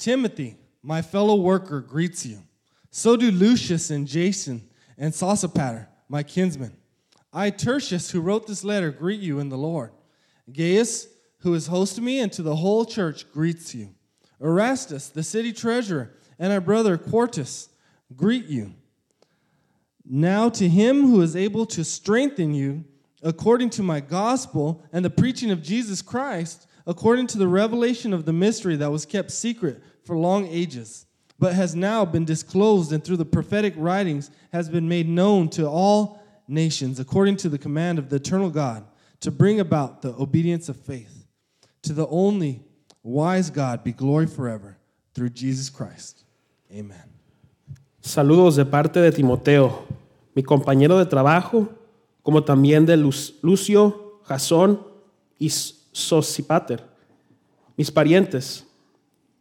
Timothy, 0.00 0.56
my 0.82 1.02
fellow 1.02 1.36
worker, 1.36 1.80
greets 1.80 2.26
you. 2.26 2.38
So 2.90 3.16
do 3.16 3.30
Lucius 3.30 3.90
and 3.90 4.08
Jason 4.08 4.68
and 4.98 5.12
Sosipater, 5.12 5.86
my 6.08 6.22
kinsmen. 6.22 6.76
I, 7.32 7.50
Tertius, 7.50 8.10
who 8.10 8.20
wrote 8.20 8.46
this 8.46 8.64
letter, 8.64 8.90
greet 8.90 9.20
you 9.20 9.38
in 9.38 9.50
the 9.50 9.58
Lord. 9.58 9.92
Gaius, 10.52 11.06
who 11.38 11.54
is 11.54 11.68
host 11.68 11.94
to 11.94 12.00
me 12.02 12.18
and 12.18 12.32
to 12.32 12.42
the 12.42 12.56
whole 12.56 12.84
church, 12.84 13.30
greets 13.30 13.74
you. 13.74 13.90
Erastus, 14.40 15.08
the 15.08 15.22
city 15.22 15.52
treasurer, 15.52 16.16
and 16.38 16.52
our 16.52 16.60
brother 16.60 16.98
Quartus 16.98 17.68
greet 18.16 18.46
you. 18.46 18.74
Now 20.04 20.48
to 20.48 20.68
him 20.68 21.02
who 21.02 21.20
is 21.20 21.36
able 21.36 21.66
to 21.66 21.84
strengthen 21.84 22.54
you 22.54 22.84
according 23.22 23.70
to 23.70 23.82
my 23.82 24.00
gospel 24.00 24.82
and 24.92 25.04
the 25.04 25.10
preaching 25.10 25.50
of 25.50 25.62
Jesus 25.62 26.02
Christ, 26.02 26.66
according 26.86 27.26
to 27.28 27.38
the 27.38 27.46
revelation 27.46 28.12
of 28.12 28.24
the 28.24 28.32
mystery 28.32 28.76
that 28.76 28.90
was 28.90 29.06
kept 29.06 29.30
secret 29.30 29.82
for 30.04 30.16
long 30.16 30.46
ages, 30.46 31.06
but 31.38 31.54
has 31.54 31.74
now 31.74 32.04
been 32.04 32.24
disclosed 32.24 32.92
and 32.92 33.02
through 33.02 33.16
the 33.16 33.24
prophetic 33.24 33.74
writings 33.76 34.30
has 34.52 34.68
been 34.68 34.88
made 34.88 35.08
known 35.08 35.48
to 35.50 35.66
all 35.66 36.22
nations, 36.46 37.00
according 37.00 37.36
to 37.36 37.48
the 37.48 37.58
command 37.58 37.98
of 37.98 38.10
the 38.10 38.16
eternal 38.16 38.50
God, 38.50 38.84
to 39.20 39.30
bring 39.30 39.60
about 39.60 40.02
the 40.02 40.14
obedience 40.18 40.68
of 40.68 40.76
faith. 40.76 41.26
To 41.82 41.92
the 41.92 42.06
only 42.08 42.62
wise 43.02 43.48
God 43.50 43.82
be 43.82 43.92
glory 43.92 44.26
forever 44.26 44.76
through 45.14 45.30
Jesus 45.30 45.70
Christ. 45.70 46.24
Amen. 46.72 47.02
Saludos 48.02 48.56
de 48.56 48.64
parte 48.64 49.00
de 49.00 49.10
Timoteo, 49.10 49.86
mi 50.34 50.42
compañero 50.42 50.98
de 50.98 51.06
trabajo, 51.06 51.68
como 52.22 52.42
también 52.42 52.86
de 52.86 52.96
Lucio, 52.96 54.20
Jasón 54.24 54.80
y 55.38 55.48
Sosipater, 55.48 56.82
mis 57.76 57.90
parientes. 57.90 58.64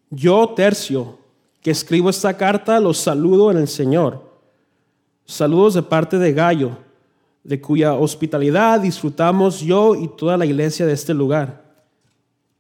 Yo, 0.10 0.50
Tercio, 0.50 1.18
que 1.62 1.72
escribo 1.72 2.10
esta 2.10 2.36
carta, 2.36 2.80
los 2.80 2.98
saludo 2.98 3.52
en 3.52 3.58
el 3.58 3.68
Señor. 3.68 4.24
Saludos 5.26 5.76
de 5.76 5.84
parte 5.84 6.18
de 6.18 6.34
Gallo, 6.34 6.72
de 7.44 7.62
cuya 7.62 7.94
hospitalidad 7.94 8.80
disfrutamos 8.80 9.60
yo 9.60 9.96
y 9.96 10.08
toda 10.08 10.38
la 10.38 10.46
iglesia 10.46 10.86
de 10.86 10.94
este 10.94 11.14
lugar. 11.14 11.64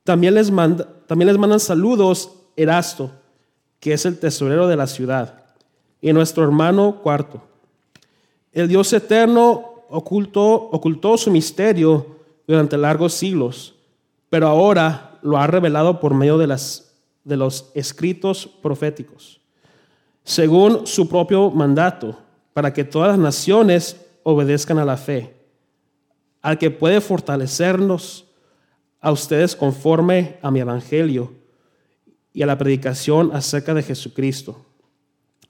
También 0.03 0.35
les, 0.35 0.51
manda, 0.51 0.87
también 1.07 1.27
les 1.27 1.37
mandan 1.37 1.59
saludos 1.59 2.31
Erasto, 2.55 3.11
que 3.79 3.93
es 3.93 4.05
el 4.05 4.19
tesorero 4.19 4.67
de 4.67 4.75
la 4.75 4.87
ciudad, 4.87 5.43
y 6.01 6.13
nuestro 6.13 6.43
hermano 6.43 6.99
Cuarto. 7.01 7.41
El 8.51 8.67
Dios 8.67 8.91
eterno 8.93 9.85
ocultó, 9.89 10.53
ocultó 10.53 11.17
su 11.17 11.31
misterio 11.31 12.05
durante 12.47 12.77
largos 12.77 13.13
siglos, 13.13 13.75
pero 14.29 14.47
ahora 14.47 15.17
lo 15.21 15.37
ha 15.37 15.47
revelado 15.47 15.99
por 15.99 16.13
medio 16.13 16.37
de, 16.37 16.47
las, 16.47 16.88
de 17.23 17.37
los 17.37 17.71
escritos 17.75 18.47
proféticos, 18.47 19.41
según 20.23 20.87
su 20.87 21.07
propio 21.07 21.49
mandato, 21.51 22.17
para 22.53 22.73
que 22.73 22.83
todas 22.83 23.09
las 23.09 23.19
naciones 23.19 24.05
obedezcan 24.23 24.79
a 24.79 24.85
la 24.85 24.97
fe, 24.97 25.35
al 26.41 26.57
que 26.57 26.71
puede 26.71 27.01
fortalecernos 27.01 28.25
a 29.01 29.11
ustedes 29.11 29.55
conforme 29.55 30.37
a 30.41 30.51
mi 30.51 30.59
evangelio 30.59 31.33
y 32.33 32.41
a 32.41 32.45
la 32.45 32.57
predicación 32.57 33.31
acerca 33.33 33.73
de 33.73 33.83
Jesucristo. 33.83 34.65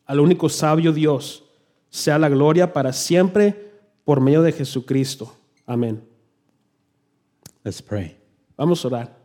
Al 0.06 0.20
único 0.20 0.50
sabio 0.50 0.94
Dios, 0.94 1.44
sea 1.90 2.20
la 2.20 2.30
gloria 2.30 2.72
para 2.74 2.94
siempre 2.94 3.72
por 4.06 4.22
medio 4.22 4.42
de 4.42 4.52
Jesucristo. 4.52 5.36
Amén. 5.66 6.04
Let's 7.64 7.82
pray. 7.82 8.18
Vamos 8.56 8.84
a 8.84 8.88
orar. 8.88 9.19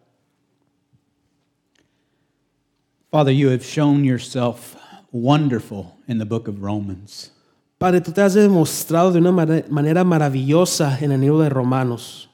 Father, 3.15 3.31
you 3.31 3.51
have 3.51 3.65
shown 3.65 4.03
yourself 4.03 4.75
wonderful 5.13 5.97
in 6.09 6.19
the 6.19 6.25
book 6.25 6.49
of 6.49 6.65
Romans. 6.65 7.31
Padre, 7.79 8.01
tú 8.01 8.13
te 8.13 8.21
has 8.21 8.35
demostrado 8.35 9.13
de 9.13 9.21
una 9.21 9.31
manera 9.31 10.03
maravillosa 10.03 11.01
en 11.01 11.13
el 11.13 11.21
libro 11.21 11.39
de 11.39 11.49
Romanos. 11.49 12.27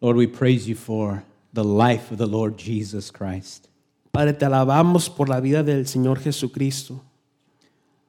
Lord, 0.00 0.16
we 0.16 0.26
praise 0.26 0.66
you 0.68 0.74
for 0.74 1.22
the 1.52 1.62
life 1.62 2.10
of 2.10 2.18
the 2.18 2.26
Lord 2.26 2.58
Jesus 2.58 3.12
Christ. 3.12 3.68
Padre, 4.12 4.32
te 4.32 4.44
alabamos 4.44 5.08
por 5.08 5.28
la 5.28 5.38
vida 5.38 5.62
del 5.62 5.84
Señor 5.84 6.18
Jesucristo. 6.18 7.00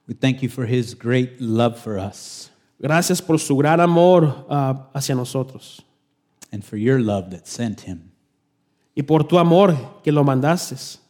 We 0.08 0.16
thank 0.16 0.42
you 0.42 0.50
for 0.50 0.66
his 0.66 0.96
great 0.96 1.40
love 1.40 1.78
for 1.78 2.00
us. 2.00 2.50
Gracias 2.82 3.22
por 3.22 3.38
su 3.38 3.56
gran 3.56 3.80
amor 3.80 4.46
uh, 4.50 4.74
hacia 4.96 5.14
nosotros. 5.14 5.80
And 6.52 6.66
for 6.66 6.78
your 6.78 7.00
love 7.00 7.30
that 7.30 7.48
sent 7.48 7.82
him. 7.82 8.14
Y 8.98 9.04
por 9.04 9.26
tu 9.26 9.38
amor 9.38 10.02
que 10.04 10.12
lo 10.12 10.24
mandaste. 10.24 11.01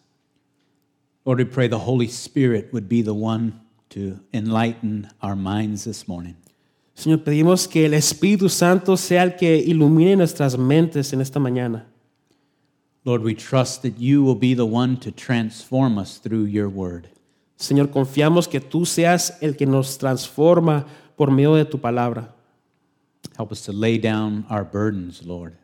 Lord, 1.24 1.38
we 1.38 1.46
pray 1.46 1.68
the 1.68 1.80
Holy 1.80 2.08
Spirit 2.08 2.74
would 2.74 2.90
be 2.90 3.04
the 3.04 3.14
one 3.14 3.62
to 3.90 4.20
enlighten 4.34 5.10
our 5.22 5.36
minds 5.36 5.84
this 5.84 6.08
morning. 6.08 6.36
Señor, 6.96 7.24
pedimos 7.24 7.70
que 7.70 7.86
el 7.86 7.94
Espíritu 7.94 8.50
Santo 8.50 8.96
sea 8.96 9.24
el 9.24 9.36
que 9.36 9.58
ilumine 9.58 10.18
nuestras 10.18 10.58
mentes 10.58 11.14
en 11.14 11.22
esta 11.22 11.40
mañana. 11.40 11.86
Lord, 13.06 13.24
we 13.24 13.36
trust 13.36 13.82
that 13.84 14.00
you 14.00 14.24
will 14.24 14.36
be 14.36 14.54
the 14.54 14.66
one 14.66 14.98
to 14.98 15.12
transform 15.12 15.98
us 15.98 16.18
through 16.18 16.46
your 16.46 16.70
word. 16.70 17.08
Señor, 17.58 17.92
confiamos 17.92 18.48
que 18.48 18.60
tú 18.60 18.86
seas 18.86 19.38
el 19.42 19.56
que 19.56 19.68
nos 19.68 19.98
transforma 19.98 20.86
por 21.16 21.30
medio 21.30 21.56
de 21.56 21.66
tu 21.66 21.78
palabra. 21.78 22.34
Help 23.38 23.52
us 23.52 23.62
to 23.64 23.72
lay 23.72 24.00
down 24.00 24.46
our 24.50 24.64
burdens, 24.64 25.24
Lord. 25.24 25.56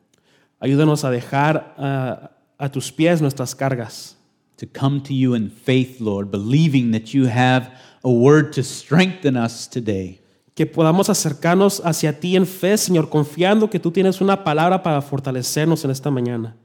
Ayúdanos 0.61 1.03
a 1.03 1.09
dejar 1.09 1.73
uh, 1.77 2.27
a 2.59 2.69
tus 2.69 2.91
pies 2.91 3.21
nuestras 3.21 3.55
cargas. 3.55 4.16
To 4.57 4.65
come 4.65 5.01
to 5.01 5.13
you 5.13 5.35
in 5.35 5.49
faith, 5.49 6.01
Lord, 6.01 6.31
believing 6.31 6.91
that 6.91 7.13
you 7.13 7.27
have 7.27 7.71
a 8.03 8.11
word 8.11 8.53
to 8.53 8.63
strengthen 8.63 9.37
us 9.37 9.67
today. 9.67 10.19
Que 10.55 10.65
podamos 10.65 11.09
acercarnos 11.09 11.79
hacia 11.85 12.19
ti 12.19 12.35
en 12.35 12.47
fe, 12.47 12.75
Señor, 12.77 13.09
confiando 13.09 13.69
que 13.69 13.79
tú 13.79 13.91
tienes 13.91 14.19
una 14.19 14.43
palabra 14.43 14.81
para 14.81 15.01
fortalecernos 15.03 15.85
en 15.85 15.91
esta 15.91 16.09
mañana. 16.09 16.55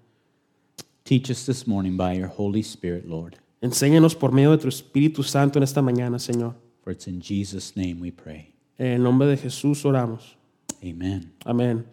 Teach 1.05 1.31
us 1.31 1.45
this 1.45 1.67
morning 1.67 1.99
by 1.99 2.15
your 2.15 2.29
Holy 2.29 2.63
Spirit, 2.63 3.05
Lord. 3.07 3.37
Enséñanos 3.61 4.15
por 4.15 4.33
medio 4.33 4.53
de 4.53 4.59
tu 4.59 4.69
Espíritu 4.69 5.23
Santo 5.23 5.59
en 5.59 5.63
esta 5.63 5.83
mañana, 5.83 6.19
Señor. 6.19 6.55
For 6.83 6.93
it's 6.93 7.07
in 7.07 7.21
Jesus' 7.21 7.77
name 7.77 8.01
we 8.01 8.11
pray. 8.11 8.55
En 8.79 8.87
el 8.87 9.03
nombre 9.03 9.29
de 9.29 9.37
Jesús 9.37 9.85
oramos. 9.85 10.37
Amen. 10.83 11.31
Amén. 11.45 11.85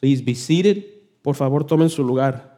Please 0.00 0.22
be 0.22 0.34
seated. 0.34 0.84
Por 1.22 1.34
favor, 1.34 1.64
tomen 1.64 1.88
su 1.88 2.04
lugar. 2.04 2.55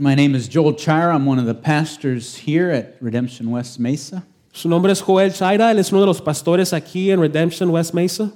My 0.00 0.14
name 0.14 0.36
is 0.36 0.46
Joel 0.46 0.74
Chira. 0.74 1.12
I'm 1.12 1.26
one 1.26 1.40
of 1.40 1.46
the 1.46 1.56
pastors 1.56 2.36
here 2.36 2.70
at 2.70 2.94
Redemption 3.00 3.50
West 3.50 3.80
Mesa. 3.80 4.24
Su 4.52 4.68
nombre 4.68 4.92
es 4.92 5.00
Joel 5.00 5.30
Chira. 5.30 5.72
Él 5.72 5.78
es 5.80 5.90
uno 5.90 6.02
de 6.02 6.06
los 6.06 6.20
pastores 6.20 6.72
aquí 6.72 7.10
en 7.10 7.18
Redemption 7.18 7.72
West 7.72 7.94
Mesa. 7.94 8.32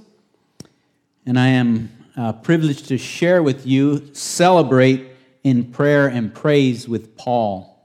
And 1.25 1.39
I 1.39 1.51
am 1.51 1.89
uh, 2.17 2.33
privileged 2.33 2.89
to 2.89 2.99
share 2.99 3.45
with 3.45 3.65
you, 3.65 4.13
celebrate 4.13 5.07
in 5.45 5.71
prayer 5.71 6.09
and 6.09 6.35
praise 6.35 6.89
with 6.89 7.17
Paul. 7.17 7.79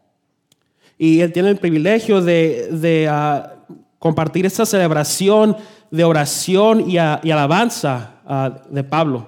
Y 0.97 1.19
él 1.19 1.31
tiene 1.31 1.49
el 1.49 1.57
privilegio 1.57 2.25
de, 2.25 2.71
de 2.71 3.07
uh, 3.07 3.47
compartir 4.01 4.47
esta 4.47 4.65
celebración 4.65 5.55
de 5.91 6.03
oración 6.03 6.89
y, 6.89 6.97
uh, 6.97 7.19
y 7.23 7.29
alabanza 7.29 8.13
uh, 8.25 8.73
de 8.73 8.83
Pablo. 8.83 9.27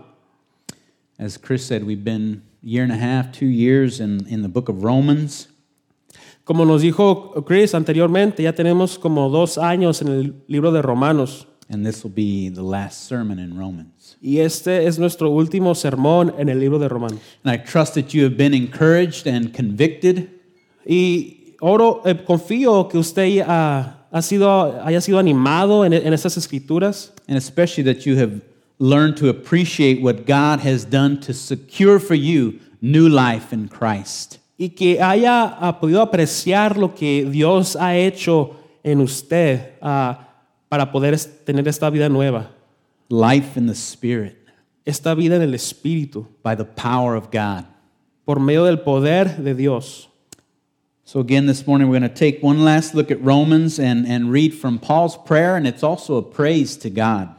As 1.19 1.37
Chris 1.37 1.63
said, 1.63 1.83
we've 1.83 2.03
been 2.03 2.41
a 2.41 2.48
year 2.61 2.83
and 2.83 2.91
a 2.91 2.97
half, 2.97 3.31
two 3.31 3.45
years 3.45 3.99
in, 3.99 4.25
in 4.27 4.41
the 4.41 4.49
book 4.49 4.69
of 4.69 4.83
Romans. 4.83 5.47
Como 6.43 6.65
nos 6.65 6.81
dijo 6.81 7.45
Chris 7.45 7.75
anteriormente, 7.75 8.41
ya 8.43 8.53
tenemos 8.53 8.97
como 8.97 9.29
dos 9.29 9.57
años 9.57 10.01
en 10.01 10.07
el 10.07 10.33
libro 10.47 10.71
de 10.71 10.81
Romanos. 10.81 11.45
And 11.71 11.85
this 11.85 12.03
will 12.03 12.11
be 12.11 12.49
the 12.49 12.63
last 12.63 13.07
sermon 13.07 13.37
in 13.37 13.55
Romans. 13.55 14.17
Y 14.19 14.39
este 14.39 14.87
es 14.87 14.97
nuestro 14.97 15.29
último 15.29 15.75
sermón 15.75 16.33
en 16.39 16.49
el 16.49 16.59
libro 16.59 16.79
de 16.79 16.89
Romanos. 16.89 17.19
And 17.43 17.53
I 17.53 17.63
trust 17.63 17.93
that 17.93 18.11
you 18.15 18.23
have 18.23 18.35
been 18.35 18.55
encouraged 18.55 19.27
and 19.27 19.53
convicted. 19.53 20.29
Y 20.83 21.55
oro, 21.61 22.01
eh, 22.05 22.15
confío 22.25 22.89
que 22.89 22.97
usted 22.97 23.41
uh, 23.41 23.93
ha 24.11 24.21
sido, 24.23 24.83
haya 24.83 25.01
sido 25.01 25.19
animado 25.19 25.85
en, 25.85 25.93
en 25.93 26.13
estas 26.13 26.35
escrituras. 26.35 27.13
And 27.27 27.37
especially 27.37 27.83
that 27.83 28.07
you 28.07 28.17
have 28.17 28.41
learned 28.79 29.17
to 29.17 29.27
appreciate 29.27 30.01
what 30.01 30.25
God 30.25 30.61
has 30.61 30.85
done 30.85 31.19
to 31.21 31.33
secure 31.33 31.99
for 31.99 32.15
you 32.15 32.59
new 32.81 33.09
life 33.09 33.53
in 33.53 33.67
Christ. 33.67 34.39
Y 34.57 34.69
que 34.69 34.97
haya 34.97 35.57
uh, 35.59 35.73
podido 35.73 36.01
apreciar 36.01 36.75
lo 36.77 36.89
que 36.89 37.29
Dios 37.29 37.75
ha 37.75 37.95
hecho 37.95 38.55
en 38.83 39.01
usted 39.01 39.73
uh, 39.81 40.15
para 40.69 40.91
poder 40.91 41.15
tener 41.45 41.67
esta 41.67 41.89
vida 41.89 42.09
nueva. 42.09 42.49
Life 43.09 43.57
in 43.57 43.67
the 43.67 43.75
Spirit. 43.75 44.37
Esta 44.85 45.15
vida 45.15 45.35
en 45.35 45.41
el 45.41 45.53
Espíritu. 45.53 46.25
By 46.43 46.55
the 46.55 46.65
power 46.65 47.15
of 47.15 47.31
God. 47.31 47.65
Por 48.25 48.37
medio 48.37 48.65
del 48.65 48.77
poder 48.77 49.25
de 49.25 49.53
Dios. 49.53 50.07
So, 51.03 51.19
again, 51.19 51.47
this 51.47 51.65
morning 51.65 51.89
we're 51.89 51.97
going 51.97 52.09
to 52.11 52.15
take 52.15 52.43
one 52.43 52.63
last 52.63 52.93
look 52.93 53.09
at 53.09 53.19
Romans 53.23 53.79
and, 53.79 54.05
and 54.05 54.31
read 54.31 54.53
from 54.53 54.77
Paul's 54.77 55.17
prayer, 55.17 55.55
and 55.55 55.65
it's 55.65 55.81
also 55.81 56.17
a 56.17 56.21
praise 56.21 56.77
to 56.77 56.91
God. 56.91 57.35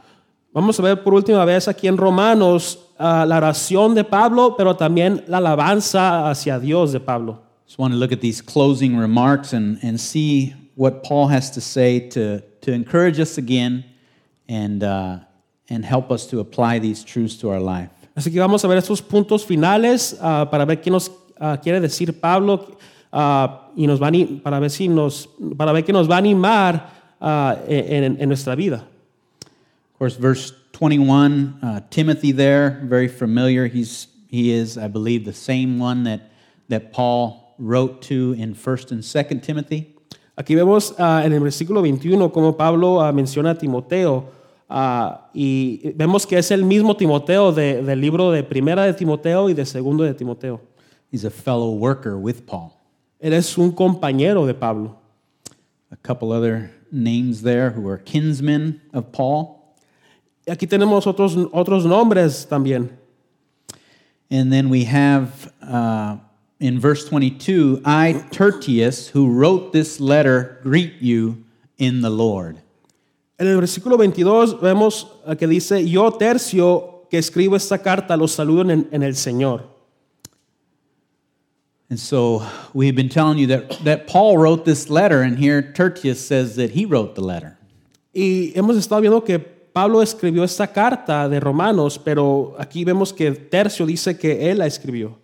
Vamos 0.53 0.77
a 0.79 0.83
ver 0.83 1.01
por 1.01 1.13
última 1.13 1.45
vez 1.45 1.69
aquí 1.69 1.87
en 1.87 1.95
Romanos 1.95 2.77
uh, 2.99 3.25
la 3.25 3.37
oración 3.37 3.95
de 3.95 4.03
Pablo, 4.03 4.55
pero 4.57 4.75
también 4.75 5.23
la 5.27 5.37
alabanza 5.37 6.29
hacia 6.29 6.59
Dios 6.59 6.91
de 6.91 6.99
Pablo. 6.99 7.39
Just 7.65 7.79
want 7.79 7.93
to 7.93 7.97
look 7.97 8.11
at 8.11 8.19
these 8.19 8.41
closing 8.41 8.97
remarks 8.97 9.53
and, 9.53 9.79
and 9.81 9.97
see 9.97 10.53
what 10.75 11.03
Paul 11.03 11.29
has 11.29 11.49
to 11.51 11.61
say 11.61 12.01
to, 12.09 12.41
to 12.63 12.73
encourage 12.73 13.17
us 13.17 13.37
again 13.37 13.85
and, 14.49 14.83
uh, 14.83 15.19
and 15.69 15.85
help 15.85 16.11
us 16.11 16.27
to 16.27 16.41
apply 16.41 16.79
these 16.79 17.01
truths 17.01 17.37
to 17.37 17.49
our 17.49 17.61
life. 17.61 17.89
Así 18.13 18.29
que 18.29 18.41
vamos 18.41 18.65
a 18.65 18.67
ver 18.67 18.77
estos 18.77 19.01
puntos 19.01 19.45
finales 19.45 20.17
ah, 20.21 20.49
para 20.51 20.65
ver 20.65 20.81
qué 20.81 20.91
nos 20.91 21.09
ah, 21.39 21.57
quiere 21.63 21.79
decir 21.79 22.19
Pablo 22.19 22.77
y 23.77 23.87
nos 23.87 24.01
va 24.01 24.09
a, 24.09 24.43
para 24.43 24.59
ver 24.59 24.69
si 24.69 24.89
nos 24.89 25.29
para 25.55 25.71
ver 25.71 25.85
qué 25.85 25.93
nos 25.93 26.09
va 26.09 26.15
a 26.15 26.17
animar 26.17 26.89
en, 27.69 28.17
en 28.19 28.27
nuestra 28.27 28.53
vida. 28.53 28.85
Of 30.01 30.09
course, 30.09 30.15
verse 30.15 30.53
21, 30.71 31.59
uh, 31.61 31.81
Timothy 31.91 32.31
there, 32.31 32.81
very 32.85 33.07
familiar. 33.07 33.67
He's, 33.67 34.07
he 34.27 34.51
is, 34.51 34.75
I 34.75 34.87
believe, 34.87 35.25
the 35.25 35.31
same 35.31 35.77
one 35.77 36.05
that, 36.05 36.31
that 36.69 36.91
Paul 36.91 37.53
wrote 37.59 38.01
to 38.09 38.33
in 38.33 38.55
1st 38.55 38.93
and 38.93 39.03
2nd 39.03 39.43
Timothy. 39.43 39.95
Aquí 40.35 40.55
vemos 40.55 40.95
ah, 40.97 41.21
en 41.23 41.33
el 41.33 41.39
versículo 41.39 41.83
21 41.83 42.31
como 42.31 42.53
Pablo 42.53 42.99
ah, 42.99 43.11
menciona 43.11 43.51
a 43.51 43.55
Timoteo 43.55 44.25
ah, 44.67 45.29
y 45.35 45.93
vemos 45.95 46.25
que 46.25 46.39
es 46.39 46.49
el 46.49 46.63
mismo 46.63 46.97
Timoteo 46.97 47.51
de- 47.51 47.83
del 47.83 48.01
libro 48.01 48.31
de 48.31 48.41
Primera 48.41 48.87
de 48.87 48.95
Timoteo 48.95 49.51
y 49.51 49.53
de 49.53 49.67
Segundo 49.67 50.03
de 50.03 50.15
Timoteo. 50.15 50.61
He's 51.11 51.25
a 51.25 51.29
fellow 51.29 51.75
worker 51.75 52.17
with 52.17 52.47
Paul. 52.47 52.73
Él 53.19 53.33
es 53.33 53.55
un 53.55 53.71
compañero 53.71 54.47
de 54.47 54.55
Pablo. 54.55 54.97
A 55.91 55.95
couple 55.95 56.31
other 56.31 56.71
names 56.91 57.43
there 57.43 57.69
who 57.69 57.87
are 57.87 57.99
kinsmen 57.99 58.81
of 58.95 59.11
Paul. 59.11 59.60
Y 60.47 60.51
aquí 60.51 60.67
tenemos 60.67 61.05
otros, 61.05 61.35
otros 61.51 61.85
nombres 61.85 62.45
también. 62.45 62.89
And 64.29 64.51
then 64.51 64.69
we 64.69 64.85
have 64.85 65.51
uh, 65.61 66.17
in 66.59 66.79
verse 66.79 67.07
22, 67.09 67.81
I, 67.83 68.23
Tertius, 68.31 69.09
who 69.09 69.29
wrote 69.29 69.73
this 69.73 69.99
letter, 69.99 70.59
greet 70.63 71.01
you 71.01 71.43
in 71.77 72.01
the 72.01 72.09
Lord. 72.09 72.57
En 73.39 73.47
el 73.47 73.59
versículo 73.59 73.97
22 73.97 74.61
vemos 74.61 75.07
que 75.37 75.47
dice, 75.47 75.83
yo 75.83 76.11
tercio 76.11 77.09
que 77.09 77.17
escribo 77.17 77.55
esta 77.55 77.79
carta 77.79 78.15
los 78.15 78.31
saludo 78.33 78.69
en, 78.69 78.87
en 78.91 79.03
el 79.03 79.13
Señor. 79.13 79.63
And 81.89 81.99
so 81.99 82.47
we've 82.73 82.95
been 82.95 83.09
telling 83.09 83.37
you 83.37 83.47
that, 83.47 83.69
that 83.83 84.07
Paul 84.07 84.37
wrote 84.37 84.63
this 84.63 84.89
letter, 84.89 85.23
and 85.23 85.37
here 85.37 85.61
Tertius 85.61 86.25
says 86.25 86.55
that 86.55 86.71
he 86.71 86.85
wrote 86.85 87.15
the 87.15 87.21
letter. 87.21 87.57
Y 88.13 88.53
hemos 88.55 88.77
estado 88.77 89.01
viendo 89.01 89.25
que 89.25 89.43
Pablo 89.73 90.01
escribió 90.01 90.43
esta 90.43 90.67
carta 90.67 91.29
de 91.29 91.39
Romanos, 91.39 91.99
pero 92.03 92.55
aquí 92.59 92.83
vemos 92.83 93.13
que 93.13 93.31
Tercio 93.31 93.85
dice 93.85 94.17
que 94.17 94.49
él 94.51 94.57
la 94.59 94.67
escribió. 94.67 95.17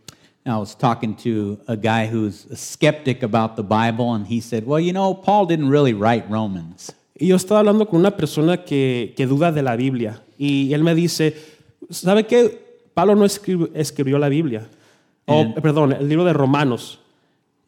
I 0.46 0.52
was 0.52 0.78
talking 0.78 1.14
to 1.18 1.60
a 1.68 1.76
guy 1.76 2.08
who's 2.08 2.48
a 2.50 2.56
skeptic 2.56 3.22
about 3.22 3.58
the 3.58 3.64
Bible, 3.64 4.14
and 4.16 4.26
he 4.26 4.40
said, 4.40 4.64
Well, 4.66 4.80
you 4.80 4.94
know, 4.94 5.14
Paul 5.14 5.46
didn't 5.46 5.70
really 5.70 5.94
write 5.94 6.26
Romans. 6.30 6.94
Y 7.20 7.28
yo 7.28 7.36
estaba 7.36 7.60
hablando 7.60 7.86
con 7.88 8.00
una 8.00 8.12
persona 8.16 8.64
que, 8.64 9.14
que 9.18 9.26
duda 9.28 9.52
de 9.52 9.62
la 9.62 9.76
Biblia. 9.76 10.22
Y 10.38 10.72
él 10.74 10.84
me 10.84 10.96
dice, 10.96 11.36
¿sabe 11.90 12.26
qué? 12.28 12.80
Pablo 12.94 13.16
no 13.16 13.26
escribió, 13.26 13.70
escribió 13.74 14.18
la 14.20 14.30
Biblia. 14.30 14.70
O, 15.26 15.42
And- 15.42 15.56
perdón, 15.62 15.92
el 15.94 16.08
libro 16.08 16.24
de 16.24 16.32
Romanos. 16.34 17.00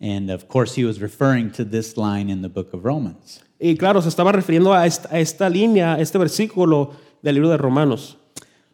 And 0.01 0.29
of 0.29 0.47
course, 0.47 0.75
he 0.75 0.85
was 0.85 1.01
referring 1.01 1.51
to 1.51 1.65
this 1.65 1.97
line 1.97 2.29
in 2.29 2.41
the 2.41 2.49
book 2.49 2.73
of 2.73 2.85
Romans. 2.85 3.41
Y 3.59 3.75
claro, 3.77 4.01
se 4.01 4.07
estaba 4.09 4.31
refiriendo 4.31 4.73
a 4.73 4.85
esta, 4.85 5.09
a 5.11 5.19
esta 5.19 5.49
línea, 5.49 5.95
a 5.95 5.99
este 5.99 6.17
versículo 6.17 6.93
del 7.21 7.35
libro 7.35 7.49
de 7.49 7.57
Romanos. 7.57 8.15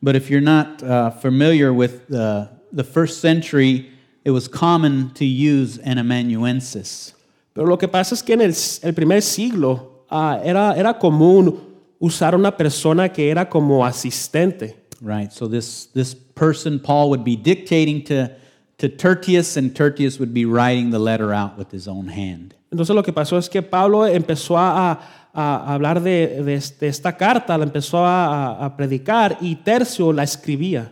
But 0.01 0.15
if 0.15 0.29
you're 0.29 0.41
not 0.41 0.83
uh, 0.83 1.09
familiar 1.09 1.73
with 1.73 2.07
the, 2.07 2.49
the 2.71 2.83
first 2.83 3.21
century, 3.21 3.91
it 4.23 4.31
was 4.31 4.47
common 4.47 5.11
to 5.15 5.25
use 5.25 5.79
an 5.79 5.97
amanuensis. 5.97 7.13
Pero 7.55 7.65
lo 7.65 7.77
que 7.77 7.87
pasa 7.87 8.13
es 8.13 8.21
que 8.21 8.33
en 8.33 8.41
el, 8.41 8.53
el 8.83 8.93
primer 8.93 9.21
siglo 9.21 10.03
ah, 10.11 10.39
era, 10.43 10.75
era 10.77 10.93
común 10.99 11.59
usar 11.99 12.35
una 12.35 12.51
persona 12.51 13.09
que 13.09 13.31
era 13.31 13.49
como 13.49 13.83
asistente. 13.83 14.75
Right, 15.01 15.31
so 15.31 15.47
this, 15.47 15.87
this 15.87 16.13
person, 16.13 16.79
Paul, 16.79 17.09
would 17.09 17.23
be 17.23 17.35
dictating 17.35 18.03
to, 18.05 18.31
to 18.77 18.89
Tertius, 18.89 19.55
and 19.57 19.75
Tertius 19.75 20.19
would 20.19 20.33
be 20.33 20.45
writing 20.45 20.89
the 20.91 20.99
letter 20.99 21.33
out 21.33 21.57
with 21.57 21.71
his 21.71 21.87
own 21.87 22.07
hand. 22.09 22.53
Entonces 22.71 22.93
lo 22.93 23.03
que 23.03 23.13
pasó 23.13 23.37
es 23.37 23.47
que 23.49 23.61
Pablo 23.61 23.99
empezó 24.05 24.57
a, 24.57 24.99
a- 25.33 25.73
hablar 25.73 26.01
de, 26.03 26.43
de 26.43 26.59
de 26.79 26.87
esta 26.87 27.13
carta, 27.17 27.57
la 27.57 27.65
empezó 27.65 27.99
a, 28.05 28.65
a- 28.65 28.75
predicar 28.75 29.37
y 29.41 29.55
Tercio 29.63 30.11
la 30.13 30.23
escribía. 30.23 30.91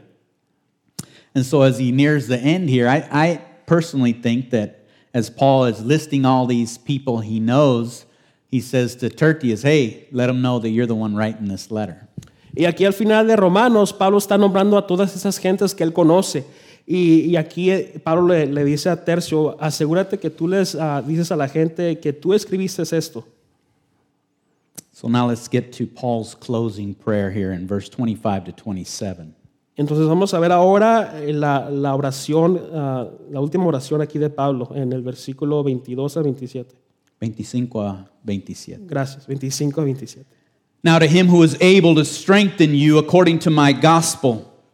And 1.36 1.44
so 1.46 1.64
as 1.64 1.80
he 1.80 1.92
nears 1.92 2.28
the 2.28 2.38
end 2.38 2.70
here, 2.70 2.88
I, 2.88 3.08
I 3.12 3.42
personally 3.66 4.14
think 4.14 4.52
that 4.52 4.86
as 5.14 5.30
Paul 5.30 5.66
is 5.66 5.82
listing 5.84 6.26
all 6.26 6.46
these 6.46 6.78
people 6.78 7.20
he 7.22 7.40
knows, 7.40 8.06
he 8.50 8.62
says 8.62 8.96
to 8.98 9.10
Tertius, 9.10 9.64
hey, 9.64 10.08
let 10.12 10.30
him 10.30 10.42
know 10.42 10.60
that 10.60 10.70
you're 10.70 10.86
the 10.86 10.96
one 10.96 11.16
writing 11.16 11.48
this 11.48 11.72
letter. 11.72 12.08
Y 12.56 12.66
aquí 12.66 12.86
al 12.86 12.94
final 12.94 13.26
de 13.26 13.36
Romanos, 13.36 13.92
Pablo 13.92 14.20
está 14.20 14.38
nombrando 14.38 14.78
a 14.78 14.86
todas 14.86 15.16
esas 15.16 15.40
gentes 15.40 15.74
que 15.76 15.84
él 15.84 15.92
conoce. 15.92 16.46
Y, 16.86 17.22
y 17.30 17.36
aquí 17.38 17.72
eh, 17.72 18.02
Pablo 18.04 18.28
le, 18.28 18.46
le 18.46 18.66
dice 18.66 18.90
a 18.90 19.04
Tercio, 19.06 19.56
asegúrate 19.62 20.18
que 20.20 20.30
tú 20.30 20.48
les 20.48 20.76
ah, 20.76 21.02
dices 21.02 21.32
a 21.32 21.36
la 21.36 21.48
gente 21.48 22.00
que 22.00 22.12
tú 22.12 22.34
escribiste 22.34 22.82
esto. 22.82 23.26
So 24.92 25.08
now 25.08 25.28
let's 25.28 25.50
get 25.50 25.72
to 25.78 25.88
Paul's 25.88 26.36
closing 26.36 26.94
prayer 26.94 27.32
here 27.32 27.52
in 27.52 27.68
verse 27.68 27.90
25 27.90 28.46
to 28.46 28.52
27. 28.52 29.34
Entonces 29.76 30.08
vamos 30.08 30.34
a 30.34 30.40
ver 30.40 30.52
ahora 30.52 31.20
eh, 31.20 31.34
la, 31.34 31.70
la 31.70 31.96
oración, 31.96 32.62
ah, 32.74 33.10
la 33.32 33.40
última 33.40 33.66
oración 33.66 34.02
aquí 34.02 34.20
de 34.20 34.30
Pablo 34.30 34.70
en 34.76 34.94
el 34.94 35.02
versículo 35.02 35.64
22 35.64 36.18
a 36.18 36.22
27. 36.22 36.76
25 37.20 37.82
a 37.82 38.12
27. 38.24 38.84
Gracias, 38.86 39.26
25 39.26 39.82
a 39.82 39.84
27. 39.86 40.26
Now 40.84 41.00
to 41.00 41.06
him 41.06 41.28
who 41.28 41.44
is 41.44 41.56
able 41.62 41.96
to 41.96 42.04
strengthen 42.04 42.76
you 42.76 42.98
according 42.98 43.40
to 43.40 43.50
my 43.50 43.72
gospel 43.72 44.53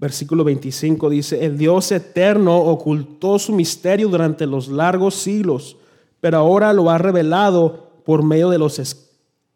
Versículo 0.00 0.44
25 0.44 1.10
dice, 1.10 1.44
el 1.44 1.58
Dios 1.58 1.92
eterno 1.92 2.56
ocultó 2.56 3.38
su 3.38 3.52
misterio 3.52 4.08
durante 4.08 4.46
los 4.46 4.68
largos 4.68 5.14
siglos, 5.14 5.76
pero 6.20 6.38
ahora 6.38 6.72
lo 6.72 6.88
ha 6.88 6.96
revelado 6.96 8.00
por 8.06 8.24
medio 8.24 8.48
de 8.48 8.58
los 8.58 8.80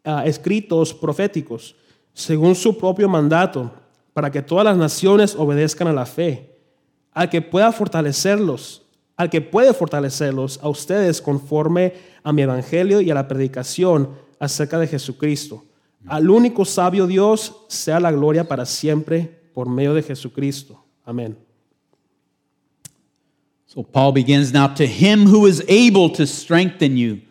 ah, 0.03 0.23
escritos 0.23 0.93
proféticos, 0.93 1.75
según 2.13 2.53
su 2.53 2.77
propio 2.77 3.09
mandato, 3.09 3.71
para 4.13 4.29
que 4.29 4.43
todas 4.43 4.65
las 4.65 4.77
naciones 4.77 5.35
obedezcan 5.35 5.87
a 5.87 5.93
la 5.93 6.05
fe, 6.05 6.59
al 7.11 7.27
que 7.27 7.41
pueda 7.41 7.71
fortalecerlos, 7.71 8.83
al 9.17 9.31
que 9.31 9.41
puede 9.41 9.73
fortalecerlos 9.73 10.59
a 10.61 10.69
ustedes 10.69 11.23
conforme 11.23 11.93
a 12.21 12.31
mi 12.31 12.43
evangelio 12.43 13.01
y 13.01 13.09
a 13.09 13.15
la 13.15 13.27
predicación 13.27 14.11
acerca 14.37 14.77
de 14.77 14.85
Jesucristo. 14.85 15.63
Al 16.05 16.29
único 16.29 16.65
sabio 16.65 17.07
Dios 17.07 17.65
sea 17.67 17.99
la 17.99 18.11
gloria 18.11 18.47
para 18.47 18.67
siempre 18.67 19.44
por 19.55 19.69
medio 19.69 19.93
de 19.93 20.03
Jesucristo. 20.03 20.77
Amén. 21.05 21.37
So 23.65 23.83
Paul 23.83 24.11
begins 24.11 24.53
now 24.53 24.67
to 24.67 24.85
him 24.85 25.25
who 25.25 25.47
is 25.47 25.63
able 25.67 26.09
to 26.11 26.27
strengthen 26.27 26.97
you. 26.97 27.21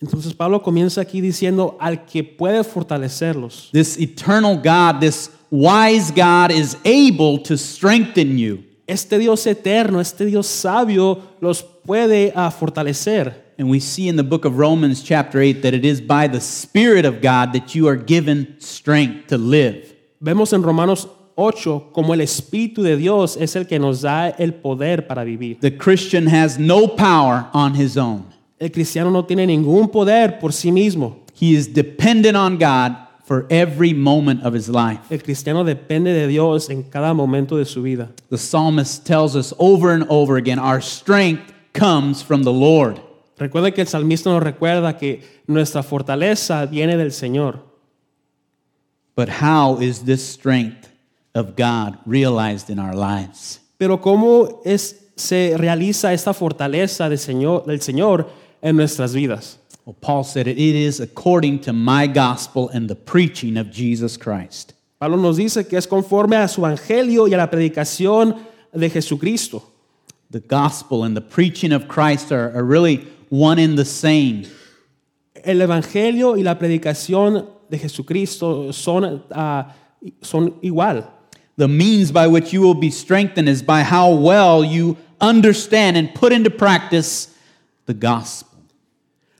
Entonces 0.00 0.32
Pablo 0.32 0.62
comienza 0.62 1.00
aquí 1.00 1.20
diciendo 1.20 1.76
al 1.80 2.06
que 2.06 2.22
puede 2.22 2.62
fortalecerlos. 2.62 3.70
This 3.72 3.98
eternal 3.98 4.56
God, 4.56 5.00
this 5.00 5.30
wise 5.50 6.12
God 6.12 6.52
is 6.52 6.76
able 6.84 7.38
to 7.42 7.58
strengthen 7.58 8.38
you. 8.38 8.64
Este 8.86 9.18
Dios 9.18 9.44
eterno, 9.46 10.00
este 10.00 10.24
Dios 10.24 10.46
sabio 10.46 11.20
los 11.40 11.62
puede 11.62 12.32
ah, 12.34 12.50
fortalecer. 12.50 13.34
And 13.58 13.68
we 13.68 13.80
see 13.80 14.06
in 14.06 14.14
the 14.14 14.22
book 14.22 14.44
of 14.44 14.56
Romans, 14.56 15.02
chapter 15.02 15.40
8, 15.40 15.62
that 15.62 15.74
it 15.74 15.84
is 15.84 16.00
by 16.00 16.28
the 16.28 16.40
Spirit 16.40 17.04
of 17.04 17.20
God 17.20 17.52
that 17.54 17.74
you 17.74 17.88
are 17.88 17.96
given 17.96 18.54
strength 18.60 19.26
to 19.28 19.36
live. 19.36 19.94
Vemos 20.20 20.52
en 20.52 20.62
Romanos 20.62 21.08
8 21.40 21.90
como 21.92 22.14
el 22.14 22.20
Espíritu 22.20 22.82
de 22.82 22.96
Dios 22.96 23.36
es 23.40 23.54
el 23.54 23.68
que 23.68 23.78
nos 23.78 24.02
da 24.02 24.28
el 24.28 24.54
poder 24.54 25.06
para 25.06 25.22
vivir. 25.22 25.60
The 25.60 25.76
Christian 25.76 26.26
has 26.26 26.58
no 26.58 26.88
power 26.88 27.46
on 27.52 27.80
his 27.80 27.96
own, 27.96 28.24
El 28.58 28.72
cristiano 28.72 29.10
no 29.10 29.24
tiene 29.24 29.46
ningún 29.46 29.88
poder 29.88 30.40
por 30.40 30.52
sí 30.52 30.72
mismo. 30.72 31.18
he 31.38 31.54
is 31.54 31.68
dependent 31.68 32.36
on 32.36 32.58
God 32.58 32.96
for 33.24 33.46
every 33.50 33.92
moment 33.92 34.42
of 34.42 34.52
his 34.52 34.68
life. 34.68 35.00
El 35.10 35.22
cristiano 35.22 35.62
depende 35.62 36.12
de 36.12 36.26
Dios 36.26 36.70
en 36.70 36.82
cada 36.82 37.14
momento 37.14 37.56
de 37.56 37.64
su 37.64 37.82
vida. 37.82 38.10
The 38.30 38.38
psalmist 38.38 39.06
tells 39.06 39.36
us 39.36 39.54
over 39.58 39.92
and 39.92 40.04
over 40.08 40.38
again 40.38 40.58
our 40.58 40.80
strength 40.80 41.52
comes 41.72 42.20
from 42.20 42.42
the 42.42 42.52
Lord. 42.52 43.00
Que 43.36 43.46
el 43.46 43.86
salmista 43.86 44.30
nos 44.30 44.42
recuerda 44.42 44.98
que 44.98 45.22
nuestra 45.46 45.84
fortaleza 45.84 46.66
viene 46.66 46.96
del 46.96 47.12
Señor. 47.12 47.60
But 49.14 49.28
how 49.28 49.78
is 49.80 50.00
this 50.04 50.26
strength 50.26 50.87
of 51.38 51.56
God 51.56 51.98
realized 52.04 52.68
in 52.68 52.78
our 52.78 52.94
lives? 52.94 53.60
Pero 53.78 53.98
¿cómo 53.98 54.60
es, 54.64 54.96
se 55.16 55.56
realiza 55.56 56.12
esta 56.12 56.34
fortaleza 56.34 57.08
del 57.08 57.18
Señor, 57.18 57.64
del 57.66 57.80
Señor 57.80 58.28
en 58.60 58.76
nuestras 58.76 59.14
vidas? 59.14 59.58
Well, 59.86 59.96
Paul 60.00 60.24
said 60.24 60.46
it, 60.46 60.58
it 60.58 60.74
is 60.74 61.00
according 61.00 61.60
to 61.60 61.72
my 61.72 62.06
gospel 62.06 62.68
and 62.68 62.90
the 62.90 62.94
preaching 62.94 63.56
of 63.56 63.70
Jesus 63.70 64.18
Christ. 64.18 64.74
Pablo 65.00 65.16
nos 65.16 65.36
dice 65.36 65.66
que 65.68 65.78
es 65.78 65.86
conforme 65.86 66.36
a 66.36 66.48
su 66.48 66.60
evangelio 66.60 67.28
y 67.28 67.34
a 67.34 67.38
la 67.38 67.48
predicación 67.48 68.36
de 68.72 68.90
Jesucristo. 68.90 69.62
The 70.30 70.40
gospel 70.40 71.04
and 71.04 71.16
the 71.16 71.22
preaching 71.22 71.72
of 71.72 71.88
Christ 71.88 72.32
are, 72.32 72.52
are 72.54 72.64
really 72.64 73.06
one 73.30 73.58
in 73.58 73.76
the 73.76 73.84
same. 73.84 74.46
El 75.34 75.62
evangelio 75.62 76.36
y 76.36 76.42
la 76.42 76.58
predicación 76.58 77.48
de 77.70 77.78
Jesucristo 77.78 78.72
son, 78.72 79.24
ah, 79.30 79.74
son 80.20 80.54
igual. 80.62 81.08
The 81.58 81.66
means 81.66 82.12
by 82.12 82.28
which 82.28 82.52
you 82.52 82.60
will 82.60 82.74
be 82.74 82.90
strengthened 82.90 83.48
is 83.48 83.62
by 83.62 83.82
how 83.82 84.12
well 84.12 84.64
you 84.64 84.96
understand 85.20 85.96
and 85.96 86.14
put 86.14 86.32
into 86.32 86.50
practice 86.50 87.34
the 87.86 87.94
gospel. 87.94 88.60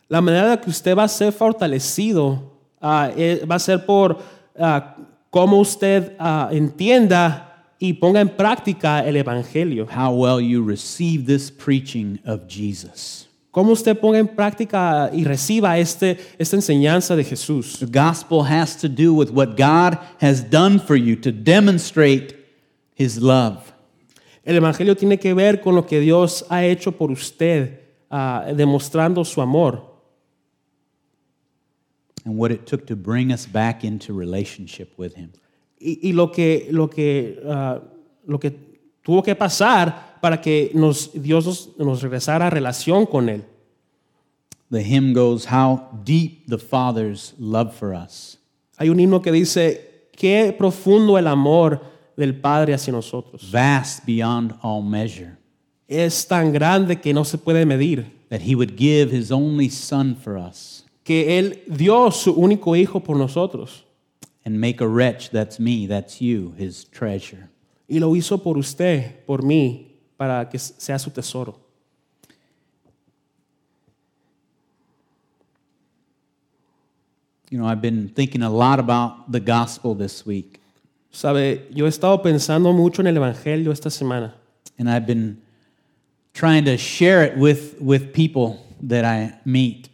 La 0.08 0.20
manera 0.20 0.56
que 0.56 0.68
usted 0.68 0.96
va 0.96 1.04
a 1.04 1.08
ser 1.08 1.30
fortalecido 1.30 2.42
eh, 2.82 3.44
va 3.46 3.54
a 3.54 3.60
ser 3.60 3.78
por 3.78 4.20
ah, 4.58 4.96
cómo 5.32 5.60
usted 5.60 6.16
ah, 6.18 6.48
entienda 6.50 7.44
y 7.78 7.92
ponga 7.92 8.20
en 8.20 8.30
práctica 8.30 9.06
el 9.06 9.14
evangelio. 9.14 9.86
How 9.86 10.12
well 10.12 10.40
you 10.40 10.60
receive 10.60 11.24
this 11.24 11.52
preaching 11.52 12.18
of 12.24 12.48
Jesus. 12.48 13.27
Cómo 13.58 13.72
usted 13.72 13.98
ponga 13.98 14.20
en 14.20 14.28
práctica 14.28 15.10
y 15.12 15.24
reciba 15.24 15.76
este, 15.78 16.16
esta 16.38 16.54
enseñanza 16.54 17.16
de 17.16 17.24
Jesús. 17.24 17.80
The 17.80 17.86
gospel 17.86 18.44
has 18.46 18.76
to 18.76 18.88
do 18.88 19.12
with 19.12 19.30
what 19.30 19.56
God 19.56 19.98
has 20.20 20.48
done 20.48 20.78
for 20.78 20.94
you 20.94 21.16
to 21.16 21.32
demonstrate 21.32 22.36
his 22.94 23.20
love. 23.20 23.72
El 24.44 24.54
evangelio 24.54 24.94
tiene 24.94 25.18
que 25.18 25.34
ver 25.34 25.60
con 25.60 25.74
lo 25.74 25.84
que 25.84 25.98
Dios 25.98 26.46
ha 26.48 26.64
hecho 26.64 26.92
por 26.92 27.10
usted, 27.10 27.80
ah, 28.12 28.44
demostrando 28.54 29.24
su 29.26 29.40
amor. 29.40 29.82
and 32.24 32.36
what 32.36 32.52
it 32.52 32.64
took 32.64 32.86
to 32.86 32.94
bring 32.94 33.32
us 33.32 33.44
back 33.44 33.82
into 33.82 34.12
relationship 34.12 34.96
with 34.96 35.16
him. 35.16 35.32
y, 35.80 35.98
y 36.00 36.12
lo 36.12 36.30
que 36.30 36.68
lo 36.70 36.88
que 36.88 37.42
ah, 37.44 37.80
lo 38.24 38.38
que 38.38 38.52
tuvo 39.02 39.20
que 39.20 39.34
pasar 39.34 40.07
para 40.20 40.40
que 40.40 40.70
nos, 40.74 41.10
Dios 41.14 41.46
nos, 41.46 41.78
nos 41.78 42.02
regresara 42.02 42.46
a 42.46 42.50
relación 42.50 43.06
con 43.06 43.28
él. 43.28 43.44
The 44.70 44.82
hymn 44.82 45.12
goes, 45.14 45.46
How 45.46 45.88
deep 46.04 46.46
the 46.48 46.58
Father's 46.58 47.34
love 47.38 47.74
for 47.74 47.94
us. 47.94 48.38
Hay 48.78 48.90
un 48.90 48.98
himno 49.00 49.22
que 49.22 49.32
dice 49.32 50.08
qué 50.16 50.54
profundo 50.56 51.16
el 51.18 51.26
amor 51.26 51.80
del 52.16 52.34
Padre 52.34 52.74
hacia 52.74 52.92
nosotros. 52.92 53.50
vast 53.50 54.04
beyond 54.04 54.54
all 54.62 54.82
measure, 54.82 55.36
Es 55.88 56.26
tan 56.28 56.52
grande 56.52 57.00
que 57.00 57.14
no 57.14 57.24
se 57.24 57.38
puede 57.38 57.64
medir. 57.64 58.06
that 58.28 58.42
he 58.42 58.54
would 58.54 58.76
give 58.76 59.10
his 59.10 59.32
only 59.32 59.68
Son 59.70 60.14
for 60.14 60.36
us 60.36 60.84
Que 61.02 61.38
él 61.38 61.62
dio 61.66 62.10
su 62.10 62.34
único 62.34 62.76
hijo 62.76 63.00
por 63.00 63.16
nosotros 63.16 63.84
and 64.44 64.60
make 64.60 64.80
a 64.82 64.86
wretch, 64.86 65.30
that's 65.30 65.58
me, 65.58 65.86
that's 65.86 66.20
you, 66.20 66.52
his 66.58 66.84
treasure. 66.90 67.48
y 67.88 67.98
lo 68.00 68.14
hizo 68.14 68.42
por 68.42 68.58
usted, 68.58 69.24
por 69.26 69.42
mí, 69.42 69.87
para 70.18 70.46
que 70.50 70.58
sea 70.58 70.98
su 70.98 71.10
tesoro. 71.10 71.58
You 77.50 77.58
know, 77.58 77.66
I've 77.66 77.80
been 77.80 78.10
thinking 78.10 78.42
a 78.42 78.50
lot 78.50 78.78
about 78.78 79.32
the 79.32 79.40
gospel 79.40 79.94
this 79.94 80.26
week, 80.26 80.60
Sabe, 81.10 81.66
yo 81.72 81.86
he 81.86 81.88
estado 81.88 82.22
pensando 82.22 82.74
mucho 82.74 83.00
en 83.00 83.06
el 83.06 83.16
evangelio 83.16 83.72
esta 83.72 83.88
semana. 83.90 84.34
and 84.78 84.88
I've 84.90 85.06
been 85.06 85.40
trying 86.34 86.66
to 86.66 86.76
share 86.76 87.24
it 87.24 87.36
with, 87.36 87.80
with 87.80 88.12
people 88.12 88.64
that 88.82 89.04
I 89.04 89.34
meet. 89.46 89.88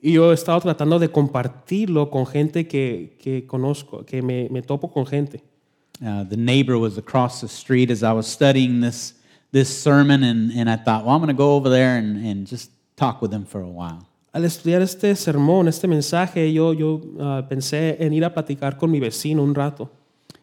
Y 0.00 0.12
yo 0.12 0.30
he 0.30 0.34
estado 0.34 0.60
tratando 0.60 1.00
de 1.00 1.08
compartirlo 1.08 2.10
con 2.10 2.26
gente 2.26 2.68
que, 2.68 3.16
que 3.18 3.46
conozco, 3.46 4.06
que 4.06 4.22
me, 4.22 4.48
me 4.50 4.62
topo 4.62 4.88
con 4.88 5.04
gente. 5.04 5.42
Uh, 6.00 6.22
the 6.24 6.36
neighbor 6.36 6.78
was 6.78 6.96
across 6.96 7.40
the 7.40 7.48
street 7.48 7.90
as 7.90 8.02
I 8.02 8.12
was 8.12 8.26
studying 8.26 8.80
this, 8.80 9.14
this 9.54 9.70
sermon, 9.70 10.24
and, 10.24 10.50
and 10.50 10.68
I 10.68 10.74
thought, 10.74 11.04
well, 11.04 11.14
I'm 11.14 11.20
going 11.20 11.28
to 11.28 11.32
go 11.32 11.54
over 11.54 11.70
there 11.70 11.96
and, 11.96 12.26
and 12.26 12.44
just 12.44 12.72
talk 12.96 13.22
with 13.22 13.32
him 13.32 13.44
for 13.44 13.60
a 13.60 13.68
while. 13.68 14.04
Al 14.34 14.42
estudiar 14.42 14.80
este 14.80 15.14
sermón, 15.14 15.68
este 15.68 15.84
mensaje, 15.84 16.52
yo, 16.52 16.72
yo 16.72 17.00
ah, 17.20 17.42
pensé 17.48 17.96
en 18.00 18.12
ir 18.12 18.24
a 18.24 18.30
platicar 18.30 18.76
con 18.76 18.90
mi 18.90 18.98
vecino 18.98 19.44
un 19.44 19.54
rato. 19.54 19.88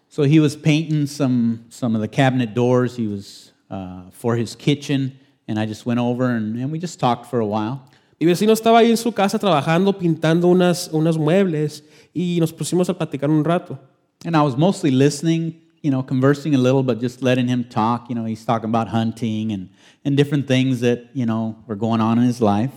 So 0.07 0.23
he 0.23 0.39
was 0.39 0.55
painting 0.55 1.07
some, 1.07 1.65
some 1.67 1.93
of 1.93 1.99
the 1.99 2.07
cabinet 2.07 2.53
doors. 2.53 2.95
He 2.95 3.07
was 3.07 3.51
uh, 3.69 4.03
for 4.11 4.37
his 4.37 4.55
kitchen, 4.55 5.19
and 5.45 5.59
I 5.59 5.65
just 5.65 5.85
went 5.85 5.99
over 5.99 6.29
and, 6.29 6.57
and 6.57 6.71
we 6.71 6.79
just 6.79 6.97
talked 6.97 7.25
for 7.25 7.41
a 7.41 7.45
while. 7.45 7.83
Mi 8.17 8.27
vecino 8.27 8.53
estaba 8.53 8.79
ahí 8.79 8.91
en 8.91 8.97
su 8.97 9.11
casa 9.11 9.37
trabajando, 9.37 9.91
pintando 9.91 10.47
unas, 10.47 10.87
unos 10.93 11.17
muebles 11.17 11.83
y 12.15 12.37
nos 12.39 12.53
pusimos 12.53 12.87
a 12.87 12.93
platicar 12.93 13.29
un 13.29 13.43
rato. 13.43 13.77
And 14.23 14.37
I 14.37 14.41
was 14.41 14.55
mostly 14.55 14.91
listening, 14.91 15.59
you 15.81 15.89
know, 15.89 16.03
conversing 16.03 16.53
a 16.55 16.57
little, 16.57 16.83
but 16.83 16.99
just 16.99 17.21
letting 17.21 17.47
him 17.47 17.63
talk. 17.63 18.09
You 18.09 18.15
know, 18.15 18.25
he's 18.25 18.45
talking 18.45 18.69
about 18.69 18.87
hunting 18.87 19.51
and, 19.51 19.69
and 20.05 20.15
different 20.15 20.47
things 20.47 20.79
that, 20.81 21.09
you 21.13 21.25
know, 21.25 21.55
were 21.67 21.75
going 21.75 22.01
on 22.01 22.17
in 22.17 22.25
his 22.25 22.41
life. 22.41 22.71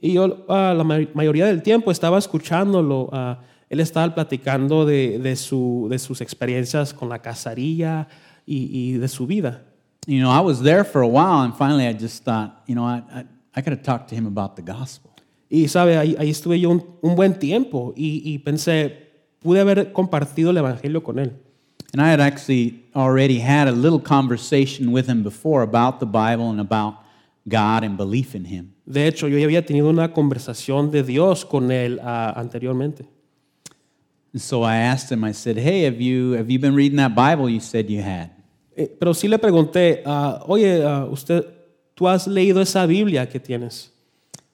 Y 0.00 0.12
yo 0.12 0.44
ah, 0.48 0.72
la 0.76 0.84
ma- 0.84 1.06
mayoría 1.14 1.46
del 1.46 1.62
tiempo 1.62 1.90
estaba 1.90 2.18
escuchándolo. 2.18 3.08
ah, 3.12 3.38
él 3.70 3.80
estaba 3.80 4.14
platicando 4.14 4.86
de, 4.86 5.18
de, 5.18 5.36
su, 5.36 5.88
de 5.90 5.98
sus 5.98 6.20
experiencias 6.20 6.94
con 6.94 7.08
la 7.08 7.18
cacería 7.18 8.08
y, 8.46 8.70
y 8.72 8.92
de 8.98 9.08
su 9.08 9.26
vida. 9.26 9.62
You 10.06 10.20
know, 10.20 10.30
I 10.30 10.40
was 10.40 10.62
there 10.62 10.84
for 10.84 11.02
a 11.02 11.06
while, 11.08 11.42
and 11.42 11.54
finally 11.54 11.86
I 11.86 11.92
just 11.92 12.24
thought, 12.24 12.62
you 12.66 12.74
know, 12.74 12.84
I, 12.84 13.02
I, 13.12 13.24
I 13.54 13.60
got 13.60 13.70
to 13.72 13.76
talk 13.76 14.08
to 14.08 14.14
him 14.14 14.26
about 14.26 14.56
the 14.56 14.62
gospel. 14.62 15.10
Y 15.50 15.68
sabe, 15.68 15.98
ahí, 15.98 16.16
ahí 16.18 16.30
estuve 16.30 16.58
yo 16.58 16.70
un, 16.70 16.84
un 17.02 17.14
buen 17.14 17.38
tiempo 17.38 17.92
y, 17.96 18.22
y 18.24 18.38
pensé, 18.38 19.08
pude 19.40 19.60
haber 19.60 19.92
compartido 19.92 20.50
el 20.50 20.56
Evangelio 20.56 21.02
con 21.02 21.18
él. 21.18 21.36
And 21.92 22.02
I 22.02 22.10
had 22.10 22.20
actually 22.20 22.84
already 22.94 23.38
had 23.38 23.66
a 23.66 23.72
little 23.72 24.00
conversation 24.00 24.92
with 24.92 25.06
him 25.06 25.22
before 25.22 25.62
about 25.62 26.00
the 26.00 26.06
Bible 26.06 26.50
and 26.50 26.60
about 26.60 26.96
God 27.48 27.82
and 27.82 27.96
belief 27.96 28.34
in 28.34 28.44
him. 28.44 28.74
De 28.86 29.06
hecho, 29.06 29.26
yo 29.26 29.38
ya 29.38 29.46
había 29.46 29.64
tenido 29.64 29.88
una 29.88 30.12
conversación 30.12 30.90
de 30.90 31.02
Dios 31.02 31.44
con 31.44 31.70
él 31.70 31.98
ah, 32.02 32.34
anteriormente. 32.36 33.06
And 34.32 34.42
so 34.42 34.62
I 34.62 34.76
asked 34.76 35.10
him, 35.10 35.24
I 35.24 35.32
said, 35.32 35.56
Hey, 35.56 35.84
have 35.84 36.00
you, 36.00 36.32
have 36.32 36.50
you 36.50 36.58
been 36.58 36.74
reading 36.74 36.96
that 36.96 37.14
Bible 37.14 37.48
you 37.48 37.60
said 37.60 37.88
you 37.88 38.02
had? 38.02 38.30
Eh, 38.76 38.88
pero 38.98 39.14
sí 39.14 39.28
le 39.28 39.38
pregunté, 39.38 40.02
ah, 40.04 40.44
oye, 40.46 40.84
ah, 40.84 41.06
usted, 41.06 41.44
¿tú 41.94 42.06
has 42.06 42.26
leído 42.26 42.60
esa 42.60 42.86
Biblia 42.86 43.26
que 43.26 43.40
tienes? 43.40 43.90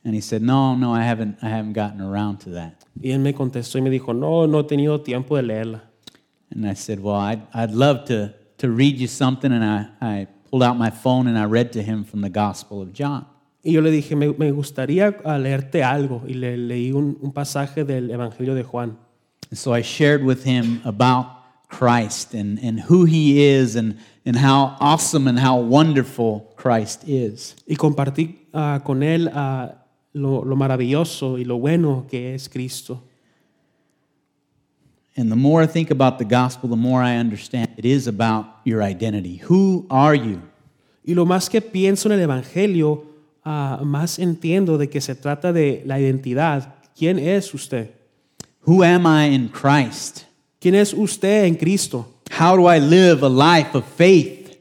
And 0.05 0.15
he 0.15 0.21
said, 0.21 0.43
No, 0.43 0.77
no, 0.77 0.93
I 0.93 1.03
haven't, 1.03 1.39
I 1.43 1.49
haven't 1.49 1.73
gotten 1.73 2.01
around 2.01 2.39
to 2.41 2.51
that. 2.51 2.85
Y 3.01 3.11
él 3.11 3.21
me 3.21 3.33
contestó 3.33 3.79
y 3.79 3.83
me 3.83 3.91
dijo, 3.91 4.15
no, 4.15 4.47
no 4.47 4.61
he 4.61 4.65
tenido 4.65 5.01
tiempo 5.01 5.37
de 5.37 5.43
leerla. 5.43 5.83
And 6.55 6.67
I 6.67 6.75
said, 6.75 7.01
Well, 7.01 7.17
I'd, 7.17 7.43
I'd 7.53 7.73
love 7.73 8.07
to, 8.07 8.35
to 8.59 8.71
read 8.71 8.99
you 8.99 9.07
something. 9.07 9.53
And 9.53 9.65
I, 9.65 9.89
I 10.01 10.27
pulled 10.51 10.63
out 10.63 10.77
my 10.77 10.91
phone 10.91 11.27
and 11.27 11.39
I 11.39 11.45
read 11.45 11.73
to 11.73 11.83
him 11.83 12.05
from 12.05 12.21
the 12.21 12.31
Gospel 12.31 12.81
of 12.81 12.93
John. 12.93 13.27
Y 13.65 13.73
yo 13.73 13.81
le 13.81 13.91
dije, 13.91 14.15
me, 14.15 14.29
me 14.29 14.51
gustaría 14.53 15.17
ah, 15.25 15.39
leerte 15.39 15.83
algo. 15.83 16.23
Y 16.27 16.35
le 16.35 16.57
leí 16.59 16.93
un, 16.93 17.17
un 17.21 17.33
pasaje 17.33 17.85
del 17.85 18.11
Evangelio 18.11 18.55
de 18.55 18.63
Juan. 18.63 18.99
And 19.51 19.59
so 19.59 19.73
I 19.73 19.83
shared 19.83 20.23
with 20.23 20.45
him 20.45 20.83
about 20.85 21.27
Christ 21.69 22.35
and, 22.35 22.59
and 22.63 22.79
who 22.79 23.05
he 23.05 23.43
is 23.43 23.75
and, 23.75 23.99
and 24.27 24.37
how 24.37 24.77
awesome 24.81 25.27
and 25.27 25.39
how 25.39 25.57
wonderful 25.57 26.53
Christ 26.57 27.05
is. 27.09 27.57
Y 27.67 27.77
compartí 27.77 28.49
ah, 28.53 28.81
con 28.85 29.03
él 29.03 29.31
ah, 29.33 29.87
lo, 30.13 30.45
lo 30.45 30.57
maravilloso 30.57 31.39
y 31.39 31.45
lo 31.45 31.57
bueno 31.57 32.07
que 32.09 32.35
es 32.35 32.49
Cristo. 32.49 33.03
And 35.17 35.31
the 35.31 35.37
more 35.37 35.63
I 35.63 35.67
think 35.67 35.91
about 35.91 36.19
the 36.19 36.25
gospel, 36.25 36.69
the 36.69 36.77
more 36.77 37.01
I 37.01 37.17
understand 37.17 37.71
it 37.77 37.85
is 37.85 38.09
about 38.09 38.47
your 38.65 38.83
identity. 38.83 39.37
Who 39.49 39.87
are 39.89 40.15
you? 40.15 40.43
Y 41.07 41.15
lo 41.15 41.25
más 41.25 41.49
que 41.49 41.61
pienso 41.61 42.07
en 42.07 42.13
el 42.13 42.21
Evangelio, 42.21 43.05
ah, 43.45 43.81
más 43.85 44.19
entiendo 44.19 44.77
de 44.79 44.89
que 44.89 45.01
se 45.01 45.15
trata 45.15 45.53
de 45.53 45.83
la 45.85 46.01
identidad. 46.01 46.75
¿Quién 46.97 47.19
es 47.19 47.55
usted? 47.55 47.91
Who 48.67 48.83
am 48.83 49.07
I 49.07 49.27
in 49.27 49.49
Christ? 49.49 50.25
¿Quién 50.61 50.75
es 50.75 50.93
usted 50.93 51.45
en 51.45 51.57
Cristo? 51.57 52.07
How 52.31 52.57
do 52.57 52.67
I 52.67 52.79
live 52.79 53.23
a 53.23 53.29
life 53.29 53.77
of 53.77 53.85
faith? 53.85 54.57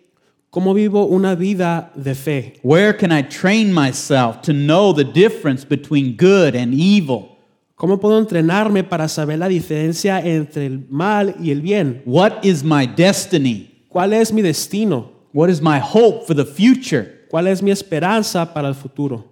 ¿Cómo 0.51 0.75
vivo 0.75 1.07
una 1.07 1.35
vida 1.35 1.91
de 1.95 2.13
fe? 2.13 2.59
Where 2.61 2.93
can 2.93 3.11
I 3.11 3.23
train 3.23 3.73
myself 3.73 4.41
to 4.43 4.53
know 4.53 4.93
the 4.93 5.03
difference 5.03 5.65
between 5.65 6.15
good 6.15 6.55
and 6.55 6.73
evil? 6.75 7.32
¿Cómo 7.83 7.99
puedo 7.99 8.17
entrenarme 8.17 8.85
para 8.85 9.09
saber 9.09 9.39
la 9.39 9.49
diferencia 9.49 10.21
entre 10.21 10.67
el 10.67 10.87
mal 10.89 11.35
y 11.41 11.51
el 11.51 11.59
bien? 11.59 12.01
What 12.05 12.41
is 12.41 12.63
my 12.63 12.87
destiny? 12.87 13.83
¿Cuál 13.89 14.13
es 14.13 14.31
mi 14.31 14.41
destino? 14.41 15.11
What 15.33 15.49
is 15.49 15.61
my 15.61 15.81
hope 15.81 16.25
for 16.25 16.33
the 16.33 16.45
future? 16.45 17.27
¿Cuál 17.29 17.47
es 17.47 17.61
mi 17.61 17.71
esperanza 17.71 18.53
para 18.53 18.69
el 18.69 18.73
futuro? 18.73 19.25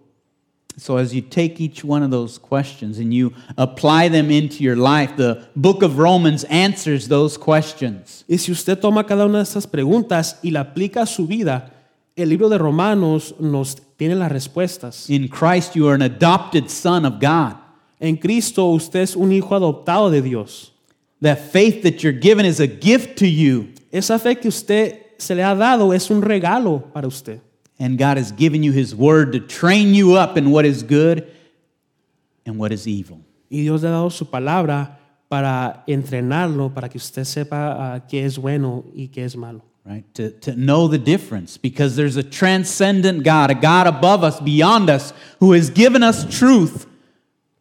So, 0.76 0.98
as 0.98 1.14
you 1.14 1.22
take 1.22 1.62
each 1.62 1.86
one 1.86 2.04
of 2.04 2.12
those 2.12 2.38
questions 2.38 2.98
and 3.00 3.14
you 3.14 3.32
apply 3.58 4.10
them 4.10 4.30
into 4.30 4.66
your 4.66 4.76
life, 4.76 5.16
the 5.16 5.48
book 5.56 5.82
of 5.82 5.98
Romans 5.98 6.44
answers 6.50 7.08
those 7.08 7.38
questions. 7.38 8.26
Y 8.28 8.36
si 8.36 8.52
usted 8.52 8.82
toma 8.82 9.06
cada 9.06 9.26
una 9.26 9.38
de 9.38 9.44
estas 9.46 9.66
preguntas 9.66 10.40
y 10.44 10.52
la 10.52 10.60
aplica 10.60 11.04
a 11.04 11.06
su 11.06 11.26
vida, 11.26 11.72
el 12.18 12.28
libro 12.28 12.50
de 12.50 12.58
Romanos 12.58 13.34
nos 13.40 13.78
tiene 13.96 14.16
las 14.16 14.30
respuestas. 14.30 15.10
In 15.10 15.30
Christ, 15.30 15.74
you 15.74 15.88
are 15.88 15.96
an 15.96 16.02
adopted 16.02 16.70
son 16.70 17.06
of 17.06 17.22
God. 17.22 17.61
En 18.02 18.18
Cristo 18.18 18.66
usted 18.72 19.02
es 19.02 19.16
un 19.16 19.32
hijo 19.32 19.56
adoptado 19.56 20.10
de 20.10 20.22
Dios. 20.22 20.74
That 21.22 21.38
faith 21.38 21.84
that 21.84 22.02
you're 22.04 22.18
given 22.20 22.46
is 22.48 22.60
a 22.60 22.66
gift 22.68 23.18
to 23.20 23.28
you, 23.28 23.68
Esa 23.92 24.18
fe 24.18 24.36
que 24.36 24.48
usted 24.50 24.98
se 25.20 25.36
le 25.36 25.44
ha 25.44 25.54
dado 25.54 25.94
es 25.94 26.10
un 26.10 26.22
regalo 26.22 26.92
para 26.92 27.08
usted. 27.08 27.40
and 27.80 27.98
God 27.98 28.18
has 28.18 28.32
given 28.32 28.64
you 28.64 28.72
His 28.72 28.96
word 28.96 29.34
to 29.34 29.40
train 29.40 29.94
you 29.94 30.16
up 30.16 30.36
in 30.38 30.50
what 30.52 30.66
is 30.66 30.82
good 30.84 31.28
and 32.46 32.58
what 32.58 32.72
is 32.72 32.88
evil. 32.88 33.20
Y 33.52 33.58
Dios 33.62 33.84
le 33.84 33.90
ha 33.90 33.92
dado 33.92 34.10
su 34.10 34.26
palabra 34.26 34.98
para 35.30 35.84
entrenarlo, 35.88 36.74
para 36.74 36.90
que 36.90 36.98
usted 36.98 37.24
sepa 37.24 37.76
ah, 37.96 38.00
qué 38.08 38.26
es 38.26 38.38
bueno 38.38 38.86
y 38.96 39.08
qué 39.14 39.24
es 39.26 39.36
malo. 39.36 39.62
right? 39.86 40.04
To, 40.16 40.30
to 40.42 40.56
know 40.56 40.88
the 40.88 40.98
difference 41.00 41.58
because 41.58 41.96
there's 41.96 42.18
a 42.18 42.24
transcendent 42.24 43.24
God, 43.24 43.50
a 43.52 43.56
God 43.56 43.88
above 43.88 44.24
us, 44.24 44.40
beyond 44.40 44.90
us, 44.90 45.14
who 45.40 45.54
has 45.54 45.70
given 45.70 46.02
us 46.04 46.26
truth 46.36 46.86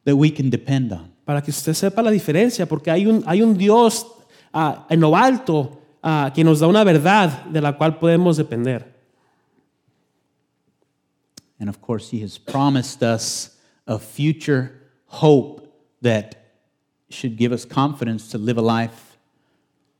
that 0.04 0.16
we 0.16 0.30
can 0.30 0.50
depend 0.50 0.92
on. 0.92 1.12
Para 1.24 1.42
que 1.42 1.50
usted 1.50 1.74
sepa 1.74 2.02
la 2.02 2.10
diferencia, 2.10 2.66
porque 2.66 2.90
hay 2.90 3.06
un, 3.06 3.22
hay 3.26 3.42
un 3.42 3.56
Dios 3.56 4.06
ah, 4.52 4.86
en 4.88 5.00
lo 5.00 5.16
alto 5.16 5.80
ah, 6.02 6.32
que 6.34 6.42
nos 6.42 6.60
da 6.60 6.66
una 6.66 6.84
verdad 6.84 7.44
de 7.46 7.60
la 7.60 7.76
cual 7.76 7.98
podemos 7.98 8.36
depender. 8.36 8.84
And 11.58 11.68
of 11.68 11.80
course, 11.80 12.10
He 12.10 12.22
has 12.22 12.38
promised 12.38 13.02
us 13.02 13.56
a 13.86 13.98
future 13.98 14.72
hope 15.06 15.60
that 16.00 16.36
should 17.10 17.36
give 17.36 17.52
us 17.52 17.66
confidence 17.66 18.30
to 18.30 18.38
live 18.38 18.56
a 18.56 18.62
life 18.62 19.18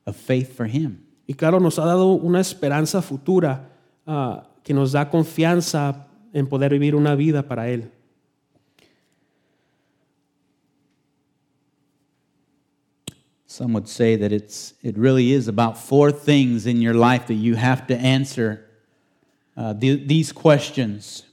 of 0.06 0.16
faith 0.16 0.56
for 0.56 0.66
Him. 0.66 1.06
Y 1.26 1.34
claro, 1.34 1.60
nos 1.60 1.78
ha 1.78 1.84
dado 1.84 2.14
una 2.14 2.40
esperanza 2.40 3.02
futura 3.02 3.68
ah, 4.06 4.44
que 4.64 4.74
nos 4.74 4.92
da 4.92 5.10
confianza 5.10 6.06
en 6.32 6.46
poder 6.46 6.72
vivir 6.72 6.94
una 6.94 7.14
vida 7.14 7.42
para 7.46 7.68
Él. 7.68 7.90
Some 13.50 13.72
would 13.74 13.88
say 13.88 14.14
that 14.14 14.30
it's, 14.30 14.74
it 14.80 14.96
really 14.96 15.32
is 15.32 15.48
about 15.48 15.76
four 15.76 16.12
things 16.12 16.66
in 16.66 16.80
your 16.80 16.94
life 16.94 17.26
that 17.26 17.34
you 17.34 17.56
have 17.56 17.84
to 17.88 17.94
answer 17.96 18.60
uh, 19.56 19.72
the- 19.72 19.96
these 20.06 20.32
questions. 20.32 21.24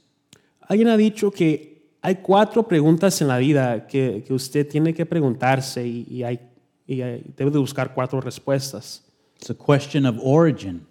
Alguien 0.68 0.88
ha 0.88 0.96
dicho 0.96 1.30
que 1.30 1.92
hay 2.02 2.16
cuatro 2.16 2.66
preguntas 2.66 3.20
en 3.22 3.28
la 3.28 3.38
vida 3.38 3.86
que, 3.86 4.24
que 4.26 4.34
usted 4.34 4.66
tiene 4.68 4.92
que 4.94 5.06
preguntarse 5.06 5.86
y, 5.86 6.06
y 6.10 6.24
hay, 6.24 6.40
y 6.88 7.02
hay- 7.02 7.22
debe 7.36 7.52
de 7.52 7.58
buscar 7.60 7.94
cuatro 7.94 8.20
respuestas. 8.20 9.04
It's 9.36 9.50
a 9.50 9.54
question 9.54 10.04
of 10.04 10.16
origin, 10.20 10.84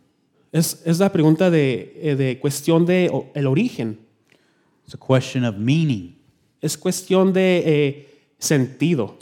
Es, 0.53 0.81
es 0.85 0.97
la 0.99 1.11
pregunta 1.11 1.49
de, 1.51 1.91
eh, 2.01 2.15
de 2.15 2.39
cuestión 2.39 2.85
de 2.85 3.09
o- 3.11 3.29
el 3.35 3.47
origen. 3.47 3.99
it's 4.85 4.93
a 4.93 4.97
question 4.97 5.43
of 5.43 5.57
meaning, 5.57 6.15
Es 6.61 6.77
cuestión 6.77 7.33
de 7.33 7.63
eh, 7.65 8.07
sentido, 8.39 9.17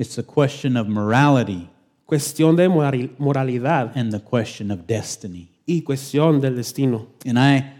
it's 0.00 0.16
a 0.18 0.22
question 0.22 0.76
of 0.76 0.88
morality, 0.88 1.68
cuestión 2.08 2.56
de 2.56 2.68
moralidad 2.68 3.92
and 3.94 4.10
the 4.12 4.18
question 4.20 4.70
of 4.70 4.86
destiny. 4.86 5.48
y 5.68 5.82
cuestión 5.86 6.40
del 6.40 6.56
destino. 6.56 7.06
And 7.24 7.38
I 7.38 7.72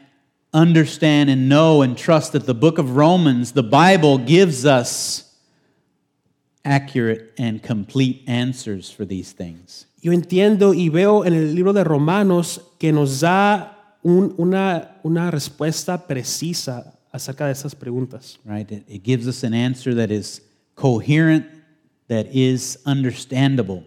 understand 0.53 1.31
and 1.31 1.49
know 1.49 1.83
and 1.83 1.97
trust 1.97 2.33
that 2.33 2.45
the 2.47 2.55
book 2.55 2.79
of 2.79 2.95
Romans, 2.97 3.53
the 3.53 3.63
Bible, 3.65 4.19
gives 4.19 4.65
us 4.65 5.25
accurate 6.65 7.33
and 7.39 7.63
complete 7.63 8.23
answers 8.27 8.91
for 8.91 9.05
these 9.05 9.33
things. 9.33 9.87
Yo 10.03 10.13
entiendo 10.13 10.73
y 10.75 10.89
veo 10.89 11.25
en 11.25 11.33
el 11.35 11.55
libro 11.55 11.73
de 11.73 11.85
Romanos 11.85 12.61
que 12.79 12.93
nos 12.93 13.21
da 13.21 13.97
un- 14.03 14.35
una, 14.39 14.97
una 15.03 15.31
respuesta 15.31 16.07
precisa 16.07 16.99
acerca 17.13 17.47
de 17.47 17.53
esas 17.53 17.75
preguntas. 17.75 18.39
right? 18.45 18.71
It, 18.71 18.85
it 18.89 19.03
gives 19.03 19.27
us 19.27 19.43
an 19.43 19.53
answer 19.55 19.95
that 19.95 20.11
is 20.11 20.41
coherent, 20.77 21.45
that 22.11 22.27
is 22.35 22.77
understandable. 22.85 23.85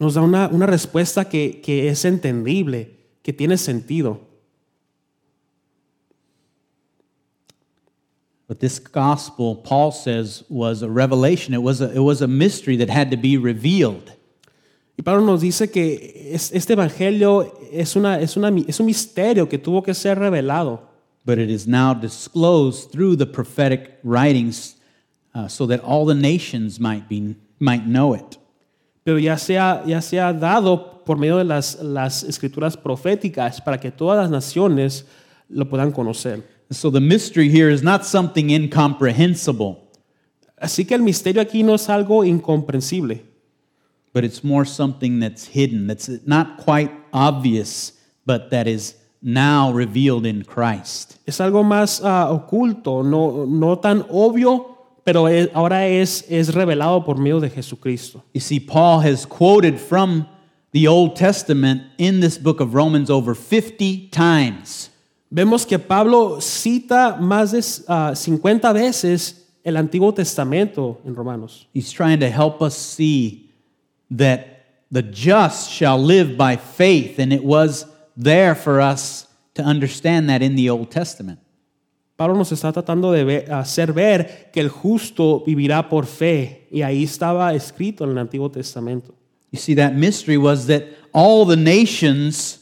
Nos 0.00 0.14
da 0.14 0.22
una, 0.22 0.48
una 0.50 0.66
respuesta 0.66 1.28
que, 1.30 1.60
que 1.62 1.88
es 1.88 2.04
entendible, 2.06 2.88
que 3.22 3.34
tiene 3.34 3.58
sentido. 3.58 4.18
But 8.48 8.60
this 8.60 8.78
gospel, 8.78 9.56
Paul 9.56 9.92
says, 9.92 10.42
was 10.48 10.80
a 10.82 10.88
revelation. 10.88 11.52
It 11.52 11.62
was 11.62 11.80
a, 11.82 11.92
it 11.92 11.98
was 12.00 12.22
a 12.22 12.28
mystery 12.28 12.76
that 12.76 12.88
had 12.88 13.10
to 13.10 13.16
be 13.16 13.36
revealed. 13.36 14.12
Y 14.98 15.02
Pablo 15.04 15.26
nos 15.26 15.42
dice 15.42 15.70
que 15.70 16.30
es- 16.32 16.52
este 16.52 16.70
evangelio 16.74 17.52
es, 17.70 17.94
una, 17.94 18.18
es, 18.18 18.36
una, 18.36 18.48
es 18.66 18.80
un 18.80 18.86
misterio 18.86 19.46
que 19.48 19.58
tuvo 19.58 19.84
que 19.84 19.92
ser 19.92 20.16
revelado. 20.16 20.80
But 21.26 21.38
it 21.38 21.50
is 21.50 21.66
now 21.66 21.92
disclosed 21.92 22.90
through 22.90 23.16
the 23.16 23.26
prophetic 23.26 23.98
writings 24.02 24.76
uh, 25.34 25.48
so 25.48 25.66
that 25.66 25.80
all 25.82 26.06
the 26.06 26.14
nations 26.14 26.80
might, 26.80 27.08
be, 27.08 27.36
might 27.58 27.84
know 27.84 28.14
it. 28.14 28.38
pero 29.06 29.18
ya 29.20 29.38
se 29.38 29.56
ha, 29.56 29.84
ya 29.86 30.02
se 30.02 30.18
ha 30.18 30.32
dado 30.32 31.04
por 31.04 31.16
medio 31.16 31.36
de 31.36 31.44
las, 31.44 31.80
las 31.80 32.24
escrituras 32.24 32.76
proféticas 32.76 33.60
para 33.60 33.78
que 33.78 33.92
todas 33.92 34.18
las 34.18 34.30
naciones 34.30 35.06
lo 35.48 35.68
puedan 35.68 35.92
conocer. 35.92 36.42
So 36.72 36.90
the 36.90 37.00
mystery 37.00 37.48
here 37.48 37.72
is 37.72 37.84
not 37.84 38.04
something 38.04 38.50
incomprehensible, 38.50 39.76
Así 40.58 40.84
que 40.84 40.96
el 40.96 41.02
misterio 41.02 41.40
aquí 41.40 41.62
no 41.62 41.74
es 41.74 41.88
algo 41.88 42.24
incomprensible, 42.24 43.22
but 44.12 44.24
it's 44.24 44.42
more 44.42 44.64
something 44.64 45.20
that's 45.20 45.46
hidden, 45.46 45.86
that's 45.86 46.08
not 46.26 46.56
quite 46.56 46.90
obvious, 47.12 47.92
but 48.24 48.50
that 48.50 48.66
is 48.66 48.96
now 49.22 49.70
revealed 49.70 50.26
in 50.26 50.42
Christ. 50.42 51.18
es 51.26 51.40
algo 51.40 51.62
más 51.62 52.00
ah, 52.02 52.30
oculto, 52.30 53.04
no, 53.04 53.44
no 53.46 53.78
tan 53.78 54.04
obvio, 54.10 54.75
pero 55.06 55.28
es- 55.28 55.48
ahora 55.54 55.86
es, 55.86 56.24
es 56.28 56.52
revelado 56.52 57.04
por 57.04 57.16
medio 57.16 57.38
de 57.38 57.48
Jesucristo. 57.48 58.24
You 58.34 58.40
see, 58.40 58.58
Paul 58.58 59.00
has 59.00 59.24
quoted 59.24 59.78
from 59.78 60.26
the 60.72 60.88
Old 60.88 61.14
Testament 61.14 61.82
in 61.96 62.18
this 62.20 62.36
book 62.36 62.60
of 62.60 62.74
Romans 62.74 63.08
over 63.08 63.34
50 63.36 64.08
times. 64.10 64.90
Vemos 65.32 65.64
que 65.64 65.78
Pablo 65.78 66.40
cita 66.40 67.18
más 67.20 67.52
de 67.52 67.62
ah, 67.88 68.14
50 68.16 68.72
veces 68.72 69.44
el 69.64 69.76
Antiguo 69.76 70.12
Testamento 70.12 70.98
en 71.06 71.14
Romanos. 71.14 71.66
He's 71.72 71.92
trying 71.92 72.18
to 72.20 72.28
help 72.28 72.60
us 72.60 72.76
see 72.76 73.50
that 74.10 74.64
the 74.90 75.02
just 75.02 75.70
shall 75.70 75.98
live 75.98 76.36
by 76.36 76.56
faith, 76.56 77.18
and 77.20 77.32
it 77.32 77.44
was 77.44 77.86
there 78.16 78.54
for 78.56 78.80
us 78.80 79.26
to 79.54 79.62
understand 79.62 80.28
that 80.30 80.42
in 80.42 80.56
the 80.56 80.68
Old 80.70 80.90
Testament. 80.90 81.38
Pablo 82.16 82.34
nos 82.34 82.50
está 82.50 82.72
tratando 82.72 83.12
de 83.12 83.24
ver- 83.24 83.52
hacer 83.52 83.92
ver 83.92 84.50
que 84.52 84.60
el 84.60 84.70
justo 84.70 85.42
vivirá 85.46 85.88
por 85.88 86.06
fe, 86.06 86.66
y 86.70 86.82
ahí 86.82 87.04
estaba 87.04 87.54
escrito 87.54 88.04
en 88.04 88.10
el 88.10 88.18
Antiguo 88.18 88.50
Testamento. 88.50 89.14
You 89.52 89.60
see, 89.60 89.74
that 89.76 89.92
mystery 89.92 90.36
was 90.36 90.66
that 90.66 90.82
all 91.12 91.46
the 91.46 91.56
nations 91.56 92.60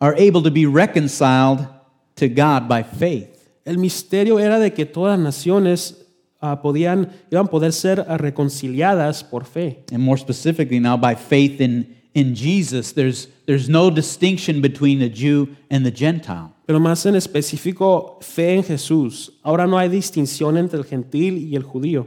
are 0.00 0.14
able 0.18 0.42
to 0.42 0.50
be 0.50 0.66
reconciled 0.66 1.68
to 2.16 2.28
God 2.28 2.68
by 2.68 2.82
faith. 2.82 3.28
El 3.64 3.78
misterio 3.78 4.38
era 4.38 4.58
de 4.58 4.72
que 4.72 4.86
todas 4.86 5.18
las 5.18 5.24
naciones 5.24 6.06
ah, 6.40 6.62
podían, 6.62 7.10
iban 7.30 7.46
a 7.46 7.50
poder 7.50 7.72
ser 7.72 8.04
reconciliadas 8.18 9.22
por 9.22 9.44
fe. 9.44 9.84
And 9.92 10.00
more 10.02 10.18
specifically, 10.18 10.80
now 10.80 10.96
by 10.96 11.14
faith 11.14 11.60
in, 11.60 11.97
in 12.14 12.34
Jesus, 12.34 12.92
there's, 12.92 13.28
there's 13.46 13.68
no 13.68 13.90
distinction 13.90 14.60
between 14.60 14.98
the 14.98 15.08
Jew 15.08 15.56
and 15.70 15.84
the 15.84 15.90
Gentile. 15.90 16.52
Pero 16.66 16.80
más 16.80 17.06
en 17.06 17.14
específico, 17.14 18.22
fe 18.22 18.56
en 18.56 18.62
Jesús. 18.62 19.30
Ahora 19.44 19.66
no 19.66 19.78
hay 19.78 19.88
distinción 19.88 20.58
entre 20.58 20.78
el 20.78 20.84
gentil 20.84 21.50
y 21.50 21.54
el 21.54 21.62
judío. 21.62 22.06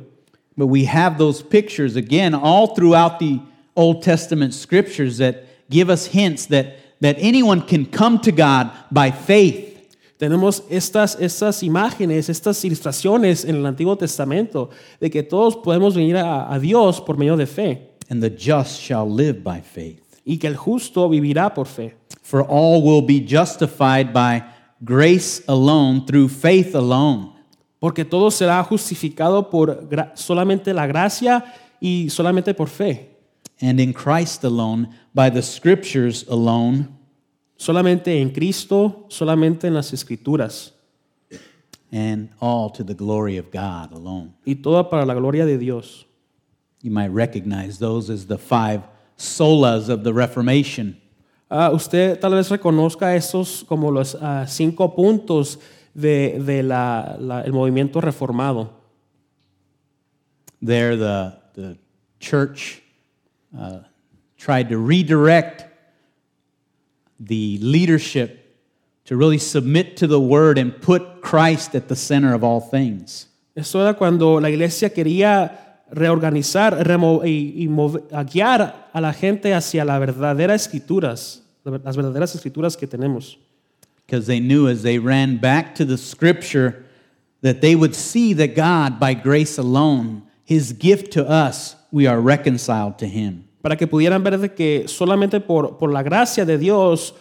But 0.58 0.68
we 0.68 0.86
have 0.86 1.18
those 1.18 1.42
pictures 1.42 1.96
again 1.96 2.36
all 2.36 2.76
throughout 2.76 3.20
the 3.20 3.40
Old 3.76 4.04
Testament 4.04 4.54
scriptures 4.54 5.18
that 5.18 5.46
give 5.70 5.90
us 5.90 6.08
hints 6.08 6.46
that, 6.48 6.76
that 7.00 7.16
anyone 7.20 7.62
can 7.62 7.86
come 7.86 8.20
to 8.20 8.32
God 8.32 8.72
by 8.92 9.12
faith. 9.12 9.70
Tenemos 10.20 10.62
estas, 10.70 11.16
estas 11.20 11.64
imágenes, 11.64 12.30
estas 12.30 12.64
ilustraciones 12.64 13.44
en 13.44 13.56
el 13.56 13.66
Antiguo 13.66 13.98
Testamento 13.98 14.70
de 15.00 15.10
que 15.10 15.24
todos 15.24 15.56
podemos 15.56 15.96
venir 15.96 16.18
a, 16.18 16.54
a 16.54 16.60
Dios 16.60 17.02
por 17.02 17.18
medio 17.18 17.36
de 17.36 17.48
fe 17.48 17.91
and 18.12 18.22
the 18.22 18.30
just 18.30 18.80
shall 18.80 19.10
live 19.10 19.42
by 19.44 19.62
faith. 19.62 20.20
y 20.24 20.38
que 20.38 20.48
el 20.48 20.56
justo 20.56 21.10
vivirá 21.10 21.54
por 21.56 21.66
fe. 21.66 21.96
For 22.22 22.42
all 22.48 22.84
will 22.84 23.02
be 23.02 23.20
justified 23.26 24.14
by 24.14 24.44
grace 24.84 25.42
alone, 25.48 26.06
through 26.06 26.28
faith 26.30 26.76
alone. 26.76 27.32
Porque 27.80 28.06
todo 28.06 28.30
será 28.30 28.64
justificado 28.64 29.50
por 29.50 29.90
solamente 30.14 30.72
la 30.74 30.86
gracia 30.86 31.44
y 31.80 32.10
solamente 32.10 32.54
por 32.54 32.68
fe. 32.68 33.08
And 33.60 33.80
in 33.80 33.94
Christ 33.94 34.44
alone, 34.44 34.90
by 35.16 35.30
the 35.32 35.42
scriptures 35.42 36.24
alone. 36.30 36.90
Solamente 37.58 38.22
en 38.22 38.32
Cristo, 38.32 39.06
solamente 39.10 39.68
en 39.68 39.74
las 39.74 39.94
Escrituras. 39.94 40.74
and 41.92 42.30
all 42.40 42.70
to 42.70 42.84
the 42.84 42.94
glory 42.94 43.38
of 43.38 43.52
God 43.52 43.92
alone. 43.94 44.34
y 44.46 44.56
toda 44.56 44.90
para 44.90 45.06
la 45.06 45.14
gloria 45.14 45.46
de 45.46 45.58
Dios. 45.58 46.06
You 46.82 46.92
might 46.92 47.10
recognize 47.12 47.78
those 47.80 48.10
as 48.10 48.26
the 48.26 48.38
five 48.38 48.82
solas 49.18 49.88
of 49.90 50.04
the 50.04 50.14
Reformation. 50.14 50.98
Ah, 51.50 51.70
usted 51.72 52.20
tal 52.22 52.32
vez 52.32 52.50
reconozca 52.50 53.14
esos 53.16 53.64
como 53.68 53.90
los 53.92 54.16
ah, 54.16 54.46
cinco 54.48 54.88
puntos 54.96 55.58
de, 55.94 56.40
de 56.40 56.64
la- 56.64 57.18
la- 57.20 57.42
el 57.42 57.52
movimiento 57.52 58.02
reformado. 58.02 58.70
There, 60.62 60.96
the, 60.96 61.38
the 61.54 61.78
church 62.20 62.82
uh, 63.58 63.80
tried 64.38 64.70
to 64.70 64.78
redirect 64.78 65.66
the 67.20 67.58
leadership 67.60 68.38
to 69.06 69.16
really 69.18 69.38
submit 69.40 69.98
to 69.98 70.08
the 70.08 70.20
word 70.20 70.58
and 70.58 70.80
put 70.82 71.22
Christ 71.22 71.76
at 71.76 71.90
the 71.90 71.96
center 71.96 72.34
of 72.34 72.44
all 72.44 72.62
things. 72.62 73.28
Esto 73.56 73.80
era 73.82 73.94
cuando 73.94 74.40
la 74.40 74.48
iglesia 74.50 74.90
quería 74.90 75.71
reorganizar 75.92 76.86
remo- 76.88 77.22
y, 77.26 77.54
y 77.64 77.68
move- 77.68 78.04
a 78.12 78.24
guiar 78.24 78.90
a 78.94 79.02
la 79.02 79.14
gente 79.14 79.54
hacia 79.54 79.86
las 79.86 80.00
verdaderas 80.00 80.62
escrituras, 80.64 81.44
las 81.64 81.96
verdaderas 81.96 82.34
escrituras 82.36 82.76
que 82.78 82.88
tenemos. 82.88 83.38
because 84.08 84.28
they 84.28 84.40
knew 84.42 84.68
as 84.68 84.84
they 84.84 85.00
ran 85.00 85.38
back 85.38 85.74
to 85.76 85.86
the 85.86 85.98
scripture 85.98 86.84
that 87.42 87.62
they 87.62 87.76
would 87.76 87.96
see 87.96 88.34
that 88.34 88.56
God, 88.56 89.00
by 89.00 89.14
grace 89.14 89.58
alone, 89.58 90.24
his 90.44 90.74
gift 90.74 91.14
to 91.14 91.26
us, 91.30 91.78
we 91.94 92.06
are 92.08 92.20
reconciled 92.20 92.98
to 93.00 93.06
him. 93.08 93.46
Para 93.64 93.78
que 93.78 93.88
pudieran 93.88 94.22
ver 94.24 94.38
de 94.38 94.50
que 94.50 94.84
solamente 94.88 95.40
por, 95.40 95.78
por 95.78 95.92
la 95.92 96.04
gracia 96.04 96.46
de 96.46 96.58
Dios 96.58 97.14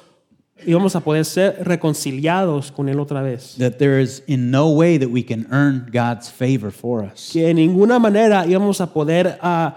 íbamos 0.67 0.95
a 0.97 1.01
poder 1.01 1.25
ser 1.25 1.65
reconciliados 1.65 2.71
con 2.71 2.89
Él 2.89 3.01
otra 3.01 3.23
vez. 3.23 3.57
That 3.59 3.79
there 3.79 4.01
is 4.01 4.23
in 4.27 4.51
no 4.51 4.71
way 4.71 4.99
that 4.99 5.11
we 5.11 5.23
can 5.23 5.47
earn 5.51 5.89
God's 5.93 6.29
favor 6.31 6.71
for 6.71 7.05
us. 7.05 7.31
Que 7.33 7.49
en 7.49 7.57
ninguna 7.57 7.99
manera 7.99 8.47
íbamos 8.47 8.81
a 8.81 8.93
poder 8.93 9.39
ah, 9.41 9.77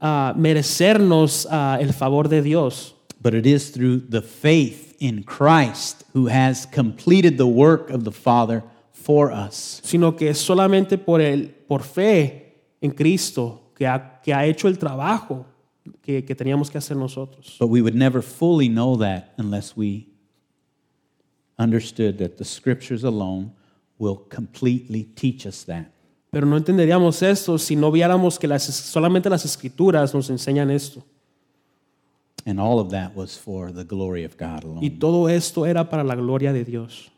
ah, 0.00 0.34
merecernos 0.36 1.46
ah, 1.50 1.78
el 1.80 1.92
favor 1.92 2.28
de 2.28 2.42
Dios. 2.42 2.94
But 3.20 3.34
it 3.34 3.46
is 3.46 3.70
through 3.70 4.08
the 4.08 4.22
faith 4.22 4.96
in 4.98 5.22
Christ 5.22 6.04
who 6.12 6.26
has 6.26 6.66
completed 6.66 7.38
the 7.38 7.46
work 7.46 7.90
of 7.90 8.04
the 8.04 8.12
Father 8.12 8.62
for 8.92 9.32
us. 9.32 9.80
sino 9.84 10.16
que 10.16 10.30
es 10.30 10.38
solamente 10.38 10.98
por, 10.98 11.20
el, 11.20 11.48
por 11.68 11.82
fe 11.82 12.54
en 12.80 12.90
Cristo 12.90 13.72
que 13.74 13.86
ha, 13.86 14.20
que 14.22 14.32
ha 14.32 14.44
hecho 14.44 14.68
el 14.68 14.78
trabajo 14.78 15.46
que, 16.02 16.24
que 16.24 16.34
teníamos 16.34 16.70
que 16.70 16.78
hacer 16.78 16.96
nosotros. 16.96 17.56
But 17.58 17.68
we 17.68 17.80
would 17.82 17.94
never 17.96 18.22
fully 18.22 18.68
know 18.68 18.96
that 18.98 19.32
unless 19.38 19.76
we 19.76 20.06
understood 21.58 22.18
that 22.18 22.36
the 22.38 22.44
scriptures 22.44 23.04
alone 23.04 23.52
will 23.98 24.16
completely 24.28 25.04
teach 25.14 25.46
us 25.46 25.64
that. 25.64 25.90
Pero 26.30 26.46
no 26.46 26.56
entenderíamos 26.56 27.22
esto 27.22 27.58
si 27.58 27.76
no 27.76 27.90
viéramos 27.92 28.38
que 28.38 28.48
las, 28.48 28.62
solamente 28.64 29.28
las 29.28 29.44
escrituras 29.44 30.14
nos 30.14 30.30
enseñan 30.30 30.70
esto. 30.70 31.02
And 32.46 32.58
all 32.58 32.80
of 32.80 32.90
that 32.90 33.14
was 33.14 33.38
for 33.38 33.70
the 33.70 33.84
glory 33.84 34.24
of 34.24 34.36
God 34.36 34.64
Y 34.64 34.66
alone. 34.66 34.90
todo 34.98 35.28
esto 35.28 35.64
era 35.66 35.88
para 35.88 36.02
la 36.02 36.16
gloria 36.16 36.52
de 36.52 36.64
Dios. 36.64 37.11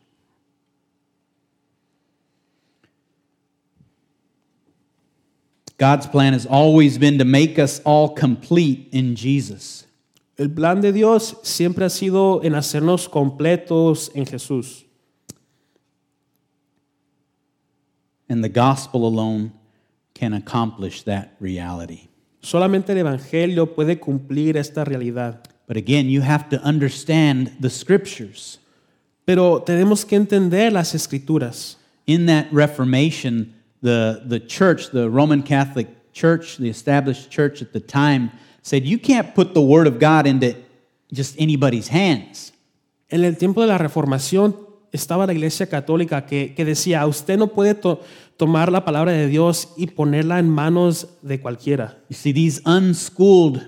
God's 5.77 6.07
plan 6.07 6.33
has 6.33 6.45
always 6.45 6.97
been 6.97 7.17
to 7.17 7.25
make 7.25 7.59
us 7.59 7.81
all 7.83 8.15
complete 8.15 8.87
in 8.91 9.15
Jesus. 9.15 9.85
El 10.37 10.49
plan 10.49 10.81
de 10.81 10.91
Dios 10.91 11.35
siempre 11.43 11.85
ha 11.85 11.89
sido 11.89 12.43
en 12.43 12.53
hacernos 12.53 13.09
completos 13.09 14.09
en 14.15 14.25
Jesús. 14.25 14.83
And 18.27 18.43
the 18.43 18.49
gospel 18.49 19.05
alone 19.05 19.51
can 20.13 20.33
accomplish 20.33 21.03
that 21.03 21.35
reality. 21.39 22.09
Solamente 22.41 22.89
el 22.89 22.99
Evangelio 22.99 23.75
puede 23.75 23.99
cumplir 23.99 24.55
esta 24.55 24.83
realidad. 24.83 25.47
But 25.67 25.77
again, 25.77 26.09
you 26.09 26.21
have 26.21 26.49
to 26.49 26.61
understand 26.63 27.51
the 27.59 27.69
scriptures. 27.69 28.59
Pero 29.25 29.61
tenemos 29.61 30.05
que 30.05 30.15
entender 30.15 30.71
las 30.71 30.93
escrituras. 30.93 31.77
In 32.05 32.27
that 32.27 32.47
Reformation, 32.51 33.54
the, 33.85 34.21
the 34.25 34.39
church, 34.39 34.89
the 34.91 35.09
Roman 35.09 35.43
Catholic 35.43 35.87
Church, 36.11 36.57
the 36.57 36.69
established 36.69 37.29
church 37.29 37.61
at 37.61 37.71
the 37.71 37.79
time, 37.79 38.31
said 38.61 38.83
you 38.85 38.97
can't 38.99 39.35
put 39.35 39.53
the 39.53 39.61
word 39.61 39.87
of 39.87 39.99
God 39.99 40.25
into 40.25 40.55
just 41.13 41.35
anybody's 41.39 41.89
hands. 41.89 42.51
En 43.09 43.23
el 43.23 43.35
tiempo 43.35 43.61
de 43.61 43.67
la 43.67 43.77
Reformación 43.77 44.55
estaba 44.91 45.27
la 45.27 45.33
Iglesia 45.33 45.67
Católica 45.67 46.25
que, 46.25 46.53
que 46.55 46.65
decía, 46.65 47.05
usted 47.05 47.37
no 47.37 47.47
puede 47.47 47.75
to- 47.75 48.01
tomar 48.37 48.71
la 48.71 48.83
palabra 48.83 49.11
de 49.11 49.27
Dios 49.27 49.67
y 49.77 49.87
ponerla 49.87 50.39
en 50.39 50.49
manos 50.49 51.07
de 51.21 51.39
cualquiera. 51.39 51.97
You 52.09 52.15
see, 52.15 52.33
these 52.33 52.61
unschooled 52.65 53.61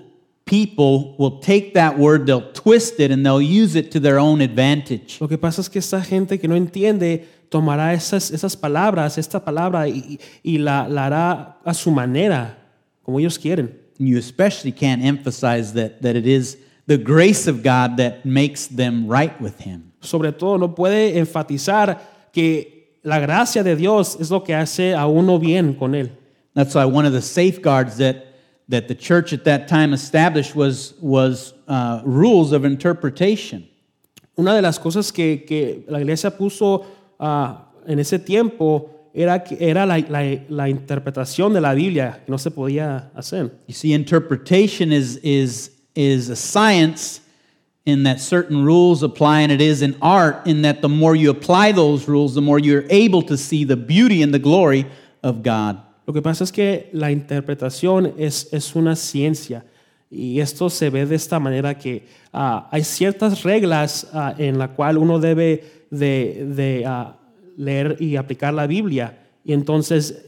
people 0.46 1.16
will 1.20 1.40
take 1.42 1.74
that 1.74 1.98
word, 2.00 2.26
they'll 2.26 2.52
twist 2.54 3.00
it, 3.00 3.12
and 3.12 3.26
they'll 3.26 3.42
use 3.42 3.76
it 3.76 3.92
to 3.92 4.00
their 4.00 4.18
own 4.18 4.42
advantage. 4.42 5.18
Lo 5.20 5.28
que 5.28 5.38
pasa 5.38 5.62
es 5.62 5.70
que 5.70 5.80
esta 5.80 6.02
gente 6.02 6.40
que 6.40 6.48
no 6.48 6.56
entiende 6.56 7.28
tomará 7.50 7.94
esas, 7.94 8.32
esas 8.32 8.56
palabras, 8.56 9.18
esta 9.18 9.44
palabra, 9.44 9.88
y, 9.88 10.20
y 10.44 10.58
la, 10.58 10.88
la 10.88 11.06
hará 11.06 11.58
a 11.64 11.74
su 11.74 11.92
manera, 11.92 12.58
como 13.04 13.20
ellos 13.20 13.38
quieren. 13.38 13.74
You 14.00 14.18
especially 14.18 14.72
can't 14.72 15.04
emphasize 15.04 15.74
that, 15.74 16.02
that 16.02 16.16
it 16.16 16.28
is 16.28 16.58
the 16.86 16.98
grace 16.98 17.48
of 17.48 17.64
God 17.64 17.98
that 17.98 18.26
makes 18.26 18.68
them 18.68 19.08
right 19.08 19.40
with 19.42 19.60
Him. 19.60 19.92
Sobre 20.02 20.32
todo, 20.32 20.58
no 20.58 20.76
puede 20.76 21.18
enfatizar 21.18 22.00
que 22.32 23.00
la 23.04 23.20
gracia 23.20 23.64
de 23.64 23.76
Dios 23.76 24.18
es 24.20 24.30
lo 24.30 24.42
que 24.42 24.54
hace 24.54 24.94
a 24.94 25.08
uno 25.08 25.40
bien 25.40 25.74
con 25.74 25.94
Él. 25.94 26.12
That's 26.54 26.76
why 26.76 26.86
one 26.86 27.06
of 27.06 27.14
the 27.14 27.22
safeguards 27.22 27.98
that, 27.98 28.26
that 28.70 28.88
the 28.88 28.96
church 28.96 29.34
at 29.34 29.44
that 29.46 29.68
time 29.68 29.94
established 29.94 30.56
was, 30.56 30.94
was 31.02 31.54
uh, 31.68 32.02
rules 32.04 32.52
of 32.52 32.66
interpretation. 32.66 33.68
Una 34.38 34.54
de 34.54 34.62
las 34.62 34.78
cosas 34.78 35.12
que, 35.12 35.46
que 35.48 35.84
la 35.88 36.00
iglesia 36.00 36.30
puso 36.30 36.86
ah, 37.20 37.66
en 37.88 38.00
ese 38.00 38.20
tiempo 38.20 38.90
era, 39.14 39.44
era 39.60 39.86
la, 39.86 39.98
la- 40.10 40.40
la 40.50 40.70
interpretación 40.70 41.54
de 41.54 41.62
la 41.62 41.74
Biblia, 41.74 42.22
que 42.26 42.32
no 42.32 42.38
se 42.38 42.52
podía 42.52 43.10
hacer. 43.16 43.52
You 43.68 43.74
see, 43.74 43.94
interpretation 43.94 44.92
is, 44.92 45.18
is, 45.24 45.72
is 45.96 46.30
a 46.30 46.36
science 46.36 47.22
in 47.86 48.04
that 48.04 48.20
certain 48.20 48.64
rules 48.66 49.02
apply, 49.02 49.42
and 49.42 49.52
it 49.52 49.62
is 49.62 49.82
an 49.82 49.96
art 50.02 50.46
in 50.46 50.62
that 50.64 50.82
the 50.82 50.90
more 50.90 51.16
you 51.16 51.30
apply 51.32 51.72
those 51.72 52.08
rules, 52.08 52.36
the 52.36 52.42
more 52.42 52.60
you're 52.60 52.84
able 52.90 53.22
to 53.24 53.38
see 53.38 53.64
the 53.64 53.78
beauty 53.78 54.22
and 54.22 54.34
the 54.34 54.40
glory 54.40 54.86
of 55.24 55.42
God. 55.42 55.78
Lo 56.06 56.14
que 56.14 56.22
pasa 56.22 56.44
es 56.44 56.52
que 56.52 56.90
la 56.94 57.08
interpretación 57.12 58.14
es, 58.18 58.48
es 58.54 58.76
una 58.76 58.96
ciencia 58.96 59.64
y 60.10 60.40
esto 60.40 60.70
se 60.70 60.90
ve 60.90 61.06
de 61.06 61.16
esta 61.16 61.38
manera 61.40 61.78
que 61.78 62.06
ah, 62.34 62.68
hay 62.72 62.84
ciertas 62.84 63.44
reglas 63.44 64.08
ah, 64.14 64.34
en 64.38 64.58
la 64.58 64.70
cual 64.70 64.98
uno 64.98 65.20
debe 65.20 65.77
de, 65.89 66.45
de, 66.56 66.84
ah, 66.86 67.17
leer 67.58 67.97
y 68.00 68.15
aplicar 68.17 68.54
la 68.54 68.67
Biblia 68.67 69.17
y 69.43 69.54
entonces 69.54 70.23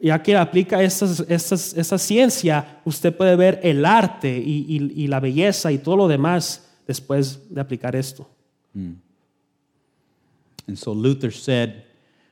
ya 0.00 0.22
que 0.22 0.34
aplica 0.36 0.82
esa 0.82 1.98
ciencia 1.98 2.80
usted 2.86 3.14
puede 3.14 3.36
ver 3.36 3.60
el 3.62 3.84
arte 3.84 4.38
y, 4.38 4.64
y- 4.68 5.02
y 5.04 5.06
la 5.08 5.20
belleza 5.20 5.70
y 5.72 5.78
todo 5.78 5.96
lo 5.96 6.08
demás 6.08 6.66
después 6.86 7.38
de 7.54 7.60
aplicar 7.60 7.94
esto. 7.94 8.26
And 10.66 10.78
so 10.78 10.92
Luther 10.94 11.30
said, 11.32 11.82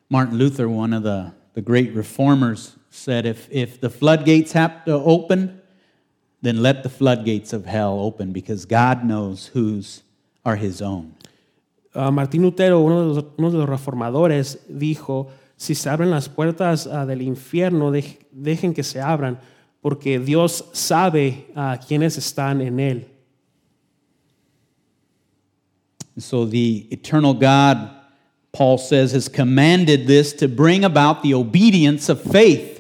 Martin 0.08 0.38
Luther, 0.38 0.68
one 0.68 0.92
of 0.94 1.02
the, 1.02 1.32
the 1.54 1.60
great 1.60 1.92
reformers, 1.94 2.76
said, 2.90 3.26
if, 3.26 3.48
if 3.50 3.80
the 3.80 3.90
floodgates 3.90 4.52
have 4.52 4.84
to 4.86 4.92
open, 4.94 5.60
then 6.40 6.62
let 6.62 6.82
the 6.82 6.88
floodgates 6.88 7.52
of 7.52 7.66
hell 7.66 7.98
open 8.00 8.32
because 8.32 8.64
God 8.64 9.04
knows 9.04 9.48
whose 9.48 10.02
are 10.44 10.56
his 10.56 10.80
own. 10.80 11.12
Ah, 11.94 12.11
Martín 12.11 12.42
Lutero, 12.42 12.81
uno 12.81 13.01
de, 13.09 13.14
los, 13.14 13.24
uno 13.38 13.51
de 13.51 13.59
los 13.59 13.68
reformadores, 13.68 14.61
dijo, 14.68 15.29
si 15.57 15.74
se 15.74 15.88
abren 15.88 16.11
las 16.11 16.29
puertas 16.29 16.87
ah, 16.87 17.07
del 17.07 17.22
infierno, 17.22 17.90
dej- 17.90 18.18
dejen 18.31 18.72
que 18.74 18.83
se 18.83 19.01
abran, 19.01 19.40
porque 19.81 20.18
Dios 20.18 20.66
sabe 20.72 21.46
a 21.55 21.79
quiénes 21.87 22.18
están 22.18 22.61
en 22.61 22.79
él. 22.81 23.07
So 26.18 26.44
the 26.46 26.87
eternal 26.90 27.33
God, 27.35 27.90
Paul 28.53 28.79
says, 28.79 29.12
has 29.12 29.29
commanded 29.29 30.07
this 30.07 30.33
to 30.35 30.48
bring 30.48 30.85
about 30.85 31.22
the 31.22 31.35
obedience 31.35 32.09
of 32.09 32.20
faith. 32.20 32.77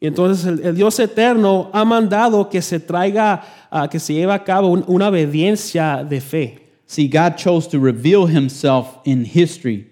Y 0.00 0.06
entonces 0.08 0.44
el, 0.44 0.60
el 0.66 0.74
Dios 0.74 0.98
eterno 0.98 1.70
ha 1.72 1.84
mandado 1.84 2.50
que 2.50 2.60
se 2.60 2.80
traiga, 2.80 3.42
ah, 3.70 3.88
que 3.88 4.00
se 4.00 4.12
lleve 4.14 4.32
a 4.32 4.42
cabo 4.42 4.68
un- 4.68 4.84
una 4.88 5.08
obediencia 5.08 6.02
de 6.04 6.20
fe. 6.20 6.58
See, 6.92 7.08
God 7.08 7.38
chose 7.38 7.66
to 7.68 7.80
reveal 7.80 8.26
himself 8.26 8.98
in 9.06 9.24
history 9.24 9.86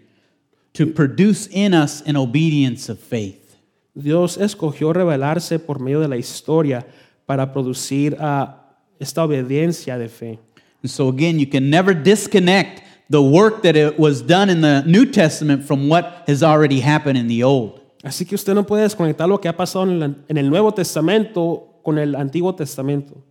to 0.75 0.87
produce 0.87 1.47
in 1.47 1.73
us 1.73 2.03
an 2.03 2.15
obedience 2.15 2.91
of 2.91 2.99
faith. 2.99 3.57
Dios 3.97 4.37
escogió 4.37 4.93
revelarse 4.93 5.59
por 5.65 5.79
medio 5.79 6.01
de 6.01 6.09
la 6.09 6.17
historia 6.17 6.85
para 7.27 7.55
producir 7.55 8.19
ah, 8.21 8.55
esta 9.01 9.23
obediencia 9.25 9.97
de 9.97 10.11
fe. 10.11 10.39
And 10.83 10.91
so, 10.91 11.09
again, 11.09 11.39
you 11.39 11.47
can 11.47 11.71
never 11.71 11.95
disconnect 11.95 12.83
the 13.09 13.23
work 13.23 13.63
that 13.63 13.77
it 13.77 13.99
was 13.99 14.21
done 14.21 14.51
in 14.51 14.61
the 14.61 14.83
New 14.83 15.07
Testament 15.07 15.65
from 15.65 15.89
what 15.89 16.25
has 16.27 16.43
already 16.43 16.81
happened 16.81 17.17
in 17.17 17.29
the 17.29 17.43
Old. 17.43 17.81
Así 18.05 18.29
que 18.29 18.35
usted 18.35 18.55
no 18.55 18.65
puede 18.65 18.83
desconectar 18.83 19.27
lo 19.27 19.39
que 19.39 19.49
ha 19.49 19.57
pasado 19.57 19.85
en 19.91 20.37
el 20.37 20.51
Nuevo 20.51 20.71
Testamento 20.73 21.81
con 21.83 21.97
el 21.97 22.15
Antiguo 22.15 22.55
Testamento. 22.55 23.25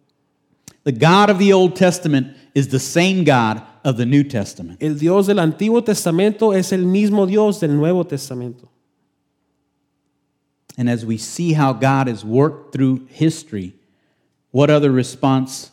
The 0.85 0.91
God 0.91 1.29
of 1.29 1.37
the 1.37 1.53
Old 1.53 1.75
Testament 1.75 2.35
is 2.53 2.69
the 2.69 2.79
same 2.79 3.23
God 3.23 3.61
of 3.83 3.97
the 3.97 4.05
New 4.05 4.23
Testament. 4.23 4.81
El 4.81 4.95
Dios 4.95 5.27
del 5.27 5.37
Antiguo 5.37 5.83
Testamento 5.83 6.51
es 6.51 6.71
el 6.71 6.85
mismo 6.85 7.27
Dios 7.27 7.59
del 7.59 7.71
Nuevo 7.71 8.03
Testamento. 8.03 8.69
And 10.77 10.89
as 10.89 11.05
we 11.05 11.17
see 11.17 11.53
how 11.53 11.73
God 11.73 12.07
has 12.07 12.23
worked 12.23 12.71
through 12.71 13.07
history, 13.09 13.73
what 14.51 14.69
other 14.69 14.91
response 14.91 15.71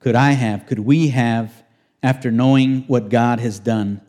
could 0.00 0.14
I 0.14 0.32
have, 0.32 0.66
could 0.66 0.80
we 0.80 1.08
have, 1.08 1.64
after 2.02 2.30
knowing 2.30 2.84
what 2.86 3.08
God 3.08 3.40
has 3.40 3.58
done 3.58 4.00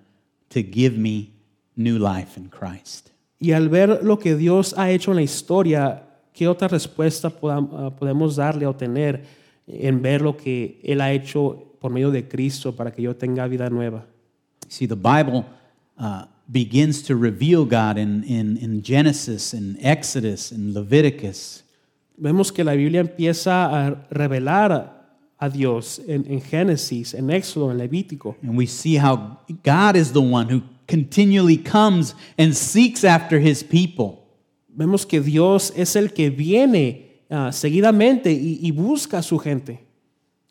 to 0.49 0.63
give 0.63 0.97
me 0.97 1.33
new 1.75 1.97
life 1.97 2.37
in 2.37 2.49
Christ? 2.49 3.11
Y 3.39 3.51
al 3.51 3.69
ver 3.69 4.01
lo 4.01 4.17
que 4.17 4.35
Dios 4.35 4.73
ha 4.73 4.89
hecho 4.89 5.11
en 5.11 5.17
la 5.17 5.23
historia, 5.23 6.03
¿qué 6.33 6.47
otra 6.47 6.67
respuesta 6.67 7.29
podemos 7.29 8.35
darle 8.35 8.65
o 8.65 8.73
tener 8.73 9.25
en 9.67 10.01
ver 10.01 10.21
lo 10.21 10.37
que 10.37 10.79
Él 10.83 11.01
ha 11.01 11.11
hecho 11.11 11.66
por 11.79 11.91
medio 11.91 12.11
de 12.11 12.27
Cristo 12.27 12.75
para 12.75 12.91
que 12.91 13.01
yo 13.01 13.15
tenga 13.15 13.47
vida 13.47 13.69
nueva? 13.69 14.05
See, 14.69 14.87
the 14.87 14.95
Bible 14.95 15.45
uh, 15.97 16.25
begins 16.47 17.01
to 17.03 17.15
reveal 17.15 17.65
God 17.65 17.97
in, 17.97 18.23
in, 18.23 18.57
in 18.57 18.81
Genesis, 18.81 19.53
in 19.53 19.77
Exodus, 19.81 20.51
in 20.51 20.73
Leviticus. 20.73 21.63
Vemos 22.17 22.51
que 22.51 22.63
la 22.63 22.73
Biblia 22.73 23.01
empieza 23.01 23.65
a 23.65 24.07
revelar 24.09 24.97
a 25.39 25.49
Dios 25.49 26.01
en, 26.07 26.25
en 26.27 26.41
Génesis, 26.41 27.13
en 27.13 27.29
Éxodo, 27.29 27.71
en 27.71 27.77
Levítico. 27.77 28.35
And 28.41 28.57
we 28.57 28.65
see 28.65 28.97
how 28.97 29.37
God 29.63 29.95
is 29.95 30.11
the 30.11 30.21
one 30.21 30.49
who 30.49 30.63
continually 30.87 31.57
comes 31.57 32.15
and 32.37 32.55
seeks 32.55 33.03
after 33.03 33.39
his 33.39 33.63
people. 33.63 34.23
Vemos 34.69 35.05
que 35.05 35.21
Dios 35.21 35.71
es 35.75 35.95
el 35.95 36.09
que 36.09 36.29
viene 36.29 37.23
ah, 37.29 37.51
seguidamente 37.51 38.31
y, 38.31 38.59
y 38.61 38.71
busca 38.71 39.19
a 39.19 39.23
su 39.23 39.37
gente. 39.37 39.86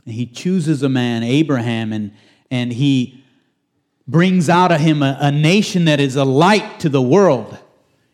And 0.07 0.15
he 0.15 0.25
chooses 0.25 0.83
a 0.83 0.89
man, 0.89 1.23
Abraham, 1.25 1.93
and, 1.93 2.13
and 2.51 2.73
he 2.73 3.25
brings 4.07 4.49
out 4.49 4.71
of 4.71 4.81
him 4.81 5.03
a, 5.03 5.19
a 5.21 5.33
nation 5.33 5.85
that 5.87 5.99
is 5.99 6.15
a 6.15 6.25
light 6.25 6.79
to 6.81 6.89
the 6.89 7.03
world. 7.03 7.59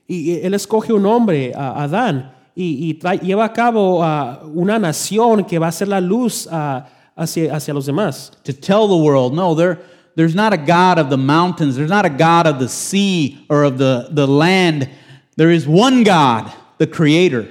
Y 0.09 0.41
Él 0.43 0.55
escoge 0.55 0.91
un 0.91 1.05
hombre, 1.05 1.53
a 1.53 1.87
Adán, 1.87 2.31
y, 2.57 2.79
y 2.81 2.99
trae- 3.01 3.21
lleva 3.21 3.45
a 3.45 3.53
cabo 3.53 4.03
ah, 4.03 4.41
una 4.45 4.79
nación 4.79 5.47
que 5.47 5.59
va 5.59 5.69
a 5.69 5.73
ser 5.73 5.89
la 5.89 6.01
luz 6.01 6.49
ah, 6.51 6.87
hacia, 7.17 7.55
hacia 7.55 7.75
los 7.75 7.87
demás. 7.87 8.31
To 8.45 8.53
tell 8.53 8.89
the 8.89 8.97
world, 8.97 9.35
no, 9.35 9.55
there, 9.55 9.79
there's 10.17 10.35
not 10.35 10.53
a 10.53 10.59
God 10.59 10.99
of 10.99 11.11
the 11.11 11.19
mountains, 11.19 11.77
there's 11.77 11.91
not 11.91 12.07
a 12.07 12.11
God 12.11 12.47
of 12.47 12.59
the 12.59 12.69
sea 12.69 13.45
or 13.49 13.65
of 13.65 13.79
the, 13.79 14.09
the 14.11 14.27
land. 14.27 14.89
There 15.37 15.51
is 15.51 15.67
one 15.67 16.05
God, 16.05 16.53
the 16.79 16.87
Creator. 16.87 17.49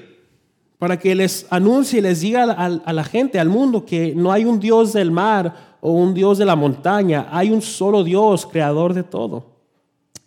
Para 0.81 0.97
que 0.97 1.13
les 1.13 1.45
anuncie 1.51 1.99
y 1.99 2.01
les 2.01 2.21
diga 2.21 2.43
a, 2.51 2.65
a 2.65 2.91
la 2.91 3.03
gente, 3.03 3.39
al 3.39 3.49
mundo, 3.49 3.85
que 3.85 4.15
no 4.15 4.31
hay 4.31 4.45
un 4.45 4.59
Dios 4.59 4.93
del 4.93 5.11
mar 5.11 5.77
o 5.79 5.91
un 5.91 6.15
Dios 6.15 6.39
de 6.39 6.45
la 6.45 6.55
montaña, 6.55 7.27
hay 7.31 7.51
un 7.51 7.61
solo 7.61 8.03
Dios, 8.03 8.47
creador 8.47 8.95
de 8.95 9.03
todo. 9.03 9.45